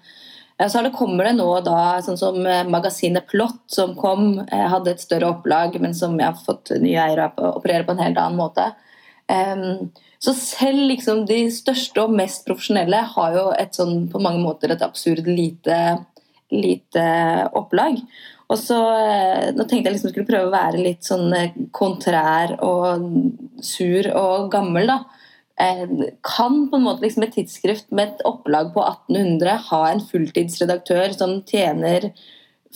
Så 0.68 0.82
det 0.84 0.92
kommer 0.92 1.24
det 1.24 1.36
nå 1.38 1.48
da, 1.64 2.02
sånn 2.04 2.18
som 2.20 2.36
eh, 2.44 2.66
magasinet 2.68 3.24
Plott, 3.30 3.62
som 3.72 3.94
kom, 3.96 4.34
eh, 4.42 4.66
hadde 4.68 4.92
et 4.92 5.00
større 5.00 5.30
opplag, 5.32 5.78
men 5.80 5.94
som 5.96 6.18
jeg 6.20 6.28
har 6.28 6.42
fått 6.44 6.74
nye 6.82 7.00
eiere 7.00 7.30
og 7.38 7.62
opererer 7.62 7.86
på 7.88 7.94
en 7.96 8.02
helt 8.04 8.20
annen 8.20 8.40
måte. 8.40 8.68
Så 10.20 10.32
selv 10.34 10.82
liksom 10.90 11.22
de 11.28 11.44
største 11.54 12.02
og 12.02 12.12
mest 12.18 12.42
profesjonelle 12.48 12.98
har 13.12 13.36
jo 13.36 13.44
et 13.54 13.76
sånn, 13.78 14.08
på 14.10 14.18
mange 14.20 14.42
måter 14.42 14.74
et 14.74 14.82
absurd 14.82 15.28
lite, 15.30 15.76
lite 16.50 17.04
opplag. 17.56 18.00
Og 18.50 18.58
så, 18.58 18.80
eh, 18.98 19.52
Nå 19.54 19.64
tenkte 19.64 19.88
jeg 19.88 19.94
liksom 19.94 20.12
skulle 20.12 20.28
prøve 20.28 20.50
å 20.50 20.52
være 20.56 20.82
litt 20.82 21.06
sånn 21.06 21.30
kontrær 21.72 22.56
og 22.66 23.06
sur 23.62 24.10
og 24.12 24.50
gammel. 24.52 24.90
da. 24.90 24.98
Eh, 25.60 25.88
kan 26.24 26.70
på 26.70 26.76
en 26.76 26.86
måte 26.86 27.04
liksom 27.04 27.26
et 27.26 27.34
tidsskrift 27.36 27.90
med 27.92 28.14
et 28.14 28.22
opplag 28.28 28.72
på 28.72 28.80
1800 28.86 29.58
ha 29.68 29.80
en 29.90 30.00
fulltidsredaktør 30.00 31.12
som 31.12 31.34
tjener 31.44 32.10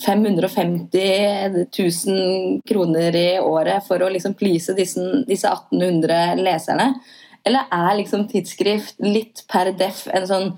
550 0.05 1.65
000 1.79 2.61
kroner 2.67 3.15
i 3.15 3.39
året 3.39 3.87
for 3.87 4.03
å 4.03 4.11
liksom 4.11 4.35
please 4.37 4.75
disse, 4.77 5.01
disse 5.25 5.49
1800 5.49 6.43
leserne? 6.45 6.91
Eller 7.45 7.65
er 7.73 7.97
liksom 8.01 8.27
tidsskrift 8.29 9.01
litt 9.01 9.45
per 9.49 9.71
deff 9.79 10.05
en 10.13 10.29
sånn 10.29 10.49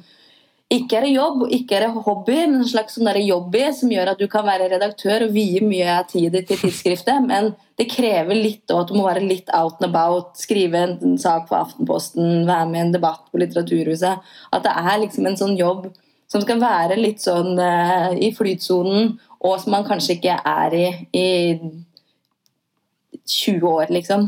ikke 0.68 0.98
er 0.98 1.06
det 1.06 1.14
jobb, 1.14 1.44
ikke 1.56 1.78
er 1.78 1.86
det 1.86 2.02
hobby, 2.04 2.34
men 2.36 2.58
en 2.60 2.68
slags 2.68 2.98
sånn 2.98 3.08
jobby 3.24 3.62
som 3.76 3.92
gjør 3.94 4.10
at 4.12 4.20
du 4.20 4.26
kan 4.32 4.44
være 4.44 4.68
redaktør 4.74 5.24
og 5.30 5.32
vie 5.36 5.62
mye 5.64 5.94
av 5.94 6.10
tiden 6.10 6.44
til 6.44 6.60
tidsskriftet. 6.60 7.24
Men 7.24 7.54
det 7.80 7.88
krever 7.88 8.36
litt 8.36 8.74
at 8.76 8.92
du 8.92 8.98
må 8.98 9.06
være 9.06 9.24
litt 9.24 9.48
out 9.56 9.80
and 9.80 9.88
about, 9.88 10.36
skrive 10.36 10.82
en 10.82 11.16
sak 11.22 11.48
på 11.48 11.56
Aftenposten, 11.56 12.44
være 12.50 12.68
med 12.68 12.82
i 12.82 12.84
en 12.84 12.94
debatt 12.98 13.24
på 13.32 13.40
Litteraturhuset. 13.40 14.28
At 14.52 14.68
det 14.68 14.76
er 14.76 15.00
liksom 15.06 15.30
en 15.30 15.40
sånn 15.40 15.56
jobb 15.56 15.88
som 16.28 16.44
skal 16.44 16.60
være 16.60 17.00
litt 17.00 17.24
sånn 17.24 17.56
uh, 17.56 18.12
i 18.12 18.34
flytsonen, 18.36 19.14
og 19.48 19.62
som 19.62 19.72
man 19.72 19.88
kanskje 19.88 20.18
ikke 20.18 20.36
er 20.44 20.76
i 20.76 20.88
i 21.16 21.28
20 23.28 23.68
år, 23.68 23.88
liksom. 23.96 24.28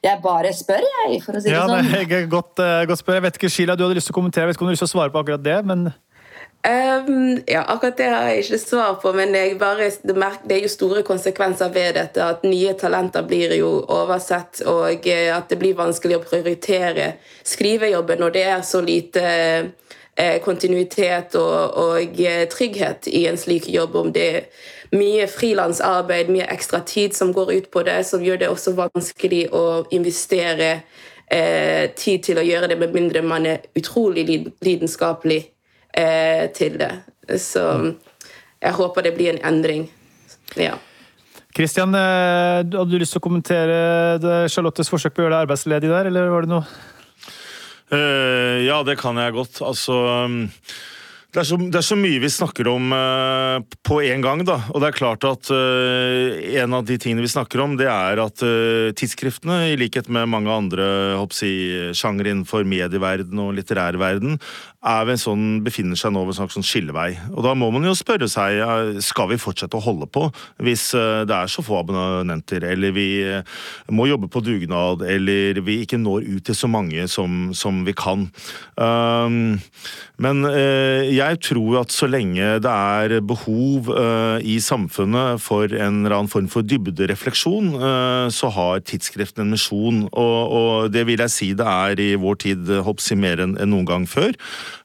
Jeg 0.00 0.20
bare 0.24 0.52
spør, 0.56 0.80
jeg, 0.80 1.18
for 1.24 1.36
å 1.36 1.40
si 1.42 1.50
det 1.50 1.56
ja, 1.58 1.66
sånn. 1.68 1.90
Nei, 1.92 2.22
godt, 2.36 2.54
uh, 2.62 2.84
godt 2.88 3.02
spør. 3.02 3.18
Jeg 3.18 3.26
vet 3.26 3.40
ikke, 3.40 3.50
Sheila, 3.52 3.76
du 3.76 3.84
hadde 3.84 3.98
lyst 3.98 4.08
til 4.08 4.16
å 4.16 4.20
kommentere, 4.20 4.46
jeg 4.46 4.52
vet 4.52 4.58
ikke 4.58 4.64
om 4.64 4.70
du 4.70 4.72
har 4.72 4.78
lyst 4.78 4.86
til 4.86 4.92
å 4.92 4.94
svare 4.94 5.12
på 5.12 5.20
akkurat 5.24 5.44
det, 5.44 5.58
men 5.68 5.90
Um, 6.68 7.40
ja, 7.46 7.62
akkurat 7.62 7.96
det 7.96 8.08
har 8.12 8.26
jeg 8.28 8.38
ikke 8.38 8.58
svar 8.58 8.96
på, 9.00 9.12
men 9.16 9.32
bare, 9.58 9.86
det, 10.04 10.56
er 10.56 10.60
jo 10.60 10.68
store 10.68 11.02
konsekvenser 11.02 11.72
ved 11.72 11.94
dette. 11.96 12.20
At 12.20 12.44
nye 12.44 12.74
talenter 12.76 13.24
blir 13.24 13.54
jo 13.56 13.70
oversett, 13.88 14.60
og 14.68 15.06
eh, 15.08 15.30
at 15.32 15.48
det 15.48 15.56
blir 15.60 15.78
vanskelig 15.78 16.18
å 16.18 16.24
prioritere 16.24 17.14
skrivejobben 17.48 18.20
når 18.20 18.34
det 18.36 18.42
er 18.44 18.60
så 18.68 18.82
lite 18.84 19.24
eh, 19.24 20.36
kontinuitet 20.44 21.38
og, 21.40 21.80
og, 21.80 22.20
eh, 22.20 22.44
trygghet 22.52 23.08
i 23.08 23.24
en 23.30 23.40
slik 23.40 23.70
jobb. 23.72 23.96
Om 23.96 24.12
det 24.12 24.28
er 24.28 24.44
mye 24.96 25.26
frilansarbeid, 25.30 26.30
mye 26.32 26.48
ekstra 26.50 26.80
tid 26.86 27.14
som 27.16 27.32
går 27.32 27.52
ut 27.52 27.70
på 27.70 27.82
det, 27.86 28.02
som 28.08 28.24
gjør 28.24 28.42
det 28.42 28.50
også 28.50 28.74
vanskelig 28.78 29.44
å 29.54 29.64
investere 29.94 30.70
eh, 31.30 31.90
tid 31.96 32.26
til 32.26 32.40
å 32.40 32.46
gjøre 32.46 32.72
det, 32.72 32.78
med 32.80 32.94
mindre 32.96 33.22
man 33.22 33.46
er 33.46 33.64
utrolig 33.78 34.26
lidenskapelig 34.64 35.40
eh, 35.94 36.46
til 36.56 36.78
det. 36.82 36.92
Så 37.38 37.64
jeg 38.60 38.78
håper 38.80 39.06
det 39.06 39.16
blir 39.18 39.34
en 39.34 39.42
endring. 39.52 39.86
Ja. 40.58 40.74
Kristian, 41.54 41.94
eh, 41.94 42.62
hadde 42.66 42.90
du 42.90 42.98
lyst 42.98 43.14
til 43.14 43.22
å 43.22 43.26
kommentere 43.28 44.46
Charlottes 44.50 44.90
forsøk 44.90 45.14
på 45.14 45.22
å 45.22 45.28
gjøre 45.28 45.38
deg 45.38 45.46
arbeidsledig 45.46 45.90
der, 45.90 46.10
eller 46.10 46.34
var 46.34 46.46
det 46.46 46.56
noe? 46.56 46.80
Uh, 47.90 48.62
ja, 48.62 48.76
det 48.86 49.00
kan 49.00 49.18
jeg 49.18 49.34
godt. 49.34 49.58
Altså 49.66 49.96
um 50.26 50.44
det 51.30 51.44
er, 51.44 51.46
så, 51.46 51.56
det 51.62 51.78
er, 51.78 51.84
så, 51.86 51.94
mye 51.94 52.18
vi 52.18 52.28
snakker 52.32 52.66
om 52.72 52.90
uh, 52.90 53.62
på 53.86 54.00
en 54.02 54.24
gang, 54.24 54.42
da. 54.46 54.56
Og 54.74 54.82
det 54.82 54.88
er 54.88 54.96
klart 54.98 55.26
at 55.28 55.50
uh, 55.54 56.34
en 56.58 56.74
av 56.74 56.82
de 56.88 56.96
tingene 56.98 57.22
vi 57.22 57.30
snakker 57.30 57.62
om, 57.62 57.76
det 57.78 57.86
er 57.86 58.18
at 58.18 58.42
uh, 58.42 58.90
tidsskriftene, 58.98 59.60
i 59.70 59.76
likhet 59.78 60.10
med 60.10 60.26
mange 60.32 60.50
andre 60.50 60.88
si, 61.36 61.52
sjangre 61.94 62.32
innenfor 62.32 62.66
medieverden 62.66 63.38
og 63.44 63.54
litterærverden, 63.60 64.40
er 64.80 65.12
sånn, 65.20 65.60
befinner 65.62 65.98
seg 65.98 66.14
nå 66.16 66.24
ved 66.24 66.32
en 66.32 66.38
slags 66.40 66.56
sånn 66.56 66.66
skillevei. 66.66 67.12
Og 67.36 67.44
da 67.46 67.54
må 67.54 67.68
man 67.70 67.86
jo 67.86 67.94
spørre 67.94 68.26
seg 68.32 68.98
skal 69.04 69.28
vi 69.30 69.38
fortsette 69.38 69.76
å 69.76 69.84
holde 69.84 70.08
på 70.08 70.22
hvis 70.64 70.86
det 71.28 71.34
er 71.36 71.50
så 71.52 71.60
få 71.60 71.82
abonnenter, 71.82 72.64
eller 72.64 72.94
vi 72.96 73.10
må 73.92 74.06
jobbe 74.08 74.30
på 74.32 74.40
dugnad, 74.46 75.04
eller 75.04 75.60
vi 75.66 75.82
ikke 75.84 76.00
når 76.00 76.24
ut 76.30 76.48
til 76.48 76.56
så 76.56 76.70
mange 76.72 77.04
som, 77.12 77.50
som 77.52 77.82
vi 77.84 77.92
kan. 77.92 78.24
Um, 78.80 79.60
men 80.20 80.40
jeg 80.48 81.19
jeg 81.20 81.40
tror 81.44 81.80
at 81.82 81.94
så 81.94 82.08
lenge 82.10 82.56
det 82.64 82.70
er 82.70 83.20
behov 83.24 83.90
uh, 83.92 84.40
i 84.42 84.56
samfunnet 84.62 85.40
for 85.42 85.70
en 85.70 86.02
eller 86.02 86.16
annen 86.16 86.30
form 86.32 86.48
for 86.50 86.66
dybderefleksjon, 86.66 87.74
uh, 87.76 88.26
så 88.32 88.50
har 88.54 88.82
tidsskriften 88.88 89.44
en 89.44 89.54
misjon. 89.54 90.02
Og, 90.10 90.38
og, 90.60 90.90
det 90.94 91.04
vil 91.08 91.22
jeg 91.22 91.34
si 91.34 91.50
det 91.56 91.66
er 91.66 92.00
i 92.02 92.10
vår 92.20 92.40
tid 92.46 92.70
hoppsi 92.86 93.16
mer 93.18 93.42
enn 93.44 93.56
en 93.60 93.70
noen 93.70 93.88
gang 93.88 94.06
før. 94.08 94.32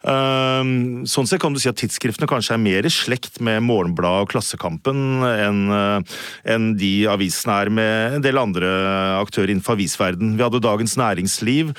Sånn 0.05 1.27
sett 1.27 1.41
kan 1.41 1.55
du 1.55 1.59
si 1.61 1.69
at 1.69 1.79
tidsskriftene 1.79 2.27
kanskje 2.29 2.53
er 2.55 2.61
mer 2.61 2.85
i 2.85 2.91
slekt 2.93 3.39
med 3.43 3.63
Morgenbladet 3.65 4.27
og 4.27 4.33
Klassekampen 4.33 5.23
enn 5.25 5.63
en 5.73 6.67
de 6.77 6.91
avisene 7.09 7.55
er 7.63 7.71
med 7.73 8.17
en 8.19 8.25
del 8.25 8.37
andre 8.37 8.69
aktører 9.17 9.53
innenfor 9.53 9.79
avisverden. 9.79 10.35
Vi 10.37 10.45
hadde 10.45 10.61
Dagens 10.63 10.97
Næringsliv 10.99 11.73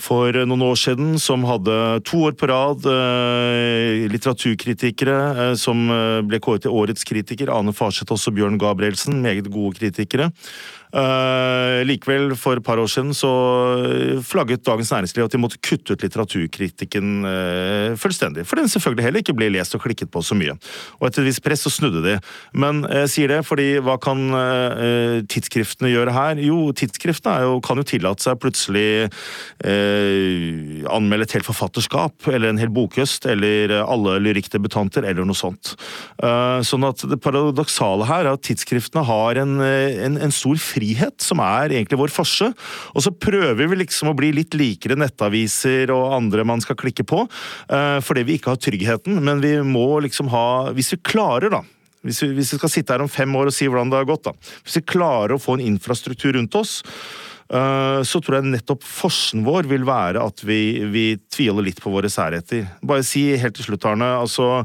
for 0.00 0.34
noen 0.48 0.64
år 0.64 0.78
siden, 0.80 1.14
som 1.20 1.44
hadde 1.48 1.76
to 2.08 2.24
år 2.28 2.36
på 2.38 2.48
rad 2.50 2.86
eh, 2.88 4.06
litteraturkritikere 4.10 5.16
eh, 5.30 5.54
som 5.60 5.86
eh, 5.92 6.20
ble 6.26 6.40
kåret 6.42 6.64
til 6.64 6.74
årets 6.74 7.06
kritiker. 7.06 7.52
Ane 7.52 7.74
Farseth 7.76 8.14
og 8.16 8.36
Bjørn 8.36 8.58
Gabrielsen, 8.60 9.20
meget 9.24 9.50
gode 9.52 9.76
kritikere. 9.78 10.30
Uh, 10.90 11.84
likevel, 11.86 12.32
for 12.34 12.58
et 12.58 12.64
par 12.66 12.80
år 12.82 12.88
siden 12.90 13.12
så 13.14 13.30
flagget 14.26 14.64
Dagens 14.66 14.90
Næringsliv 14.90 15.28
at 15.28 15.34
de 15.36 15.38
måtte 15.38 15.60
kutte 15.62 15.94
ut 15.94 16.02
litteraturkritikken 16.02 17.12
uh, 17.22 17.94
fullstendig. 18.00 18.42
For 18.48 18.58
den 18.58 18.70
selvfølgelig 18.70 19.06
heller 19.06 19.22
ikke 19.22 19.36
ble 19.38 19.52
lest 19.54 19.76
og 19.78 19.84
klikket 19.84 20.10
på 20.10 20.22
så 20.26 20.34
mye. 20.34 20.56
Og 20.98 21.06
etter 21.06 21.22
et 21.22 21.30
visst 21.30 21.44
press 21.44 21.62
så 21.62 21.70
snudde 21.70 22.02
de. 22.02 22.16
Men 22.58 22.82
jeg 22.88 23.12
sier 23.14 23.30
det 23.30 23.44
fordi 23.46 23.68
hva 23.86 24.00
kan 24.02 24.24
uh, 24.34 25.20
tidsskriftene 25.30 25.92
gjøre 25.92 26.16
her? 26.16 26.42
Jo, 26.42 26.58
tidsskriftene 26.74 27.46
jo, 27.46 27.60
kan 27.62 27.78
jo 27.78 27.86
tillate 27.86 28.26
seg 28.26 28.40
plutselig 28.42 28.88
anmelde 30.90 31.26
et 31.26 31.34
helt 31.36 31.46
forfatterskap, 31.46 32.26
eller 32.30 32.50
en 32.50 32.60
hel 32.60 32.70
bokhøst, 32.74 33.26
eller 33.30 33.72
alle 33.80 34.16
lyrikkdebutanter, 34.24 35.04
eller 35.06 35.26
noe 35.28 35.38
sånt. 35.38 35.74
sånn 36.66 36.86
at 36.86 37.04
det 37.10 37.20
paradoksale 37.22 38.08
her 38.08 38.24
er 38.24 38.32
at 38.32 38.44
tidsskriftene 38.46 39.04
har 39.06 39.40
en, 39.42 39.58
en, 39.60 40.18
en 40.24 40.34
stor 40.34 40.58
frihet 40.60 40.79
frihet, 40.80 41.16
som 41.22 41.42
er 41.44 41.74
egentlig 41.74 42.00
vår 42.00 42.12
forse. 42.14 42.50
Og 42.94 43.04
så 43.04 43.12
prøver 43.12 43.68
vi 43.68 43.82
liksom 43.82 44.12
å 44.12 44.16
bli 44.16 44.32
litt 44.36 44.56
likere 44.58 44.98
nettaviser 44.98 45.92
og 45.94 46.16
andre 46.16 46.46
man 46.48 46.62
skal 46.64 46.78
klikke 46.80 47.06
på, 47.06 47.26
uh, 47.26 47.98
fordi 48.04 48.24
vi 48.26 48.38
ikke 48.38 48.54
har 48.54 48.62
tryggheten. 48.62 49.20
Men 49.24 49.44
vi 49.44 49.58
må 49.62 50.00
liksom 50.00 50.30
ha 50.32 50.46
Hvis 50.74 50.92
vi 50.94 51.02
klarer, 51.04 51.50
da. 51.52 51.62
Hvis 52.02 52.22
vi, 52.22 52.30
hvis 52.36 52.52
vi 52.54 52.58
skal 52.58 52.72
sitte 52.72 52.94
her 52.94 53.02
om 53.04 53.10
fem 53.10 53.32
år 53.36 53.50
og 53.50 53.54
si 53.54 53.68
hvordan 53.68 53.90
det 53.92 53.98
har 54.00 54.08
gått, 54.08 54.28
da. 54.28 54.32
Hvis 54.64 54.80
vi 54.80 54.88
klarer 54.94 55.36
å 55.36 55.42
få 55.42 55.58
en 55.58 55.66
infrastruktur 55.68 56.32
rundt 56.36 56.56
oss 56.56 56.80
Eh, 57.50 58.00
så 58.06 58.20
tror 58.22 58.38
jeg 58.38 58.50
nettopp 58.52 58.84
forsen 58.86 59.42
vår 59.42 59.66
vil 59.70 59.82
være 59.88 60.22
at 60.22 60.42
vi, 60.46 60.86
vi 60.86 61.04
tviler 61.34 61.66
litt 61.66 61.80
på 61.82 61.90
våre 61.90 62.10
særheter. 62.12 62.68
Bare 62.86 63.02
si 63.06 63.24
helt 63.40 63.56
til 63.58 63.66
slutt, 63.66 63.88
Arne. 63.90 64.12
altså 64.20 64.62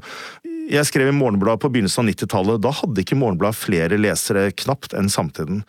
jeg 0.66 0.86
skrev 0.90 1.12
i 1.12 1.14
Morgenbladet 1.14 1.62
på 1.62 1.70
begynnelsen 1.74 2.06
av 2.06 2.12
90-tallet. 2.12 2.62
Da 2.62 2.72
hadde 2.74 3.02
ikke 3.02 3.18
Morgenbladet 3.22 3.58
flere 3.58 4.00
lesere 4.02 4.48
knapt 4.58 4.96
enn 4.98 5.12
Samtiden. 5.14 5.62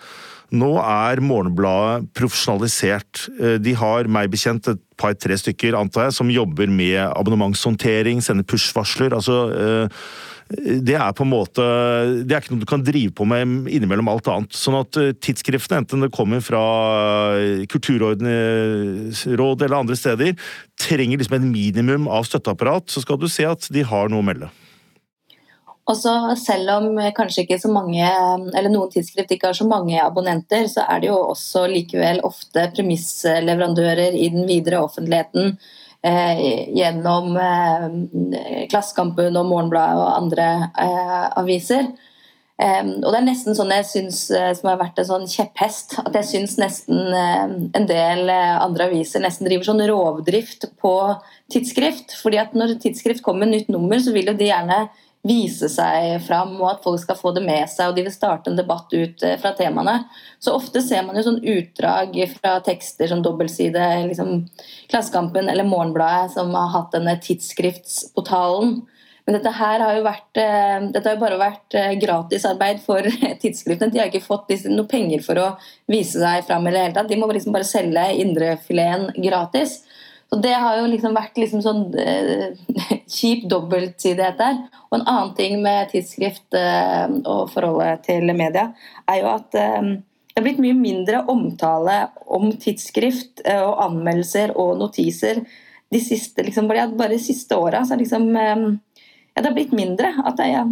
Nå 0.54 0.76
er 0.78 1.22
Morgenbladet 1.24 2.06
profesjonalisert. 2.14 3.26
Eh, 3.40 3.56
de 3.58 3.74
har 3.78 4.06
meg 4.10 4.30
bekjent 4.30 4.70
et 4.70 4.82
par-tre 5.00 5.34
stykker, 5.40 5.74
antar 5.78 6.06
jeg, 6.06 6.16
som 6.20 6.30
jobber 6.30 6.70
med 6.70 7.00
abonnementshåndtering, 7.08 8.22
sender 8.22 8.46
push-varsler. 8.46 9.16
altså 9.16 9.40
eh, 9.50 10.02
det 10.46 10.94
er 10.94 11.10
på 11.10 11.24
en 11.24 11.30
måte 11.32 11.62
Det 12.22 12.30
er 12.30 12.38
ikke 12.38 12.52
noe 12.54 12.62
du 12.62 12.68
kan 12.70 12.84
drive 12.86 13.10
på 13.18 13.24
med 13.26 13.66
innimellom 13.66 14.06
alt 14.12 14.28
annet. 14.30 14.54
Sånn 14.54 14.78
at 14.78 14.94
eh, 15.00 15.10
tidsskriftene, 15.18 15.82
enten 15.82 16.06
det 16.06 16.12
kommer 16.14 16.44
fra 16.44 16.62
Kulturrådet 17.66 18.22
eller 18.30 19.80
andre 19.80 19.98
steder, 19.98 20.36
trenger 20.78 21.18
liksom 21.18 21.40
et 21.40 21.50
minimum 21.50 22.06
av 22.06 22.28
støtteapparat, 22.30 22.86
så 22.92 23.02
skal 23.02 23.18
du 23.18 23.26
se 23.26 23.48
at 23.48 23.66
de 23.74 23.82
har 23.82 24.12
noe 24.12 24.22
å 24.22 24.28
melde. 24.30 24.52
Og 25.86 25.94
så 25.94 26.12
Selv 26.40 26.70
om 26.80 26.98
kanskje 27.14 27.44
ikke 27.44 27.60
så 27.62 27.70
mange, 27.70 28.02
eller 28.02 28.70
noen 28.72 28.90
tidsskrift 28.90 29.30
ikke 29.30 29.52
har 29.52 29.58
så 29.58 29.68
mange 29.70 30.00
abonnenter, 30.02 30.66
så 30.66 30.82
er 30.82 31.00
det 31.00 31.12
jo 31.12 31.18
også 31.30 31.68
likevel 31.70 32.24
ofte 32.26 32.68
premissleverandører 32.74 34.16
i 34.18 34.30
den 34.34 34.48
videre 34.50 34.82
offentligheten 34.82 35.54
Eh, 36.06 36.68
gjennom 36.76 37.36
eh, 37.36 38.66
Klassekampen 38.70 39.34
og 39.40 39.48
Morgenbladet 39.48 40.02
og 40.02 40.12
andre 40.12 40.50
eh, 40.78 41.24
aviser. 41.40 41.88
og 42.56 43.10
det 43.12 43.18
er 43.18 43.24
nesten 43.26 43.56
sånn 43.56 43.72
jeg 43.74 43.84
syns, 43.84 44.18
som 44.30 44.68
har 44.70 44.78
vært 44.80 45.00
en 45.02 45.08
sånn 45.10 45.26
kjepphest, 45.28 45.98
at 46.00 46.14
jeg 46.16 46.28
syns 46.30 46.54
nesten 46.56 47.12
en 47.12 47.88
del 47.90 48.30
andre 48.32 48.86
aviser 48.86 49.20
nesten 49.20 49.44
driver 49.44 49.66
sånn 49.66 49.82
rovdrift 49.90 50.64
på 50.80 50.94
tidsskrift. 51.52 52.14
fordi 52.22 52.40
at 52.40 52.56
når 52.56 52.78
tidsskrift 52.80 53.20
kommer 53.26 53.44
med 53.44 53.52
nytt 53.52 53.68
nummer, 53.74 54.00
så 54.00 54.14
vil 54.14 54.30
jo 54.30 54.36
de 54.38 54.48
gjerne 54.48 54.78
vise 55.26 55.68
seg 55.72 56.20
fram, 56.26 56.54
og 56.60 56.68
at 56.70 56.82
folk 56.84 57.00
skal 57.02 57.18
få 57.18 57.32
det 57.36 57.42
med 57.44 57.66
seg, 57.70 57.90
og 57.90 57.96
de 57.96 58.04
vil 58.06 58.14
starte 58.14 58.50
en 58.50 58.58
debatt 58.58 58.92
ut 58.94 59.24
eh, 59.26 59.36
fra 59.42 59.52
temaene. 59.58 59.98
Så 60.42 60.54
ofte 60.56 60.82
ser 60.84 61.06
man 61.06 61.18
jo 61.18 61.24
sånn 61.26 61.42
utdrag 61.42 62.14
fra 62.36 62.58
tekster 62.66 63.10
som 63.10 63.24
dobbeltside, 63.24 63.86
liksom 64.10 64.44
Klassekampen 64.90 65.50
eller 65.50 65.66
Morgenbladet, 65.66 66.34
som 66.36 66.52
har 66.54 66.70
hatt 66.76 66.94
denne 66.94 67.16
tidsskriftsportalen. 67.22 68.78
Men 69.26 69.40
dette 69.40 69.50
her 69.58 69.82
har 69.82 69.96
jo 69.96 70.04
vært, 70.06 70.38
eh, 70.38 70.84
dette 70.94 71.08
har 71.08 71.16
jo 71.16 71.24
bare 71.24 71.40
vært 71.40 71.74
eh, 71.74 71.96
gratisarbeid 71.98 72.78
for 72.84 73.02
tidsskriftene. 73.42 73.90
De 73.90 73.98
har 73.98 74.12
ikke 74.12 74.22
fått 74.22 74.52
noe 74.70 74.86
penger 74.86 75.24
for 75.26 75.42
å 75.42 75.48
vise 75.90 76.22
seg 76.22 76.46
fram. 76.46 76.68
i 76.68 76.74
det 76.74 76.84
hele 76.84 76.94
tatt. 76.94 77.10
De 77.10 77.18
må 77.18 77.26
liksom 77.32 77.56
bare 77.56 77.66
selge 77.66 78.06
indrefileten 78.22 79.10
gratis. 79.24 79.80
Så 80.30 80.36
Det 80.42 80.52
har 80.52 80.80
jo 80.80 80.88
liksom 80.90 81.14
vært 81.14 81.38
liksom 81.38 81.62
sånn 81.62 81.84
eh, 82.02 82.56
kjip 83.16 83.46
dobbeltsidighet 83.50 84.40
der. 84.40 84.58
Og 84.88 84.98
en 84.98 85.06
annen 85.06 85.32
ting 85.38 85.60
med 85.62 85.92
tidsskrift 85.92 86.56
eh, 86.58 87.06
og 87.22 87.52
forholdet 87.52 88.06
til 88.08 88.32
media, 88.34 88.72
er 89.06 89.22
jo 89.22 89.30
at 89.30 89.58
eh, 89.60 89.92
det 90.36 90.42
er 90.42 90.44
blitt 90.44 90.60
mye 90.60 90.76
mindre 90.76 91.22
omtale 91.32 92.00
om 92.26 92.50
tidsskrift 92.60 93.40
eh, 93.46 93.62
og 93.62 93.78
anmeldelser 93.86 94.52
og 94.58 94.74
notiser 94.82 95.44
de 95.94 96.00
siste, 96.02 96.42
liksom, 96.42 96.66
bare, 96.68 96.90
de 97.12 97.20
siste 97.22 97.56
åra. 97.56 97.84
Liksom, 97.86 98.28
eh, 98.36 98.66
ja, 99.32 99.40
det 99.40 99.46
har 99.46 99.56
blitt 99.56 99.72
mindre. 99.78 100.10
At 100.26 100.36
det, 100.40 100.50
ja, 100.52 100.66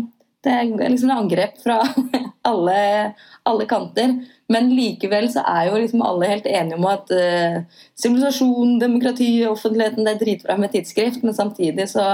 det 0.44 0.58
er 0.58 0.90
liksom 0.90 1.14
angrep 1.14 1.62
fra 1.62 1.78
alle, 2.44 3.14
alle 3.48 3.66
kanter. 3.70 4.16
Men 4.52 4.68
likevel 4.76 5.30
så 5.32 5.44
er 5.48 5.70
jo 5.70 5.80
liksom 5.80 6.04
alle 6.04 6.28
helt 6.28 6.46
enige 6.50 6.76
om 6.76 6.86
at 6.90 7.12
uh, 7.14 7.62
sivilisasjon, 7.96 8.76
demokrati, 8.82 9.30
offentligheten 9.48 10.04
det 10.04 10.14
er 10.14 10.22
dritbra 10.22 10.58
med 10.60 10.74
tidsskrift, 10.74 11.24
men 11.24 11.36
samtidig 11.36 11.88
så 11.94 12.04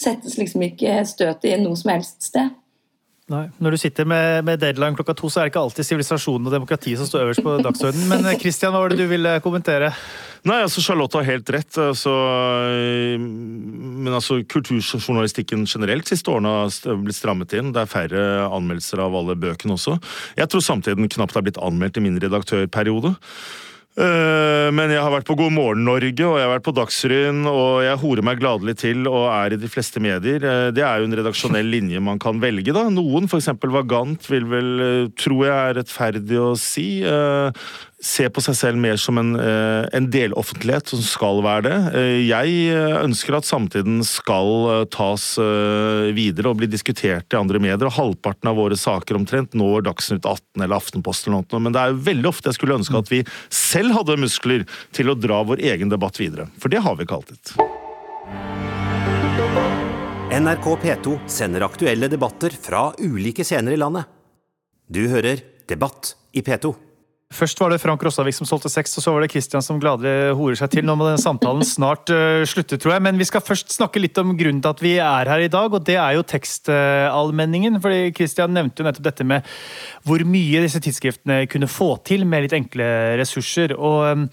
settes 0.00 0.38
liksom 0.38 0.64
ikke 0.66 0.98
støtet 1.06 1.52
i 1.52 1.62
noe 1.62 1.78
som 1.78 1.94
helst 1.94 2.26
sted. 2.26 2.50
Nei. 3.32 3.46
Når 3.56 3.72
du 3.72 3.80
sitter 3.80 4.04
med, 4.04 4.44
med, 4.44 4.60
deadline 4.60 4.98
klokka 4.98 5.14
to, 5.16 5.30
så 5.32 5.40
er 5.40 5.46
det 5.46 5.54
ikke 5.54 5.62
alltid 5.64 5.86
sivilisasjonen 5.88 6.44
og 6.50 6.52
demokratiet 6.52 7.00
som 7.00 7.08
står 7.08 7.22
øverst 7.22 7.44
på 7.46 7.54
dagsordenen. 7.64 8.04
Men 8.10 8.28
eh, 8.28 8.36
Christian, 8.42 8.74
hva 8.74 8.82
var 8.82 8.92
det 8.92 8.98
du 9.00 9.08
ville 9.08 9.32
kommentere? 9.44 9.94
Nei, 10.44 10.58
altså 10.60 10.84
Charlotte 10.84 11.16
har 11.16 11.30
helt 11.30 11.48
rett. 11.54 11.72
Altså, 11.80 12.12
men 13.16 14.12
altså, 14.12 14.42
kulturjournalistikken 14.44 15.64
generelt 15.64 16.12
siste 16.12 16.34
årene 16.34 16.52
har 16.52 17.00
blitt 17.00 17.16
strammet 17.16 17.56
inn. 17.56 17.72
Det 17.72 17.80
er 17.80 17.94
færre 17.94 18.24
anmeldelser 18.50 19.00
av 19.06 19.16
alle 19.16 19.38
bøkene 19.40 19.78
også. 19.78 19.96
Jeg 20.36 20.52
tror 20.52 20.68
samtiden 20.68 21.08
knapt 21.16 21.38
har 21.38 21.48
blitt 21.48 21.62
anmeldt 21.64 21.96
i 21.96 22.04
min 22.04 22.20
redaktørperiode. 22.20 23.14
Eh, 23.94 24.68
men 24.74 24.90
jeg 24.90 24.98
har 24.98 25.12
vært 25.14 25.28
på 25.28 25.36
God 25.38 25.52
morgen 25.54 25.84
Norge 25.86 26.24
og 26.26 26.34
jeg 26.34 26.42
har 26.42 26.50
vært 26.56 26.64
på 26.66 26.74
Dagsrevyen, 26.74 27.44
og 27.46 27.84
jeg 27.86 28.00
horer 28.02 28.26
meg 28.26 28.40
gladelig 28.40 28.74
til 28.80 29.06
og 29.06 29.28
er 29.30 29.54
i 29.54 29.60
de 29.60 29.70
fleste 29.70 30.02
medier. 30.02 30.42
Eh, 30.42 30.70
det 30.74 30.82
er 30.82 30.98
jo 30.98 31.06
en 31.06 31.14
redaksjonell 31.20 31.70
linje 31.76 32.02
man 32.02 32.18
kan 32.22 32.42
velge, 32.42 32.74
da. 32.74 32.88
Noen, 32.90 33.30
f.eks. 33.30 33.52
Vagant, 33.74 34.26
vil 34.30 34.50
vel, 34.50 34.72
eh, 34.82 35.12
tror 35.20 35.46
jeg 35.46 35.54
er 35.54 35.78
rettferdig 35.78 36.42
å 36.42 36.50
si 36.58 36.88
se 38.04 38.26
på 38.28 38.42
seg 38.44 38.56
selv 38.58 38.80
mer 38.80 38.98
som 39.00 39.18
en, 39.20 39.32
eh, 39.40 39.88
en 39.96 40.06
deloffentlighet 40.12 40.92
som 40.92 41.00
skal 41.04 41.40
være 41.44 41.64
det. 41.64 41.78
Eh, 41.96 42.18
jeg 42.28 42.56
eh, 42.74 42.96
ønsker 43.00 43.38
at 43.38 43.48
samtiden 43.48 44.02
skal 44.04 44.86
tas 44.92 45.24
videre 46.14 46.50
og 46.50 46.58
bli 46.60 46.68
diskutert 46.70 47.32
i 47.32 47.38
andre 47.38 47.58
medier. 47.58 47.86
og 47.86 47.96
Halvparten 47.96 48.50
av 48.50 48.56
våre 48.56 48.76
saker 48.76 49.16
omtrent 49.16 49.54
når 49.56 49.86
Dagsnytt 49.88 50.24
18 50.24 50.62
eller 50.62 50.76
Aftenposten 50.76 51.32
eller 51.32 51.44
noe. 51.48 51.62
Men 51.64 51.72
det 51.72 51.80
er 51.80 52.02
veldig 52.10 52.28
ofte 52.28 52.50
jeg 52.50 52.58
skulle 52.58 52.78
ønske 52.78 52.98
at 52.98 53.10
vi 53.10 53.22
selv 53.48 53.96
hadde 53.96 54.20
muskler 54.20 54.66
til 54.92 55.10
å 55.10 55.18
dra 55.18 55.42
vår 55.42 55.64
egen 55.64 55.92
debatt 55.92 56.20
videre. 56.20 56.48
For 56.60 56.68
det 56.68 56.84
har 56.84 56.96
vi 56.96 57.06
ikke 57.06 57.18
alltid. 57.20 57.54
NRK 60.34 60.70
P2 60.82 61.18
sender 61.30 61.64
aktuelle 61.66 62.10
debatter 62.10 62.50
fra 62.50 62.88
ulike 62.98 63.46
scener 63.46 63.72
i 63.72 63.80
landet. 63.80 64.10
Du 64.90 65.06
hører 65.08 65.40
Debatt 65.64 66.16
i 66.36 66.42
P2. 66.44 66.74
Først 67.34 67.58
var 67.58 67.72
det 67.72 67.80
Frank 67.82 68.02
Rossavik 68.06 68.36
som 68.36 68.46
solgte 68.48 68.70
sex, 68.70 68.92
og 68.98 69.04
så 69.04 69.14
var 69.14 69.24
det 69.24 69.30
Christian 69.32 69.64
som 69.64 69.80
gladelig 69.82 70.34
horer 70.38 70.58
seg 70.60 70.70
til. 70.70 70.86
Nå 70.86 70.94
må 70.98 71.08
denne 71.08 71.22
samtalen 71.22 71.66
snart 71.74 72.12
uh, 72.14 72.44
slutte, 72.48 72.78
tror 72.80 72.96
jeg. 72.96 73.04
Men 73.08 73.18
vi 73.20 73.26
skal 73.28 73.42
først 73.44 73.74
snakke 73.74 74.02
litt 74.02 74.18
om 74.22 74.36
grunnen 74.38 74.62
til 74.62 74.70
at 74.70 74.84
vi 74.84 74.94
er 75.02 75.30
her 75.32 75.44
i 75.44 75.50
dag, 75.52 75.74
og 75.74 75.86
det 75.88 75.98
er 75.98 76.14
jo 76.18 76.26
tekstallmenningen. 76.34 77.80
fordi 77.82 78.14
Christian 78.16 78.54
nevnte 78.54 78.82
jo 78.82 78.88
nettopp 78.88 79.08
dette 79.08 79.26
med 79.26 79.50
hvor 80.06 80.22
mye 80.28 80.62
disse 80.64 80.82
tidsskriftene 80.84 81.44
kunne 81.50 81.70
få 81.70 81.94
til 82.06 82.26
med 82.28 82.46
litt 82.46 82.56
enkle 82.56 82.86
ressurser. 83.20 83.74
og 83.74 84.00
um, 84.14 84.28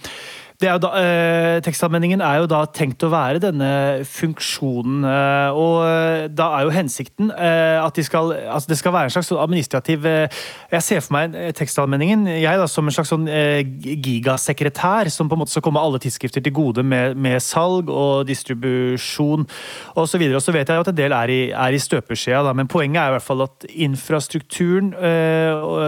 er 0.69 0.79
da, 0.81 0.89
eh, 0.99 1.59
tekstanvendingen 1.65 2.21
er 2.21 2.41
jo 2.41 2.47
da 2.51 2.65
tenkt 2.69 3.03
å 3.05 3.09
være 3.11 3.39
denne 3.41 3.69
funksjonen. 4.05 5.05
Eh, 5.07 5.57
og 5.57 5.77
eh, 5.85 6.27
da 6.29 6.49
er 6.57 6.67
jo 6.67 6.73
hensikten 6.75 7.31
at 7.31 7.95
de 7.95 8.03
skal, 8.05 8.33
altså 8.51 8.69
det 8.69 8.77
skal 8.79 8.93
være 8.93 9.09
en 9.09 9.13
slags 9.13 9.29
sånn 9.29 9.39
administrativ 9.41 10.03
Jeg 10.03 10.83
ser 10.83 11.01
for 11.03 11.15
meg 11.15 11.33
tekstanvendingen 11.57 12.25
jeg 12.27 12.59
da, 12.59 12.67
som 12.69 12.87
en 12.87 12.93
slags 12.93 13.11
sånn 13.11 13.25
gigasekretær 13.27 15.09
som 15.13 15.29
på 15.29 15.37
en 15.37 15.41
måte 15.43 15.53
skal 15.53 15.63
komme 15.65 15.81
alle 15.81 15.99
tidsskrifter 16.01 16.43
til 16.43 16.53
gode 16.55 16.83
med, 16.83 17.17
med 17.17 17.41
salg 17.43 17.89
og 17.89 18.27
distribusjon 18.29 19.47
osv. 19.95 20.25
Og, 20.27 20.37
så 20.37 20.51
så 20.51 20.55
vet 20.55 20.69
jeg 20.69 20.83
at 20.83 20.91
en 20.91 20.97
del 20.97 21.15
er 21.15 21.33
i, 21.33 21.41
er 21.51 21.75
i 21.75 21.81
støpeskjea, 21.81 22.43
men 22.57 22.69
poenget 22.71 23.01
er 23.01 23.11
i 23.11 23.17
hvert 23.17 23.27
fall 23.27 23.45
at 23.47 23.67
infrastrukturen 23.71 24.93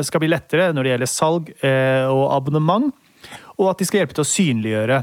skal 0.05 0.23
bli 0.23 0.31
lettere 0.31 0.71
når 0.73 0.85
det 0.85 0.93
gjelder 0.93 1.13
salg 1.13 1.53
og 1.63 2.25
abonnement 2.33 2.93
og 3.59 3.73
at 3.73 3.81
de 3.81 3.87
skal 3.89 4.03
hjelpe 4.03 4.17
til 4.17 4.25
å 4.25 4.29
synliggjøre 4.29 4.99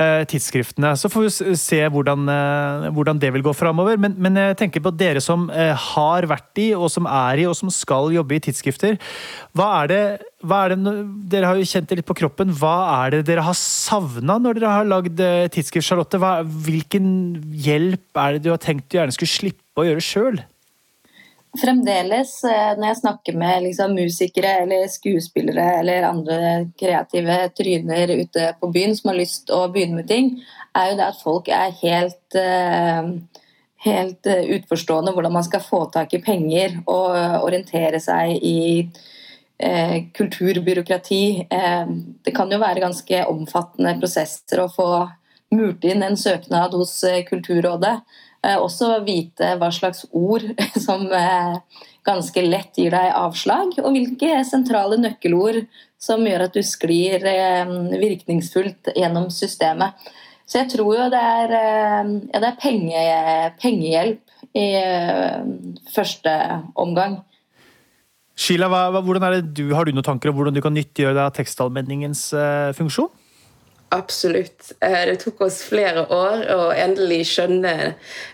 eh, 0.00 0.22
tidsskriftene. 0.30 0.92
Så 0.98 1.10
får 1.12 1.26
vi 1.26 1.54
se 1.58 1.80
hvordan, 1.92 2.28
eh, 2.32 2.88
hvordan 2.94 3.20
det 3.22 3.32
vil 3.34 3.44
gå 3.44 3.54
framover. 3.56 3.98
Men, 4.00 4.16
men, 4.18 4.38
jeg 4.40 4.58
tenker 4.60 4.84
på 4.84 4.92
dere 4.96 5.22
som 5.24 5.48
eh, 5.50 5.72
har 5.74 6.28
vært 6.30 6.60
i, 6.62 6.70
og 6.76 6.90
som 6.92 7.08
er 7.10 7.42
i, 7.42 7.48
og 7.48 7.56
som 7.58 7.72
skal 7.74 8.12
jobbe 8.14 8.36
i 8.36 8.42
tidsskrifter. 8.46 8.98
Hva 9.56 9.70
er 9.82 9.92
det, 9.92 10.02
hva 10.44 10.64
er 10.64 10.74
det 10.74 10.94
Dere 11.30 11.50
har 11.50 11.60
jo 11.60 11.68
kjent 11.68 11.90
det 11.90 12.00
litt 12.00 12.08
på 12.08 12.18
kroppen. 12.22 12.54
Hva 12.56 12.76
er 13.04 13.18
det 13.18 13.26
dere 13.28 13.44
har 13.46 13.58
savna 13.58 14.38
når 14.40 14.60
dere 14.60 14.76
har 14.78 14.88
lagd 14.88 15.20
tidsskrift, 15.54 15.88
Charlotte? 15.88 16.20
Hva, 16.20 16.40
hvilken 16.44 17.10
hjelp 17.52 18.24
er 18.24 18.36
det 18.36 18.46
du 18.46 18.54
har 18.54 18.62
tenkt 18.62 18.88
du 18.90 18.98
gjerne 18.98 19.14
skulle 19.14 19.38
slippe 19.38 19.82
å 19.84 19.86
gjøre 19.88 20.04
sjøl? 20.04 20.40
Fremdeles, 21.58 22.44
eh, 22.44 22.76
når 22.78 22.86
jeg 22.86 22.98
snakker 23.00 23.34
med 23.38 23.64
liksom, 23.64 23.96
musikere 23.98 24.52
eller 24.62 24.84
skuespillere 24.86 25.80
eller 25.80 26.06
andre 26.06 26.36
kreative 26.78 27.38
tryner 27.58 28.12
ute 28.20 28.52
på 28.60 28.70
byen 28.70 28.94
som 28.94 29.10
har 29.10 29.18
lyst 29.18 29.48
til 29.48 29.58
å 29.58 29.70
begynne 29.74 29.98
med 29.98 30.06
ting, 30.06 30.36
er 30.78 30.92
jo 30.92 31.00
det 31.00 31.08
at 31.08 31.24
folk 31.24 31.50
er 31.50 31.74
helt, 31.80 32.36
eh, 32.38 33.10
helt 33.82 34.30
eh, 34.30 34.46
utforstående 34.60 35.16
hvordan 35.16 35.34
man 35.40 35.48
skal 35.48 35.64
få 35.64 35.82
tak 35.90 36.14
i 36.14 36.22
penger 36.22 36.78
og 36.84 37.18
orientere 37.42 37.98
seg 38.02 38.36
i 38.38 38.60
kulturbyråkrati. 39.60 41.24
Det 42.24 42.32
kan 42.32 42.48
jo 42.48 42.56
være 42.62 42.80
ganske 42.80 43.18
omfattende 43.28 43.92
prosesser 44.00 44.62
å 44.62 44.70
få 44.72 44.86
murt 45.52 45.84
inn 45.84 46.00
en 46.06 46.16
søknad 46.16 46.72
hos 46.72 46.94
Kulturrådet. 47.28 47.98
Eh, 48.40 48.56
også 48.56 49.02
vite 49.04 49.54
hva 49.60 49.68
slags 49.74 50.06
ord 50.16 50.46
som 50.86 51.06
ganske 52.06 52.44
lett 52.46 52.78
gir 52.80 52.94
deg 52.94 53.12
avslag, 53.12 53.76
og 53.82 53.92
hvilke 53.92 54.40
sentrale 54.48 54.96
nøkkelord 55.00 55.66
som 56.00 56.24
gjør 56.24 56.46
at 56.46 56.56
du 56.56 56.62
sklir 56.64 57.20
virkningsfullt 58.00 58.94
gjennom 58.96 59.28
systemet. 59.34 59.92
Så 60.48 60.62
jeg 60.62 60.70
tror 60.72 60.94
jo 60.96 61.08
det 61.12 61.20
er, 61.20 61.52
ja, 61.52 62.38
det 62.40 62.48
er 62.48 62.56
penge, 62.58 63.02
pengehjelp 63.60 64.56
i 64.56 64.64
første 65.92 66.32
omgang. 66.80 67.20
Sheila, 68.40 68.70
hva, 68.72 69.04
hvordan 69.04 69.28
er 69.28 69.36
det 69.36 69.52
du, 69.60 69.74
har 69.76 69.84
du 69.84 69.92
noen 69.92 70.08
tanker 70.08 70.32
om 70.32 70.40
hvordan 70.40 70.56
du 70.56 70.64
kan 70.64 70.74
nyttiggjøre 70.74 71.12
deg 71.12 71.26
av 71.28 71.36
tekstallmenningens 71.36 72.30
funksjon? 72.80 73.12
Absolutt. 73.90 74.72
Eh, 74.80 75.06
det 75.06 75.16
tok 75.24 75.40
oss 75.48 75.62
flere 75.66 76.04
år 76.14 76.44
å 76.54 76.68
endelig 76.70 77.24
skjønne 77.32 77.72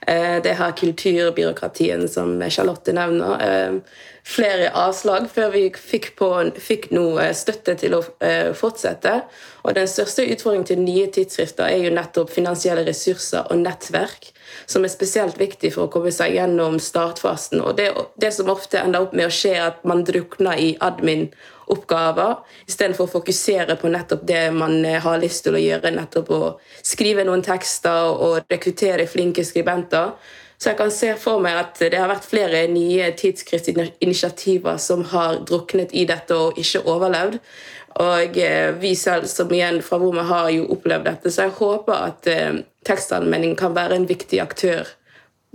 eh, 0.06 0.36
det 0.44 0.52
her 0.58 0.74
kulturbyråkratien 0.76 2.04
som 2.12 2.36
Charlotte 2.52 2.92
nevner. 2.92 3.80
Flere 4.26 4.68
avslag 4.74 5.30
før 5.32 5.52
vi 5.54 5.64
fikk, 5.70 6.10
på, 6.18 6.28
fikk 6.60 6.90
noe 6.92 7.30
støtte 7.38 7.76
til 7.78 7.94
å 7.94 8.02
fortsette. 8.58 9.20
Og 9.62 9.76
Den 9.78 9.86
største 9.88 10.26
utfordringen 10.26 10.66
til 10.66 10.82
nye 10.82 11.06
tidsskrifter 11.14 11.70
er 11.70 11.86
jo 11.86 11.94
nettopp 11.94 12.34
finansielle 12.34 12.82
ressurser 12.88 13.46
og 13.46 13.62
nettverk 13.62 14.32
som 14.66 14.84
er 14.84 14.92
spesielt 14.92 15.38
viktig 15.40 15.72
for 15.74 15.86
å 15.86 15.92
komme 15.92 16.12
seg 16.14 16.36
gjennom 16.36 16.78
startfasen. 16.82 17.62
Og 17.62 17.76
det, 17.78 17.90
det 18.20 18.32
som 18.34 18.50
ofte 18.52 18.80
ender 18.82 19.06
opp 19.06 19.14
med 19.16 19.28
å 19.28 19.34
skje, 19.34 19.54
er 19.56 19.70
at 19.70 19.84
man 19.88 20.04
drukner 20.06 20.58
i 20.60 20.72
admin-oppgaver 21.66 22.36
istedenfor 22.66 23.06
å 23.06 23.12
fokusere 23.18 23.76
på 23.76 23.88
nettopp 23.88 24.26
det 24.26 24.50
man 24.52 24.84
eh, 24.84 25.00
har 25.02 25.18
lyst 25.18 25.44
til 25.44 25.54
å 25.54 25.60
gjøre, 25.60 25.90
nettopp 25.90 26.30
å 26.30 26.58
skrive 26.82 27.24
noen 27.24 27.42
tekster 27.42 28.12
og 28.12 28.44
rekruttere 28.50 29.06
flinke 29.06 29.44
skribenter. 29.44 30.14
Så 30.58 30.70
jeg 30.70 30.78
kan 30.78 30.90
se 30.90 31.14
for 31.20 31.40
meg 31.40 31.56
at 31.58 31.78
det 31.78 31.98
har 31.98 32.08
vært 32.08 32.24
flere 32.24 32.66
nye 32.72 33.10
tidsskriftinitiativer 33.12 34.78
som 34.78 35.04
har 35.04 35.42
druknet 35.44 35.92
i 35.92 36.06
dette 36.08 36.34
og 36.34 36.56
ikke 36.56 36.86
overlevd. 36.88 37.38
Og 38.00 38.38
eh, 38.38 38.72
vi 38.76 38.94
selv 38.96 39.26
som 39.28 39.52
igjen 39.52 39.82
fra 39.84 39.98
hvor 40.00 40.14
vi 40.16 40.24
har 40.28 40.50
jo 40.52 40.70
opplevd 40.76 41.06
dette, 41.08 41.32
så 41.32 41.46
jeg 41.46 41.58
håper 41.58 42.06
at 42.10 42.30
eh, 42.32 42.62
tekstallmenning 42.86 43.56
kan 43.56 43.76
være 43.76 43.96
en 43.96 44.08
viktig 44.08 44.40
aktør 44.40 44.88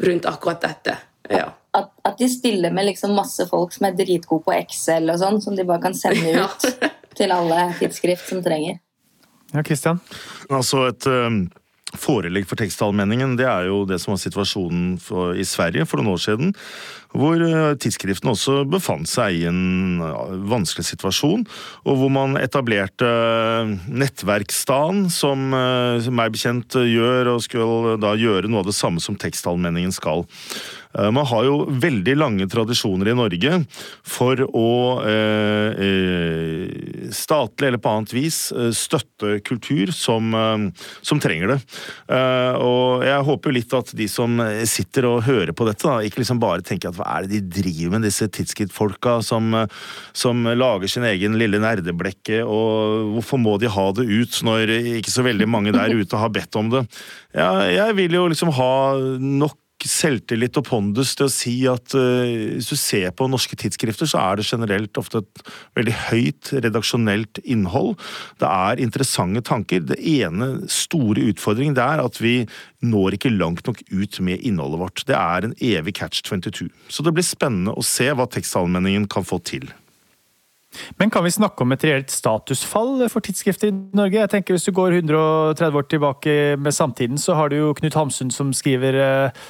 rundt 0.01 0.25
akkurat 0.29 0.61
dette. 0.61 0.97
Ja. 1.29 1.51
At, 1.77 1.93
at, 2.03 2.17
de 2.19 2.27
stiller 2.27 2.73
med 2.75 2.89
liksom 2.89 3.13
masse 3.15 3.45
folk 3.47 3.71
som 3.71 3.87
er 3.87 3.95
dritgode 3.95 4.43
på 4.43 4.55
Excel 4.57 5.07
og 5.13 5.21
sånn, 5.21 5.39
som 5.43 5.55
de 5.55 5.63
bare 5.67 5.79
kan 5.85 5.95
sende 5.95 6.33
ut 6.35 6.67
ja. 6.67 6.91
til 7.15 7.31
alle 7.31 7.69
tidsskrift 7.79 8.27
som 8.27 8.43
trenger. 8.43 8.81
Ja, 9.53 9.63
Christian? 9.63 10.03
Altså 10.49 10.87
et... 10.91 11.07
Um 11.07 11.47
forelegg 11.97 12.47
for 12.47 12.59
tekstallmenningen, 12.59 13.35
det 13.39 13.47
er 13.49 13.67
jo 13.69 13.83
det 13.89 13.99
som 14.01 14.13
var 14.13 14.21
situasjonen 14.21 14.95
for, 15.01 15.35
i 15.35 15.45
Sverige 15.47 15.85
for 15.89 15.99
noen 15.99 16.13
år 16.13 16.21
siden. 16.23 16.53
Hvor 17.11 17.41
eh, 17.43 17.73
tidsskriften 17.81 18.31
også 18.31 18.61
befant 18.71 19.09
seg 19.11 19.41
i 19.41 19.47
en 19.49 19.99
vanskelig 20.47 20.87
situasjon. 20.87 21.43
Og 21.83 21.99
hvor 21.99 22.13
man 22.13 22.39
etablerte 22.39 23.09
nettverksstaden, 23.91 25.09
som, 25.11 25.49
eh, 25.57 25.99
som 26.05 26.15
meg 26.15 26.31
bekjent 26.35 26.79
gjør, 26.79 27.33
og 27.33 27.43
skulle 27.43 27.97
da 28.01 28.15
gjøre 28.19 28.47
noe 28.47 28.63
av 28.63 28.71
det 28.71 28.77
samme 28.77 29.03
som 29.03 29.19
tekstallmenningen 29.19 29.91
skal. 29.95 30.23
Eh, 30.97 31.11
man 31.11 31.25
har 31.25 31.45
jo 31.47 31.57
veldig 31.81 32.15
lange 32.19 32.47
tradisjoner 32.51 33.11
i 33.11 33.15
Norge 33.17 33.61
for 34.07 34.41
å 34.47 34.71
eh, 35.07 35.81
eh, 35.85 37.09
statlig 37.15 37.69
eller 37.69 37.81
på 37.81 37.91
annet 37.91 38.15
vis 38.15 38.39
støtte 38.75 39.39
kultur 39.45 39.91
som, 39.95 40.31
som 41.03 41.19
trenger 41.21 41.51
det. 41.51 41.57
Og 42.63 43.03
jeg 43.03 43.25
håper 43.27 43.55
litt 43.55 43.73
at 43.75 43.91
de 43.97 44.07
som 44.11 44.39
sitter 44.69 45.07
og 45.09 45.25
hører 45.25 45.51
på 45.55 45.67
dette, 45.67 45.83
da, 45.83 45.99
ikke 46.05 46.21
liksom 46.21 46.39
bare 46.41 46.63
tenker 46.65 46.91
at 46.91 46.97
hva 46.97 47.07
er 47.17 47.27
det 47.27 47.41
de 47.41 47.59
driver 47.61 47.97
med, 47.97 48.05
disse 48.07 48.29
tidsskrittfolka 48.31 49.17
som, 49.25 49.51
som 50.15 50.47
lager 50.55 50.91
sin 50.91 51.05
egen 51.09 51.35
lille 51.41 51.59
nerdeblekke, 51.61 52.41
og 52.47 53.11
hvorfor 53.17 53.43
må 53.43 53.57
de 53.61 53.71
ha 53.71 53.87
det 53.97 54.07
ut 54.07 54.39
når 54.47 54.75
ikke 55.01 55.13
så 55.13 55.27
veldig 55.27 55.49
mange 55.51 55.75
der 55.75 55.91
ute 55.91 56.21
har 56.21 56.31
bedt 56.33 56.59
om 56.59 56.71
det? 56.71 56.85
Ja, 57.35 57.51
jeg 57.67 57.99
vil 57.99 58.17
jo 58.21 58.27
liksom 58.31 58.55
ha 58.55 58.71
nok 59.19 59.60
selvtillit 59.89 60.57
og 60.59 60.65
pondus 60.67 61.13
til 61.17 61.27
å 61.27 61.33
si 61.33 61.55
at 61.69 61.95
uh, 61.97 62.27
hvis 62.57 62.69
du 62.71 62.77
ser 62.79 63.09
på 63.15 63.29
norske 63.31 63.57
tidsskrifter, 63.57 64.09
så 64.09 64.21
er 64.21 64.39
det 64.39 64.47
generelt 64.49 64.99
ofte 65.01 65.23
et 65.23 65.43
veldig 65.79 65.95
høyt 66.09 66.53
redaksjonelt 66.57 67.41
innhold. 67.43 67.95
Det 68.41 68.49
er 68.49 68.83
interessante 68.83 69.43
tanker. 69.47 69.85
Det 69.87 69.99
ene 69.99 70.67
store 70.71 71.29
utfordringen 71.31 71.77
det 71.77 71.85
er 71.85 72.03
at 72.03 72.21
vi 72.21 72.35
når 72.85 73.17
ikke 73.17 73.33
langt 73.33 73.67
nok 73.67 73.83
ut 73.91 74.19
med 74.25 74.41
innholdet 74.45 74.81
vårt. 74.81 75.05
Det 75.07 75.17
er 75.17 75.47
en 75.47 75.57
evig 75.57 75.95
catch 76.01 76.23
22. 76.27 76.69
Så 76.89 77.05
det 77.05 77.13
blir 77.15 77.25
spennende 77.25 77.75
å 77.77 77.85
se 77.85 78.09
hva 78.11 78.29
tekstallmenningen 78.29 79.07
kan 79.11 79.27
få 79.27 79.41
til. 79.45 79.69
Men 80.97 81.09
kan 81.11 81.23
vi 81.23 81.33
snakke 81.33 81.65
om 81.65 81.73
et 81.75 81.83
reelt 81.83 82.11
statusfall 82.13 83.03
for 83.11 83.23
tidsskrifter 83.23 83.71
i 83.71 83.75
Norge? 83.97 84.21
Jeg 84.21 84.31
tenker 84.31 84.55
Hvis 84.55 84.69
du 84.69 84.71
går 84.71 84.95
130 85.01 85.77
år 85.77 85.87
tilbake 85.89 86.35
med 86.57 86.73
samtiden, 86.73 87.17
så 87.17 87.35
har 87.35 87.49
du 87.49 87.57
jo 87.57 87.73
Knut 87.73 87.93
Hamsun 87.93 88.31
som 88.31 88.53
skriver 88.55 88.95
uh, 88.95 89.41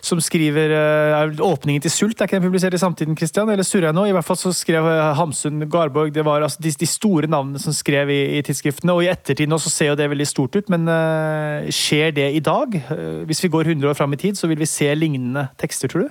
som 0.00 0.20
skriver 0.20 0.72
uh, 0.74 1.30
'Åpningen 1.30 1.82
til 1.82 1.90
sult'. 1.90 2.20
Er 2.20 2.28
ikke 2.28 2.38
den 2.38 2.46
publisert 2.48 2.74
i 2.74 2.82
samtiden, 2.82 3.16
Christian? 3.16 3.48
Eller 3.48 3.66
surrer 3.66 3.90
jeg 3.90 3.98
nå? 3.98 4.06
I 4.08 4.14
hvert 4.16 4.26
fall 4.26 4.38
så 4.40 4.52
skrev 4.52 4.84
uh, 4.84 5.14
Hamsun, 5.18 5.68
Garborg 5.70 6.12
Det 6.14 6.24
var 6.24 6.42
altså, 6.42 6.62
de, 6.62 6.72
de, 6.72 6.86
store 6.86 7.26
navnene 7.26 7.58
som 7.58 7.72
skrev 7.72 8.10
i, 8.10 8.38
i, 8.38 8.42
tidsskriftene. 8.42 8.92
Og 8.92 9.04
i 9.04 9.10
ettertid 9.12 9.50
nå 9.50 9.58
så 9.60 9.72
ser 9.72 9.92
jo 9.92 9.98
det 10.00 10.10
veldig 10.10 10.28
stort 10.28 10.56
ut, 10.56 10.72
men 10.72 10.88
uh, 10.88 11.68
skjer 11.70 12.10
det 12.16 12.30
i 12.34 12.40
dag? 12.40 12.80
hvis 13.26 13.42
vi 13.44 13.48
går 13.48 13.68
100 13.68 13.90
år 13.90 13.94
fram 13.94 14.12
i 14.12 14.16
tid, 14.16 14.36
så 14.36 14.48
vil 14.48 14.58
vi 14.58 14.66
se 14.68 14.88
lignende 14.94 15.48
tekster, 15.58 15.88
tror 15.88 16.06
du? 16.06 16.10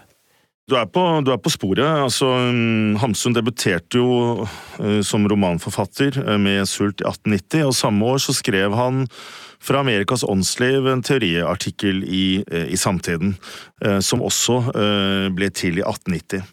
Du 0.70 0.76
er, 0.78 0.86
på, 0.86 1.02
du 1.26 1.32
er 1.34 1.40
på, 1.42 1.50
sporet. 1.50 1.82
altså 1.82 2.28
um, 2.30 2.96
Hamsun 3.02 3.34
debuterte 3.34 3.98
jo 3.98 4.46
uh, 4.46 5.00
som 5.02 5.26
romanforfatter 5.26 6.20
uh, 6.22 6.36
med 6.38 6.68
'Sult' 6.70 7.02
i 7.02 7.08
1890, 7.10 7.66
og 7.66 7.74
samme 7.74 8.06
år 8.06 8.22
så 8.22 8.36
skrev 8.38 8.76
han 8.78 9.08
fra 9.62 9.82
Amerikas 9.84 10.24
åndsliv, 10.24 10.88
en 10.88 11.02
teoriartikkel 11.04 12.04
i, 12.08 12.44
eh, 12.52 12.72
i 12.72 12.78
Samtiden, 12.80 13.36
eh, 13.84 14.00
som 14.00 14.24
også 14.24 14.56
eh, 14.72 15.28
ble 15.36 15.50
til 15.52 15.82
i 15.82 15.84
1890. 15.84 16.46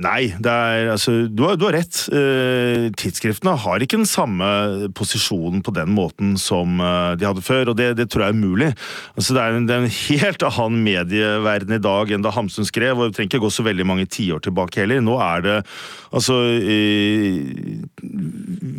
Nei, 0.00 0.32
det 0.40 0.50
er 0.50 0.90
altså 0.94 1.12
Du 1.28 1.42
har, 1.44 1.56
du 1.60 1.66
har 1.66 1.74
rett. 1.76 1.98
Tidsskriftene 2.96 3.52
har 3.60 3.82
ikke 3.82 3.98
den 3.98 4.08
samme 4.08 4.46
posisjonen 4.96 5.60
på 5.64 5.74
den 5.76 5.92
måten 5.92 6.32
som 6.40 6.80
de 6.80 7.26
hadde 7.28 7.44
før, 7.44 7.70
og 7.70 7.76
det, 7.76 7.90
det 7.98 8.08
tror 8.10 8.24
jeg 8.24 8.32
er 8.32 8.40
mulig. 8.40 8.70
Altså, 9.18 9.36
det, 9.36 9.42
er 9.42 9.58
en, 9.58 9.66
det 9.68 9.76
er 9.76 9.84
en 9.84 9.98
helt 9.98 10.46
annen 10.48 10.80
medieverden 10.86 11.76
i 11.76 11.82
dag 11.84 12.14
enn 12.14 12.24
da 12.24 12.32
Hamsun 12.32 12.64
skrev, 12.64 12.96
og 12.96 13.10
vi 13.10 13.18
trenger 13.18 13.34
ikke 13.34 13.44
gå 13.44 13.52
så 13.52 13.66
veldig 13.68 13.88
mange 13.90 14.08
tiår 14.08 14.40
tilbake 14.48 14.80
heller. 14.80 15.04
Nå 15.04 15.18
er 15.20 15.44
det 15.44 15.58
Altså 16.14 16.36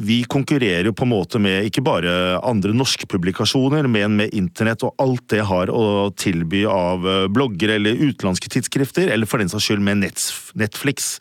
Vi 0.05 0.19
konkurrerer 0.32 0.88
jo 0.88 0.95
på 0.95 1.03
en 1.03 1.11
måte 1.11 1.41
med 1.41 1.67
ikke 1.69 1.84
bare 1.86 2.13
andre 2.45 2.73
norske 2.73 3.07
publikasjoner, 3.16 3.88
men 3.91 4.20
med 4.20 4.36
internett 4.36 4.84
og 4.86 4.95
alt 5.01 5.26
det 5.32 5.41
har 5.47 5.72
å 5.72 6.11
tilby 6.20 6.66
av 6.70 7.05
eh, 7.07 7.26
blogger 7.32 7.76
eller 7.78 7.97
utenlandske 7.97 8.51
tidsskrifter, 8.51 9.09
eller 9.13 9.30
for 9.30 9.41
den 9.41 9.51
saks 9.51 9.70
skyld 9.70 9.84
med 9.86 10.03
Netflix. 10.03 11.16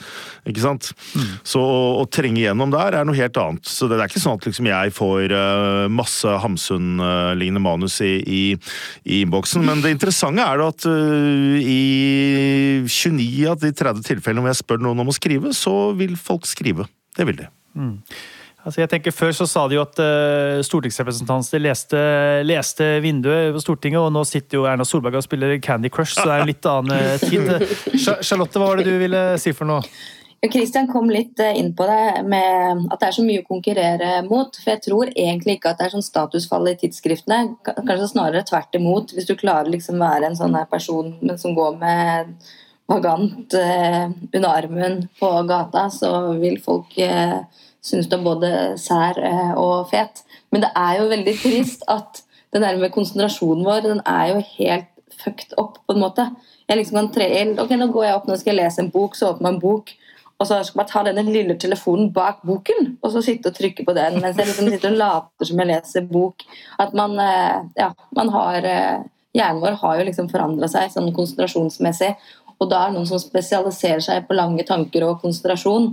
Ikke 0.48 0.64
sant? 0.64 0.90
Mm. 1.14 1.30
Så 1.46 1.62
å, 1.62 2.04
trenge 2.14 2.42
gjennom 2.42 2.72
der 2.74 2.98
er 2.98 3.08
noe 3.08 3.18
helt 3.18 3.38
annet. 3.40 3.64
Så 3.68 3.88
det 3.90 3.98
er 3.98 4.10
ikke 4.10 4.22
sånn 4.22 4.38
at 4.38 4.46
liksom 4.48 4.68
jeg 4.68 4.94
får 4.94 5.34
uh, 5.34 5.86
masse 5.92 6.36
Hamsun-lignende 6.44 7.62
manus 7.64 7.98
i, 8.04 8.12
i, 8.20 8.42
i 9.08 9.22
innboksen. 9.24 9.64
Men 9.66 9.82
det 9.84 9.94
interessante 9.94 10.44
er 10.44 10.62
at 10.66 10.86
uh, 10.86 11.56
i 11.58 12.84
29 12.84 13.50
av 13.50 13.60
de 13.62 13.72
30 13.72 14.06
tilfellene 14.12 14.44
hvor 14.44 14.52
jeg 14.52 14.62
spør 14.62 14.84
noen 14.84 15.04
om 15.04 15.10
å 15.10 15.16
skrive, 15.16 15.54
så 15.56 15.92
vil 15.98 16.18
folk 16.20 16.48
skrive. 16.50 16.86
Det 17.16 17.26
vil 17.28 17.44
de. 17.44 17.50
Mm. 17.74 17.98
Altså 18.64 18.80
jeg 18.80 18.90
tenker 18.94 19.12
Før 19.12 19.34
så 19.36 19.46
sa 19.48 19.66
de 19.68 19.76
jo 19.76 19.84
at 19.84 20.00
uh, 20.00 20.62
stortingsrepresentanter 20.64 21.60
leste, 21.60 22.00
leste, 22.48 22.88
vinduet 23.04 23.52
på 23.52 23.60
Stortinget, 23.60 24.00
og 24.00 24.12
nå 24.14 24.24
sitter 24.28 24.60
jo 24.60 24.66
Erna 24.68 24.86
Solberg 24.88 25.20
og 25.20 25.26
spiller 25.26 25.58
Candy 25.64 25.92
Crush, 25.92 26.16
så 26.16 26.24
det 26.24 26.34
er 26.34 26.44
en 26.44 26.52
litt 26.52 26.68
annen 26.70 26.96
uh, 26.96 27.16
tid. 27.20 27.50
Charlotte, 28.24 28.56
hva 28.56 28.70
var 28.70 28.80
det 28.80 28.88
du 28.88 28.96
ville 29.02 29.24
si 29.42 29.52
for 29.56 29.68
noe? 29.68 29.84
Kristian 30.52 30.88
kom 30.90 31.08
litt 31.12 31.40
eh, 31.40 31.56
inn 31.56 31.70
på 31.76 31.86
det 31.88 32.24
med 32.28 32.82
at 32.92 33.00
det 33.00 33.06
er 33.08 33.16
så 33.16 33.24
mye 33.24 33.40
å 33.40 33.46
konkurrere 33.48 34.10
mot. 34.26 34.56
For 34.60 34.74
jeg 34.74 34.82
tror 34.84 35.12
egentlig 35.12 35.58
ikke 35.58 35.72
at 35.72 35.80
det 35.80 35.86
er 35.86 35.94
sånn 35.94 36.04
statusfall 36.04 36.68
i 36.68 36.76
tidsskriftene. 36.80 37.54
Kanskje 37.64 38.10
snarere 38.10 38.44
tvert 38.48 38.76
imot. 38.76 39.14
Hvis 39.16 39.28
du 39.30 39.34
klarer 39.40 39.72
liksom 39.72 40.02
være 40.02 40.28
en 40.28 40.38
sånn 40.38 40.58
person 40.70 41.14
som 41.40 41.56
går 41.56 41.78
med 41.80 42.34
vagant 42.90 43.56
eh, 43.56 44.06
under 44.34 44.50
armen 44.50 44.98
på 45.20 45.30
gata, 45.48 45.86
så 45.92 46.10
vil 46.36 46.58
folk 46.60 46.92
uh, 47.00 47.40
synes 47.84 48.08
du 48.08 48.16
er 48.16 48.24
både 48.24 48.52
sær 48.80 49.20
eh, 49.20 49.52
og 49.60 49.90
fet. 49.92 50.24
Men 50.52 50.64
det 50.64 50.72
er 50.78 51.00
jo 51.00 51.10
veldig 51.12 51.36
trist 51.42 51.84
at 51.96 52.24
den 52.54 52.64
der 52.64 52.78
med 52.80 52.94
konsentrasjonen 52.94 53.66
vår 53.66 53.84
den 53.88 54.02
er 54.06 54.32
jo 54.32 54.42
helt 54.56 54.90
fucked 55.20 55.54
opp, 55.60 55.78
på 55.86 55.94
en 55.94 56.02
måte. 56.02 56.28
Jeg 56.68 56.80
liksom 56.80 56.98
kan 56.98 57.12
tre 57.14 57.26
inn 57.40 57.58
Ok, 57.60 57.74
nå 57.78 57.90
går 57.92 58.08
jeg 58.08 58.16
opp, 58.16 58.26
nå 58.28 58.38
skal 58.40 58.54
jeg 58.54 58.62
lese 58.62 58.82
en 58.82 58.90
bok, 58.94 59.16
så 59.18 59.32
åpner 59.32 59.50
jeg 59.50 59.56
en 59.56 59.62
bok, 59.62 59.92
og 60.34 60.48
så 60.48 60.58
skal 60.66 60.80
man 60.80 60.88
ta 60.90 61.02
denne 61.06 61.24
lille 61.28 61.54
telefonen 61.60 62.08
bak 62.14 62.40
boken 62.46 62.96
og 62.96 63.12
så 63.14 63.22
sitte 63.22 63.52
og 63.52 63.58
trykke 63.58 63.84
på 63.86 63.94
den 63.96 64.18
mens 64.18 64.38
jeg 64.40 64.48
liksom 64.48 64.70
sitter 64.72 64.90
og 64.90 64.98
later 64.98 65.48
som 65.48 65.60
jeg 65.62 65.70
leser 65.70 66.08
bok. 66.10 66.46
At 66.82 66.94
man, 66.98 67.14
eh, 67.22 67.60
ja, 67.78 67.92
man 68.16 68.32
har 68.34 68.70
eh, 68.70 69.10
Hjernen 69.34 69.64
vår 69.64 69.76
har 69.80 69.96
jo 69.98 70.02
liksom 70.06 70.28
forandra 70.30 70.68
seg 70.70 70.92
sånn 70.92 71.08
konsentrasjonsmessig. 71.14 72.12
Og 72.62 72.68
da 72.70 72.84
er 72.84 72.92
det 72.92 73.00
noen 73.00 73.08
som 73.08 73.18
spesialiserer 73.18 74.02
seg 74.04 74.28
på 74.28 74.36
lange 74.38 74.62
tanker 74.68 75.02
og 75.08 75.16
konsentrasjon, 75.24 75.88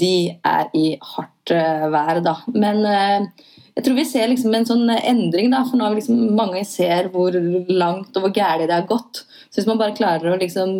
de 0.00 0.16
er 0.46 0.72
i 0.76 0.88
hardt 1.14 1.52
uh, 1.54 1.86
vær, 1.92 2.22
da. 2.24 2.36
Men 2.54 2.82
uh, 2.84 3.46
jeg 3.76 3.86
tror 3.86 3.96
vi 3.98 4.08
ser 4.08 4.30
liksom 4.32 4.54
en 4.56 4.68
sånn 4.68 4.90
endring, 4.96 5.52
da, 5.52 5.62
for 5.68 5.78
nå 5.78 5.86
har 5.86 5.94
vi 5.94 6.02
liksom, 6.02 6.20
mange 6.38 6.64
ser 6.68 7.10
hvor 7.14 7.36
langt 7.68 8.16
og 8.16 8.26
hvor 8.26 8.34
gærent 8.34 8.70
det 8.70 8.76
har 8.76 8.88
gått. 8.88 9.24
Så 9.50 9.60
hvis 9.60 9.68
man 9.68 9.80
bare 9.80 9.96
klarer 9.96 10.32
å 10.32 10.38
liksom 10.40 10.78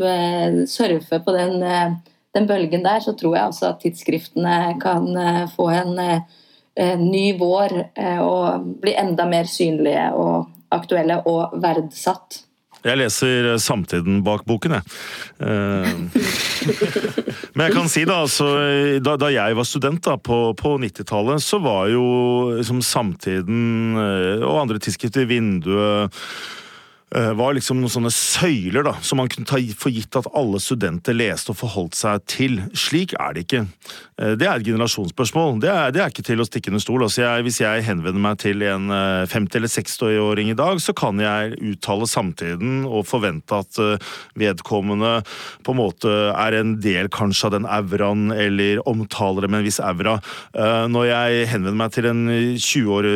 surfe 0.68 1.20
på 1.24 1.34
den 1.36 1.60
den 2.36 2.46
bølgen 2.46 2.84
der, 2.84 3.00
så 3.00 3.14
tror 3.16 3.36
jeg 3.36 3.50
også 3.50 3.70
at 3.70 3.80
tidsskriftene 3.82 4.56
kan 4.82 5.08
eh, 5.16 5.44
få 5.52 5.70
en, 5.72 5.94
en 5.98 6.24
eh, 6.74 6.98
ny 7.00 7.30
vår 7.40 7.76
eh, 7.94 8.20
og 8.20 8.66
bli 8.82 8.96
enda 8.98 9.26
mer 9.28 9.48
synlige 9.50 10.10
og 10.16 10.50
aktuelle 10.76 11.22
og 11.30 11.56
verdsatt. 11.62 12.42
Jeg 12.86 13.00
leser 13.00 13.56
Samtiden 13.62 14.20
bak 14.26 14.44
boken, 14.46 14.76
jeg. 14.78 14.84
Men 17.56 17.64
jeg 17.66 17.74
kan 17.74 17.88
si 17.90 18.04
da, 18.06 18.20
altså, 18.26 18.46
da, 19.02 19.16
da 19.18 19.30
jeg 19.34 19.56
var 19.58 19.66
student 19.66 20.04
da, 20.06 20.14
på, 20.20 20.38
på 20.58 20.76
90-tallet, 20.82 21.42
så 21.42 21.58
var 21.64 21.88
jo 21.90 22.04
liksom, 22.60 22.82
Samtiden 22.84 23.98
og 23.98 24.60
andre 24.62 24.78
tidsskrifter 24.82 25.26
Vinduet 25.26 25.76
Eh, 26.06 26.08
var 27.14 27.54
liksom 27.54 27.78
noen 27.78 27.92
sånne 27.92 28.10
søyler 28.10 28.82
da, 28.82 28.96
som 29.00 29.20
man 29.20 29.28
kunne 29.30 29.46
ta 29.46 29.60
for 29.78 29.94
gitt 29.94 30.16
at 30.18 30.26
alle 30.36 30.58
studenter 30.60 31.14
leste 31.14 31.52
og 31.52 31.60
forholdt 31.60 31.94
seg 31.94 32.24
til. 32.26 32.58
Slik 32.74 33.14
er 33.14 33.36
det 33.36 33.44
ikke. 33.46 33.62
Eh, 34.18 34.32
det 34.38 34.48
er 34.48 34.58
et 34.58 34.66
generasjonsspørsmål. 34.66 35.60
Det 35.62 35.70
er, 35.70 35.92
det 35.94 36.02
er 36.02 36.12
ikke 36.12 36.24
til 36.26 36.42
å 36.42 36.46
stikke 36.48 36.72
under 36.72 36.82
stol. 36.82 37.04
Altså 37.06 37.22
jeg, 37.22 37.44
hvis 37.46 37.60
jeg 37.62 37.84
henvender 37.86 38.22
meg 38.22 38.40
til 38.42 38.64
en 38.66 38.90
50- 38.90 39.36
eh, 39.36 39.58
eller 39.60 39.72
60-åring 39.72 40.50
i 40.50 40.58
dag, 40.58 40.80
så 40.82 40.94
kan 40.96 41.22
jeg 41.22 41.56
uttale 41.72 42.08
samtiden 42.10 42.82
og 42.88 43.06
forvente 43.08 43.60
at 43.62 43.78
vedkommende 44.36 45.12
på 45.64 45.72
en 45.72 45.78
måte 45.78 46.12
er 46.32 46.58
en 46.58 46.74
del 46.82 47.10
kanskje 47.12 47.48
av 47.48 47.54
den 47.54 47.68
auraen, 47.70 48.28
eller 48.34 48.82
omtaler 48.88 49.46
det 49.46 49.52
med 49.52 49.62
en 49.62 49.66
viss 49.66 49.80
aura. 49.80 50.16
Når 50.90 51.06
jeg 51.08 51.46
henvender 51.52 51.78
meg 51.78 51.94
til 51.94 52.08
en 52.10 52.22
20 52.28 52.92
år 52.96 53.08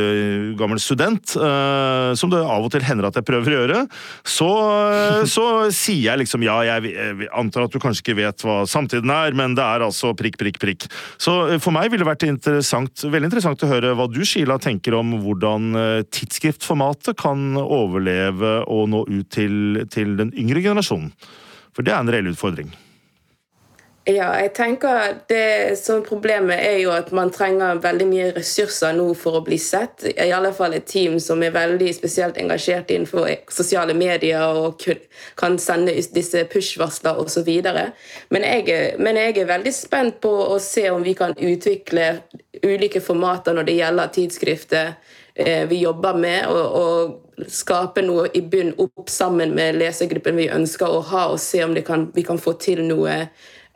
gammel 0.61 0.81
student, 0.83 1.35
som 1.35 2.33
det 2.33 2.41
av 2.41 2.67
og 2.67 2.73
til 2.75 2.85
hender 2.87 3.09
at 3.09 3.19
jeg 3.19 3.27
prøver 3.29 3.51
å 3.51 3.59
gjøre, 3.61 3.80
så, 4.27 4.51
så, 5.29 5.47
sier 5.75 6.11
jeg 6.11 6.23
liksom 6.23 6.45
ja, 6.47 6.59
jeg, 6.67 6.93
jeg, 6.95 7.31
antar 7.37 7.67
at 7.67 7.75
du 7.75 7.81
kanskje 7.83 8.05
ikke 8.05 8.19
vet 8.21 8.45
hva 8.47 8.61
samtiden 8.69 9.13
er, 9.15 9.37
men 9.37 9.57
det 9.59 9.65
er 9.65 9.85
altså 9.87 10.13
prikk, 10.19 10.39
prikk, 10.41 10.61
prikk. 10.63 10.89
Så 11.21 11.37
eh, 11.49 11.61
for 11.63 11.75
meg 11.77 11.91
ville 11.91 12.05
det 12.05 12.11
vært 12.11 12.29
interessant, 12.29 13.07
veldig 13.07 13.31
interessant 13.31 13.65
å 13.67 13.71
høre 13.71 13.95
hva 13.99 14.09
du, 14.11 14.23
Sheila, 14.27 14.59
tenker 14.63 14.97
om 14.99 15.17
hvordan 15.25 15.71
eh, 15.79 16.03
tidsskriftformatet 16.11 17.19
kan 17.21 17.59
overleve 17.61 18.61
og 18.71 18.91
nå 18.93 19.05
ut 19.09 19.33
til, 19.33 19.85
til 19.93 20.17
den 20.21 20.35
yngre 20.39 20.65
generasjonen. 20.65 21.13
For 21.77 21.87
det 21.87 21.95
er 21.95 22.03
en 22.03 22.11
reell 22.13 22.33
utfordring. 22.33 22.73
Ja, 24.11 24.31
jeg 24.41 24.55
tenker 24.57 25.19
det 25.31 25.79
som 25.79 26.01
Problemet 26.03 26.59
er 26.59 26.79
jo 26.81 26.91
at 26.95 27.13
man 27.15 27.31
trenger 27.31 27.79
veldig 27.83 28.07
mye 28.09 28.31
ressurser 28.35 28.95
nå 28.97 29.13
for 29.19 29.39
å 29.39 29.43
bli 29.47 29.59
sett. 29.61 30.07
I 30.11 30.33
alle 30.35 30.51
fall 30.57 30.75
et 30.75 30.89
team 30.91 31.19
som 31.23 31.43
er 31.45 31.55
veldig 31.55 31.93
spesielt 31.95 32.41
engasjert 32.41 32.91
innenfor 32.91 33.29
sosiale 33.53 33.95
medier 33.95 34.57
og 34.57 34.83
kan 35.39 35.59
sende 35.63 35.95
disse 36.15 36.43
push-varsler 36.51 37.21
osv. 37.23 37.51
Men, 38.33 38.49
men 38.99 39.21
jeg 39.21 39.37
er 39.39 39.53
veldig 39.53 39.75
spent 39.77 40.19
på 40.25 40.33
å 40.49 40.59
se 40.65 40.89
om 40.91 41.07
vi 41.07 41.15
kan 41.15 41.37
utvikle 41.37 42.11
ulike 42.65 43.05
formater 43.05 43.55
når 43.55 43.69
det 43.69 43.79
gjelder 43.79 44.13
tidsskrifter 44.17 44.93
eh, 45.35 45.69
vi 45.71 45.85
jobber 45.85 46.19
med, 46.19 46.51
og, 46.51 46.67
og 46.81 47.47
skape 47.53 48.03
noe 48.05 48.27
i 48.35 48.43
bunn 48.43 48.75
opp 48.83 49.09
sammen 49.13 49.55
med 49.55 49.79
lesergruppen 49.79 50.41
vi 50.41 50.51
ønsker 50.51 50.91
å 50.91 51.01
ha, 51.13 51.29
og 51.31 51.41
se 51.41 51.63
om 51.65 51.79
kan, 51.87 52.11
vi 52.17 52.27
kan 52.27 52.43
få 52.43 52.59
til 52.61 52.83
noe 52.89 53.23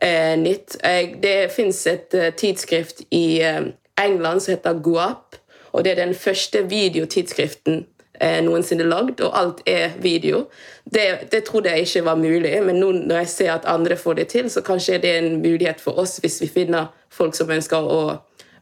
eh, 0.03 0.35
nytt. 0.39 0.77
Jeg, 0.83 1.17
det 1.23 1.51
fins 1.55 1.87
et 1.87 2.15
uh, 2.15 2.29
tidsskrift 2.37 3.05
i 3.11 3.43
uh, 3.43 3.67
England 4.01 4.43
som 4.43 4.55
heter 4.55 4.81
Guap. 4.83 5.37
Og 5.73 5.85
det 5.85 5.93
er 5.93 6.05
den 6.05 6.15
første 6.15 6.63
videotidsskriften 6.71 7.85
eh, 8.21 8.41
noensinne 8.45 8.87
lagd, 8.87 9.21
og 9.21 9.35
alt 9.39 9.63
er 9.67 9.97
video. 10.03 10.45
Det, 10.85 11.31
det, 11.33 11.45
trodde 11.45 11.71
jeg 11.71 11.87
ikke 11.87 12.05
var 12.05 12.21
mulig, 12.21 12.53
men 12.63 12.79
nå 12.81 12.93
når 12.93 13.25
jeg 13.25 13.29
ser 13.29 13.53
at 13.57 13.67
andre 13.67 13.97
får 13.97 14.21
det 14.21 14.29
til, 14.29 14.51
så 14.51 14.63
kanskje 14.63 15.01
det 15.03 15.11
er 15.11 15.23
en 15.23 15.41
mulighet 15.43 15.81
for 15.81 15.99
oss 15.99 16.19
hvis 16.23 16.41
vi 16.43 16.51
finner 16.51 16.93
folk 17.11 17.35
som 17.35 17.51
ønsker 17.51 17.79
å, 17.79 18.01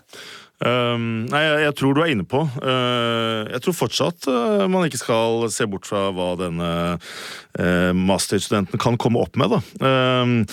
Um, 0.60 1.24
nei, 1.32 1.39
jeg, 1.39 1.60
jeg, 1.64 1.74
tror 1.80 1.95
du 1.95 2.01
er 2.03 2.10
inne 2.12 2.26
på. 2.28 2.41
Uh, 2.60 3.47
jeg 3.47 3.62
tror 3.64 3.76
fortsatt 3.78 4.26
uh, 4.28 4.66
man 4.68 4.89
ikke 4.89 4.99
skal 4.99 5.45
se 5.55 5.64
bort 5.72 5.88
fra 5.88 6.10
hva 6.12 6.34
denne 6.36 6.72
uh, 6.99 7.91
masterstudenten 7.95 8.82
kan 8.82 8.97
komme 8.99 9.22
opp 9.24 9.39
med. 9.39 9.55
Um, 9.80 10.43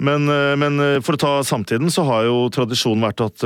men, 0.00 0.32
men, 0.62 0.80
for 1.04 1.18
å 1.18 1.20
ta 1.20 1.34
samtiden, 1.44 1.92
så 1.92 2.06
har 2.08 2.24
jo 2.30 2.48
tradisjonen 2.54 3.04
vært 3.04 3.20
at 3.26 3.44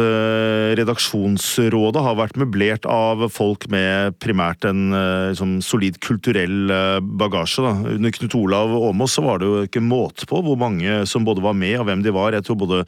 redaksjonsrådet 0.79 2.05
har 2.07 2.19
vært 2.21 2.39
møblert 2.39 2.87
av 2.87 3.27
folk 3.35 3.67
med 3.73 4.15
primært 4.23 4.67
en 4.69 4.95
liksom, 4.95 5.59
solid 5.67 5.99
kulturell 6.05 6.71
bagasje. 7.19 7.67
Da. 7.67 7.75
Under 7.97 8.15
Knut 8.15 8.39
Olav 8.39 8.75
Åmås 8.79 9.19
så 9.19 9.27
var 9.27 9.43
det 9.43 9.51
jo 9.51 9.67
ikke 9.67 9.83
måte 9.83 10.31
på 10.31 10.43
hvor 10.47 10.59
mange 10.61 11.03
som 11.11 11.27
både 11.27 11.43
var 11.43 11.59
med 11.59 11.81
og 11.81 11.89
hvem 11.91 12.07
de 12.07 12.15
var. 12.15 12.39
Jeg 12.39 12.47
tror 12.47 12.63
både 12.63 12.85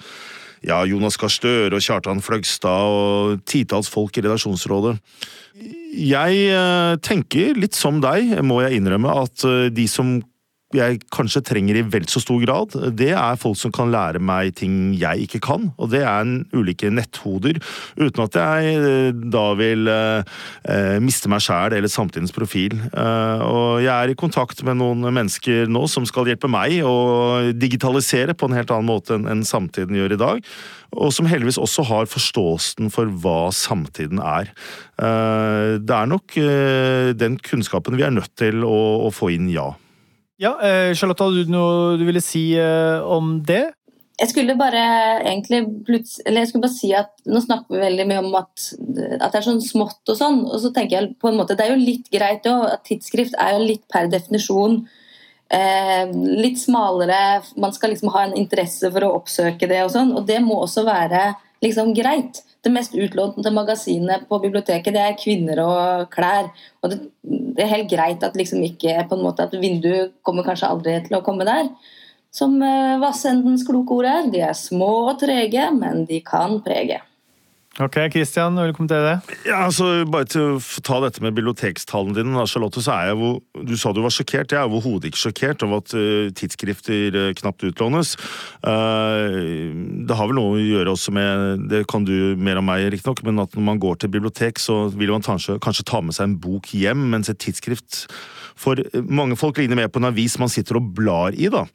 ja, 0.65 0.83
Jonas 0.89 1.19
Gahr 1.21 1.33
Støre 1.33 1.77
og 1.77 1.85
Kjartan 1.85 2.23
Fløgstad 2.25 2.93
og 2.93 3.43
titalls 3.49 3.91
folk 3.93 4.17
i 4.17 4.25
redaksjonsrådet. 4.25 4.97
Jeg 5.97 6.41
eh, 6.53 6.95
tenker 7.05 7.57
litt 7.57 7.77
som 7.77 8.01
deg, 8.05 8.37
må 8.45 8.61
jeg 8.65 8.81
innrømme, 8.81 9.13
at 9.25 9.47
eh, 9.49 9.69
de 9.73 9.87
som 9.91 10.19
jeg 10.77 11.01
kanskje 11.15 11.43
trenger 11.47 11.79
i 11.81 11.85
vel 11.91 12.07
så 12.11 12.21
stor 12.23 12.41
grad, 12.43 12.77
det 12.97 13.13
er 13.17 13.41
folk 13.41 13.59
som 13.59 13.73
kan 13.75 13.91
lære 13.93 14.21
meg 14.23 14.55
ting 14.61 14.95
jeg 14.97 15.27
ikke 15.27 15.43
kan. 15.47 15.71
Og 15.81 15.91
det 15.93 16.03
er 16.05 16.25
en 16.25 16.39
ulike 16.55 16.91
netthoder, 16.93 17.61
uten 17.99 18.25
at 18.27 18.39
jeg 18.41 18.77
eh, 18.77 19.11
da 19.33 19.47
vil 19.59 19.91
eh, 19.91 20.97
miste 21.03 21.31
meg 21.33 21.45
sjæl 21.45 21.77
eller 21.77 21.93
samtidens 21.93 22.35
profil. 22.37 22.79
Eh, 22.91 23.45
og 23.47 23.83
jeg 23.85 23.93
er 23.93 24.13
i 24.13 24.19
kontakt 24.19 24.63
med 24.67 24.81
noen 24.81 25.07
mennesker 25.09 25.71
nå 25.71 25.87
som 25.91 26.07
skal 26.09 26.31
hjelpe 26.31 26.51
meg 26.51 26.81
å 26.87 27.53
digitalisere 27.57 28.37
på 28.37 28.49
en 28.49 28.59
helt 28.59 28.73
annen 28.75 28.91
måte 28.91 29.17
enn, 29.17 29.29
enn 29.31 29.47
samtiden 29.47 29.97
gjør 29.99 30.17
i 30.17 30.23
dag. 30.23 30.51
Og 30.97 31.13
som 31.13 31.27
heldigvis 31.29 31.59
også 31.61 31.85
har 31.91 32.09
forståelsen 32.11 32.93
for 32.95 33.11
hva 33.23 33.51
samtiden 33.55 34.21
er. 34.23 34.53
Eh, 34.97 35.77
det 35.83 35.97
er 35.97 36.11
nok 36.11 36.37
eh, 36.41 37.11
den 37.19 37.41
kunnskapen 37.43 37.99
vi 37.99 38.07
er 38.07 38.15
nødt 38.15 38.33
til 38.39 38.65
å 38.67 39.11
få 39.15 39.33
inn, 39.35 39.51
ja. 39.53 39.73
Ja, 40.43 40.53
eh, 40.61 40.93
Charlotte, 40.95 41.25
hadde 41.25 41.47
du 41.47 41.53
noe 41.53 41.97
du 41.97 42.05
ville 42.05 42.21
si 42.25 42.51
eh, 42.61 43.01
om 43.01 43.39
det? 43.47 43.71
Jeg 44.17 44.31
skulle 44.31 44.57
bare 44.57 44.83
egentlig 45.21 45.63
eller 46.25 46.41
jeg 46.41 46.49
skulle 46.49 46.65
bare 46.65 46.73
si 46.73 46.89
at 46.97 47.11
Nå 47.29 47.41
snakker 47.45 47.75
vi 47.75 47.83
veldig 47.83 48.07
mye 48.09 48.21
om 48.23 48.37
at, 48.39 48.69
at, 49.19 49.27
det 49.27 49.41
er 49.43 49.45
sånn 49.45 49.61
smått 49.65 50.09
og 50.09 50.17
sånn. 50.17 50.39
og 50.49 50.61
så 50.63 50.71
tenker 50.73 50.97
jeg 50.97 51.17
på 51.21 51.29
en 51.29 51.37
måte, 51.41 51.57
Det 51.57 51.67
er 51.67 51.75
jo 51.75 51.83
litt 51.83 52.09
greit 52.13 52.49
òg. 52.49 52.69
Tidsskrift 52.87 53.37
er 53.41 53.57
jo 53.57 53.67
litt 53.67 53.85
per 53.93 54.09
definisjon 54.13 54.81
eh, 55.53 56.13
litt 56.13 56.61
smalere. 56.61 57.43
Man 57.61 57.75
skal 57.77 57.93
liksom 57.93 58.13
ha 58.15 58.27
en 58.27 58.37
interesse 58.37 58.91
for 58.93 59.05
å 59.05 59.15
oppsøke 59.19 59.69
det 59.69 59.83
og 59.85 59.93
sånn. 59.95 60.15
Og 60.17 60.27
det 60.29 60.41
må 60.45 60.61
også 60.63 60.87
være 60.87 61.31
liksom 61.65 61.95
greit 61.97 62.43
det 62.67 62.73
mest 62.75 62.97
utlånte 62.99 63.53
magasinet 63.55 64.25
på 64.29 64.41
biblioteket 64.43 64.95
det 64.97 65.03
er 65.03 65.19
kvinner 65.21 65.61
og 65.63 66.09
klær. 66.11 66.49
Og 66.83 66.91
det, 66.91 66.99
det 67.23 67.63
er 67.63 67.75
helt 67.77 67.91
greit 67.93 68.25
at 68.27 68.39
liksom 68.39 68.65
ikke 68.67 69.05
på 69.07 69.19
en 69.19 69.23
måte 69.23 69.47
at 69.47 69.55
vinduet 69.55 70.17
kommer 70.27 70.47
kanskje 70.47 70.73
aldri 70.73 70.97
til 71.05 71.19
å 71.19 71.23
komme 71.27 71.47
der. 71.47 71.71
Som 72.35 72.59
uh, 72.61 72.99
Vassendens 73.01 73.63
kloke 73.67 73.95
ord 73.97 74.09
er, 74.11 74.27
de 74.33 74.43
er 74.49 74.57
små 74.59 74.91
og 75.13 75.21
trege, 75.23 75.69
men 75.79 76.05
de 76.09 76.19
kan 76.27 76.59
prege. 76.65 76.99
Ok, 77.77 77.97
Christian, 78.09 78.57
du 78.57 78.73
kommentere 78.73 79.05
det? 79.05 79.35
Ja, 79.51 79.67
altså, 79.67 80.07
bare 80.09 80.25
til 80.33 80.55
å 80.55 80.81
ta 80.81 80.97
dette 81.05 81.21
med 81.21 81.35
bibliotekstallene 81.37 82.17
dine, 82.17 82.33
da, 82.33 82.47
Charlotte, 82.49 82.81
så 82.81 82.95
er 82.95 83.11
jeg 83.11 83.19
jo 83.21 83.33
Du 83.69 83.75
sa 83.77 83.93
du 83.93 84.01
var 84.01 84.15
sjokkert. 84.15 84.55
Jeg 84.55 84.61
er 84.63 84.71
overhodet 84.71 85.11
ikke 85.11 85.21
sjokkert 85.27 85.65
over 85.67 85.83
at 85.83 85.93
uh, 85.93 86.31
tidsskrifter 86.37 87.19
uh, 87.19 87.35
knapt 87.37 87.67
utlånes. 87.69 88.15
Uh, 88.65 89.77
det 90.09 90.17
har 90.17 90.31
vel 90.31 90.39
noe 90.41 90.57
å 90.57 90.63
gjøre 90.63 90.97
også 90.97 91.13
med 91.17 91.67
Det 91.69 91.83
kan 91.91 92.07
du 92.09 92.33
mer 92.41 92.63
om 92.63 92.69
meg, 92.71 92.87
riktignok, 92.95 93.21
men 93.29 93.45
at 93.45 93.53
når 93.53 93.69
man 93.69 93.83
går 93.83 94.01
til 94.01 94.15
bibliotek, 94.17 94.63
så 94.63 94.87
vil 94.97 95.13
man 95.13 95.27
kanskje, 95.27 95.59
kanskje 95.61 95.89
ta 95.93 96.01
med 96.01 96.17
seg 96.17 96.31
en 96.31 96.41
bok 96.41 96.73
hjem, 96.73 97.11
mens 97.13 97.29
et 97.33 97.41
tidsskrift 97.45 98.07
for 98.57 98.81
mange 99.05 99.37
folk 99.39 99.61
ligner 99.61 99.77
mer 99.79 99.91
på 99.93 100.01
en 100.01 100.09
avis 100.09 100.39
man 100.41 100.51
sitter 100.53 100.79
og 100.81 100.91
blar 100.97 101.37
i, 101.37 101.51
da. 101.53 101.67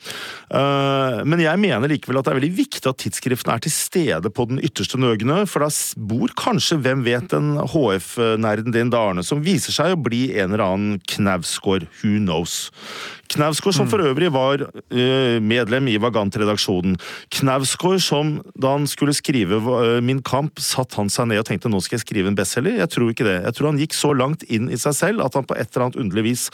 Men 1.27 1.43
jeg 1.43 1.61
mener 1.61 1.91
likevel 1.91 2.19
at 2.19 2.27
det 2.27 2.33
er 2.33 2.39
veldig 2.39 2.51
viktig 2.57 2.89
at 2.89 2.99
tidsskriftene 3.03 3.55
er 3.55 3.63
til 3.65 3.73
stede 3.75 4.31
på 4.33 4.47
den 4.49 4.61
ytterste 4.65 4.99
nøgne, 5.01 5.43
for 5.49 5.63
da 5.63 5.69
bor 6.11 6.33
kanskje, 6.39 6.79
hvem 6.81 7.05
vet, 7.05 7.33
en 7.37 7.55
HF-nerden 7.71 8.73
din 8.75 8.91
Darne, 8.93 9.23
som 9.25 9.43
viser 9.45 9.75
seg 9.75 9.95
å 9.95 10.01
bli 10.01 10.27
en 10.35 10.51
eller 10.51 10.65
annen 10.65 11.01
Knausgård. 11.13 11.85
Who 12.01 12.17
knows? 12.17 12.71
Knausgård, 13.31 13.75
som 13.77 13.89
for 13.89 14.03
øvrig 14.03 14.31
var 14.33 14.65
uh, 14.67 15.37
medlem 15.43 15.87
i 15.91 15.97
Vagant-redaksjonen. 16.01 16.97
Knausgård, 17.31 18.01
som 18.03 18.33
da 18.59 18.75
han 18.75 18.87
skulle 18.89 19.15
skrive 19.17 19.61
uh, 19.63 19.99
Min 20.03 20.21
kamp, 20.25 20.59
satt 20.61 20.97
han 20.99 21.11
seg 21.11 21.29
ned 21.31 21.41
og 21.41 21.47
tenkte 21.47 21.71
nå 21.71 21.79
skal 21.83 21.99
jeg 21.99 22.05
skrive 22.05 22.31
en 22.31 22.37
bestselger. 22.37 22.79
Jeg 22.81 22.91
tror 22.93 23.13
ikke 23.13 23.27
det. 23.27 23.37
Jeg 23.45 23.57
tror 23.57 23.71
han 23.71 23.81
gikk 23.81 23.95
så 23.97 24.13
langt 24.17 24.45
inn 24.51 24.69
i 24.71 24.79
seg 24.79 24.97
selv 24.97 25.25
at 25.25 25.37
han 25.37 25.47
på 25.47 25.57
et 25.57 25.71
eller 25.71 25.87
annet 25.87 26.01
underlig 26.03 26.27
vis 26.31 26.47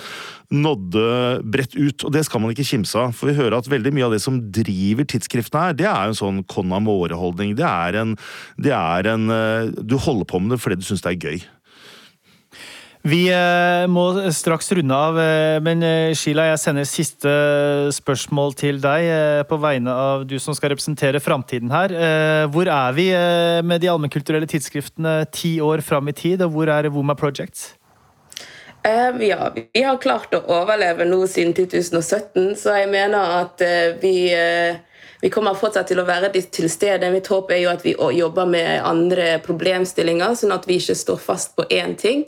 nådde 0.54 1.08
bredt 1.44 1.76
ut. 1.76 2.08
Og 2.08 2.14
det 2.14 2.24
skal 2.28 2.44
man 2.44 2.54
ikke 2.54 2.68
kimse 2.68 3.00
av, 3.02 3.16
for 3.18 3.32
vi 3.32 3.38
hører 3.40 3.58
at 3.58 3.70
veldig 3.72 3.94
mye 3.96 4.08
av 4.08 4.16
det 4.16 4.24
som 4.24 4.40
driver 4.54 5.08
tidsskriftene 5.10 5.68
her, 5.68 5.78
det 5.78 5.90
er 5.90 6.12
en 6.12 6.18
sånn 6.18 6.44
con 6.50 6.74
amore-holdning. 6.76 7.58
Det 7.58 7.68
er 7.68 8.02
en, 8.04 8.16
det 8.62 8.74
er 8.76 9.12
en 9.14 9.30
uh, 9.32 9.74
Du 9.82 9.98
holder 10.02 10.28
på 10.30 10.42
med 10.42 10.56
det 10.56 10.62
fordi 10.64 10.80
du 10.80 10.88
syns 10.88 11.04
det 11.06 11.16
er 11.16 11.32
gøy. 11.32 11.48
Vi 13.06 13.28
eh, 13.30 13.86
må 13.92 14.06
straks 14.34 14.72
runde 14.74 14.96
av, 14.96 15.18
eh, 15.22 15.58
men 15.64 15.84
eh, 15.86 16.16
Sheila, 16.18 16.48
jeg 16.50 16.62
sender 16.64 16.88
siste 16.90 17.34
spørsmål 17.94 18.56
til 18.58 18.82
deg 18.84 19.46
på 19.48 19.60
vegne 19.62 19.94
av 19.94 20.26
du 20.28 20.38
som 20.42 20.56
skal 20.58 20.74
representere 20.74 21.22
framtiden 21.22 21.72
her. 21.72 21.94
Hvor 22.52 22.70
er 22.72 22.96
vi 22.98 23.08
med 23.68 23.84
de 23.84 23.92
allmennkulturelle 23.92 24.50
tidsskriftene 24.50 25.20
ti 25.32 25.58
år 25.64 25.84
fram 25.86 26.10
i 26.10 26.16
tid, 26.18 26.42
og 26.46 26.56
hvor 26.56 26.72
er 26.74 26.90
Woma 26.94 27.16
Projects? 27.18 27.76
Ja, 28.88 29.50
vi 29.52 29.84
har 29.84 29.98
klart 30.00 30.34
å 30.38 30.44
overleve 30.60 31.06
nå 31.08 31.26
siden 31.28 31.54
2017, 31.58 32.54
så 32.60 32.78
jeg 32.80 32.92
mener 32.92 33.40
at 33.42 33.64
vi 34.02 34.30
vi 35.22 35.30
kommer 35.34 35.58
fortsatt 35.58 35.90
til 35.90 36.02
å 36.02 36.06
være 36.06 36.30
til 36.34 36.70
stede. 36.70 37.10
Mitt 37.14 37.28
håp 37.32 37.50
er 37.52 37.64
jo 37.64 37.72
at 37.72 37.86
vi 37.86 37.96
jobber 38.18 38.46
med 38.50 38.86
andre 38.86 39.40
problemstillinger, 39.46 40.36
sånn 40.38 40.54
at 40.54 40.68
vi 40.70 40.78
ikke 40.78 40.98
står 40.98 41.22
fast 41.22 41.56
på 41.58 41.66
én 41.74 41.96
ting. 41.98 42.26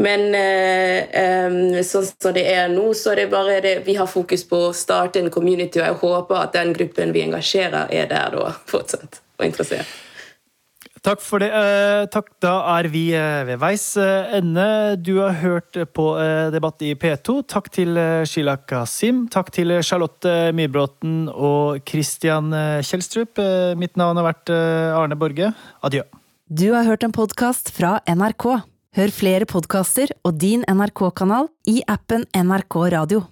Men 0.00 0.32
eh, 0.34 1.80
sånn 1.84 2.06
som 2.08 2.34
det 2.36 2.46
er 2.48 2.70
nå, 2.72 2.90
så 2.96 3.12
er 3.12 3.22
det 3.24 3.30
bare 3.32 3.60
det 3.64 3.74
vi 3.84 3.98
har 3.98 4.08
fokus 4.08 4.46
på 4.48 4.66
å 4.70 4.76
starte 4.76 5.20
en 5.20 5.32
community, 5.32 5.82
og 5.82 5.88
jeg 5.90 6.00
håper 6.04 6.40
at 6.40 6.56
den 6.56 6.72
gruppen 6.76 7.12
vi 7.12 7.26
engasjerer, 7.26 7.92
er 7.92 8.08
der 8.08 8.38
da 8.38 8.54
fortsatt 8.70 9.20
og 9.40 9.44
interessert. 9.44 10.09
Takk 11.00 11.22
for 11.24 11.40
det. 11.40 11.48
Eh, 11.48 12.02
takk. 12.12 12.28
Da 12.44 12.52
er 12.76 12.88
vi 12.92 13.06
eh, 13.16 13.40
ved 13.48 13.60
veis 13.62 13.84
eh, 14.00 14.34
ende. 14.36 14.66
Du 15.00 15.14
har 15.22 15.38
hørt 15.40 15.78
på 15.96 16.06
Debatt 16.52 16.84
i 16.84 16.92
P2. 16.92 17.40
Takk 17.48 17.70
til 17.72 17.96
Sheila 18.28 18.58
Kasim. 18.68 19.24
Takk 19.32 19.48
til 19.56 19.78
Charlotte 19.86 20.52
Myrbråten 20.56 21.30
og 21.32 21.80
Christian 21.88 22.52
Kjelstrup. 22.84 23.40
Mitt 23.80 23.96
navn 24.00 24.20
har 24.20 24.28
vært 24.28 24.52
Arne 24.52 25.16
Borge. 25.16 25.54
Adjø. 25.86 26.04
Du 26.50 26.68
har 26.74 26.84
hørt 26.84 27.06
en 27.06 27.16
podkast 27.16 27.72
fra 27.72 27.98
NRK. 28.10 28.50
Hør 28.98 29.12
flere 29.14 29.46
podkaster 29.48 30.12
og 30.26 30.40
din 30.42 30.66
NRK-kanal 30.68 31.48
i 31.70 31.80
appen 31.88 32.26
NRK 32.34 32.82
Radio. 32.98 33.28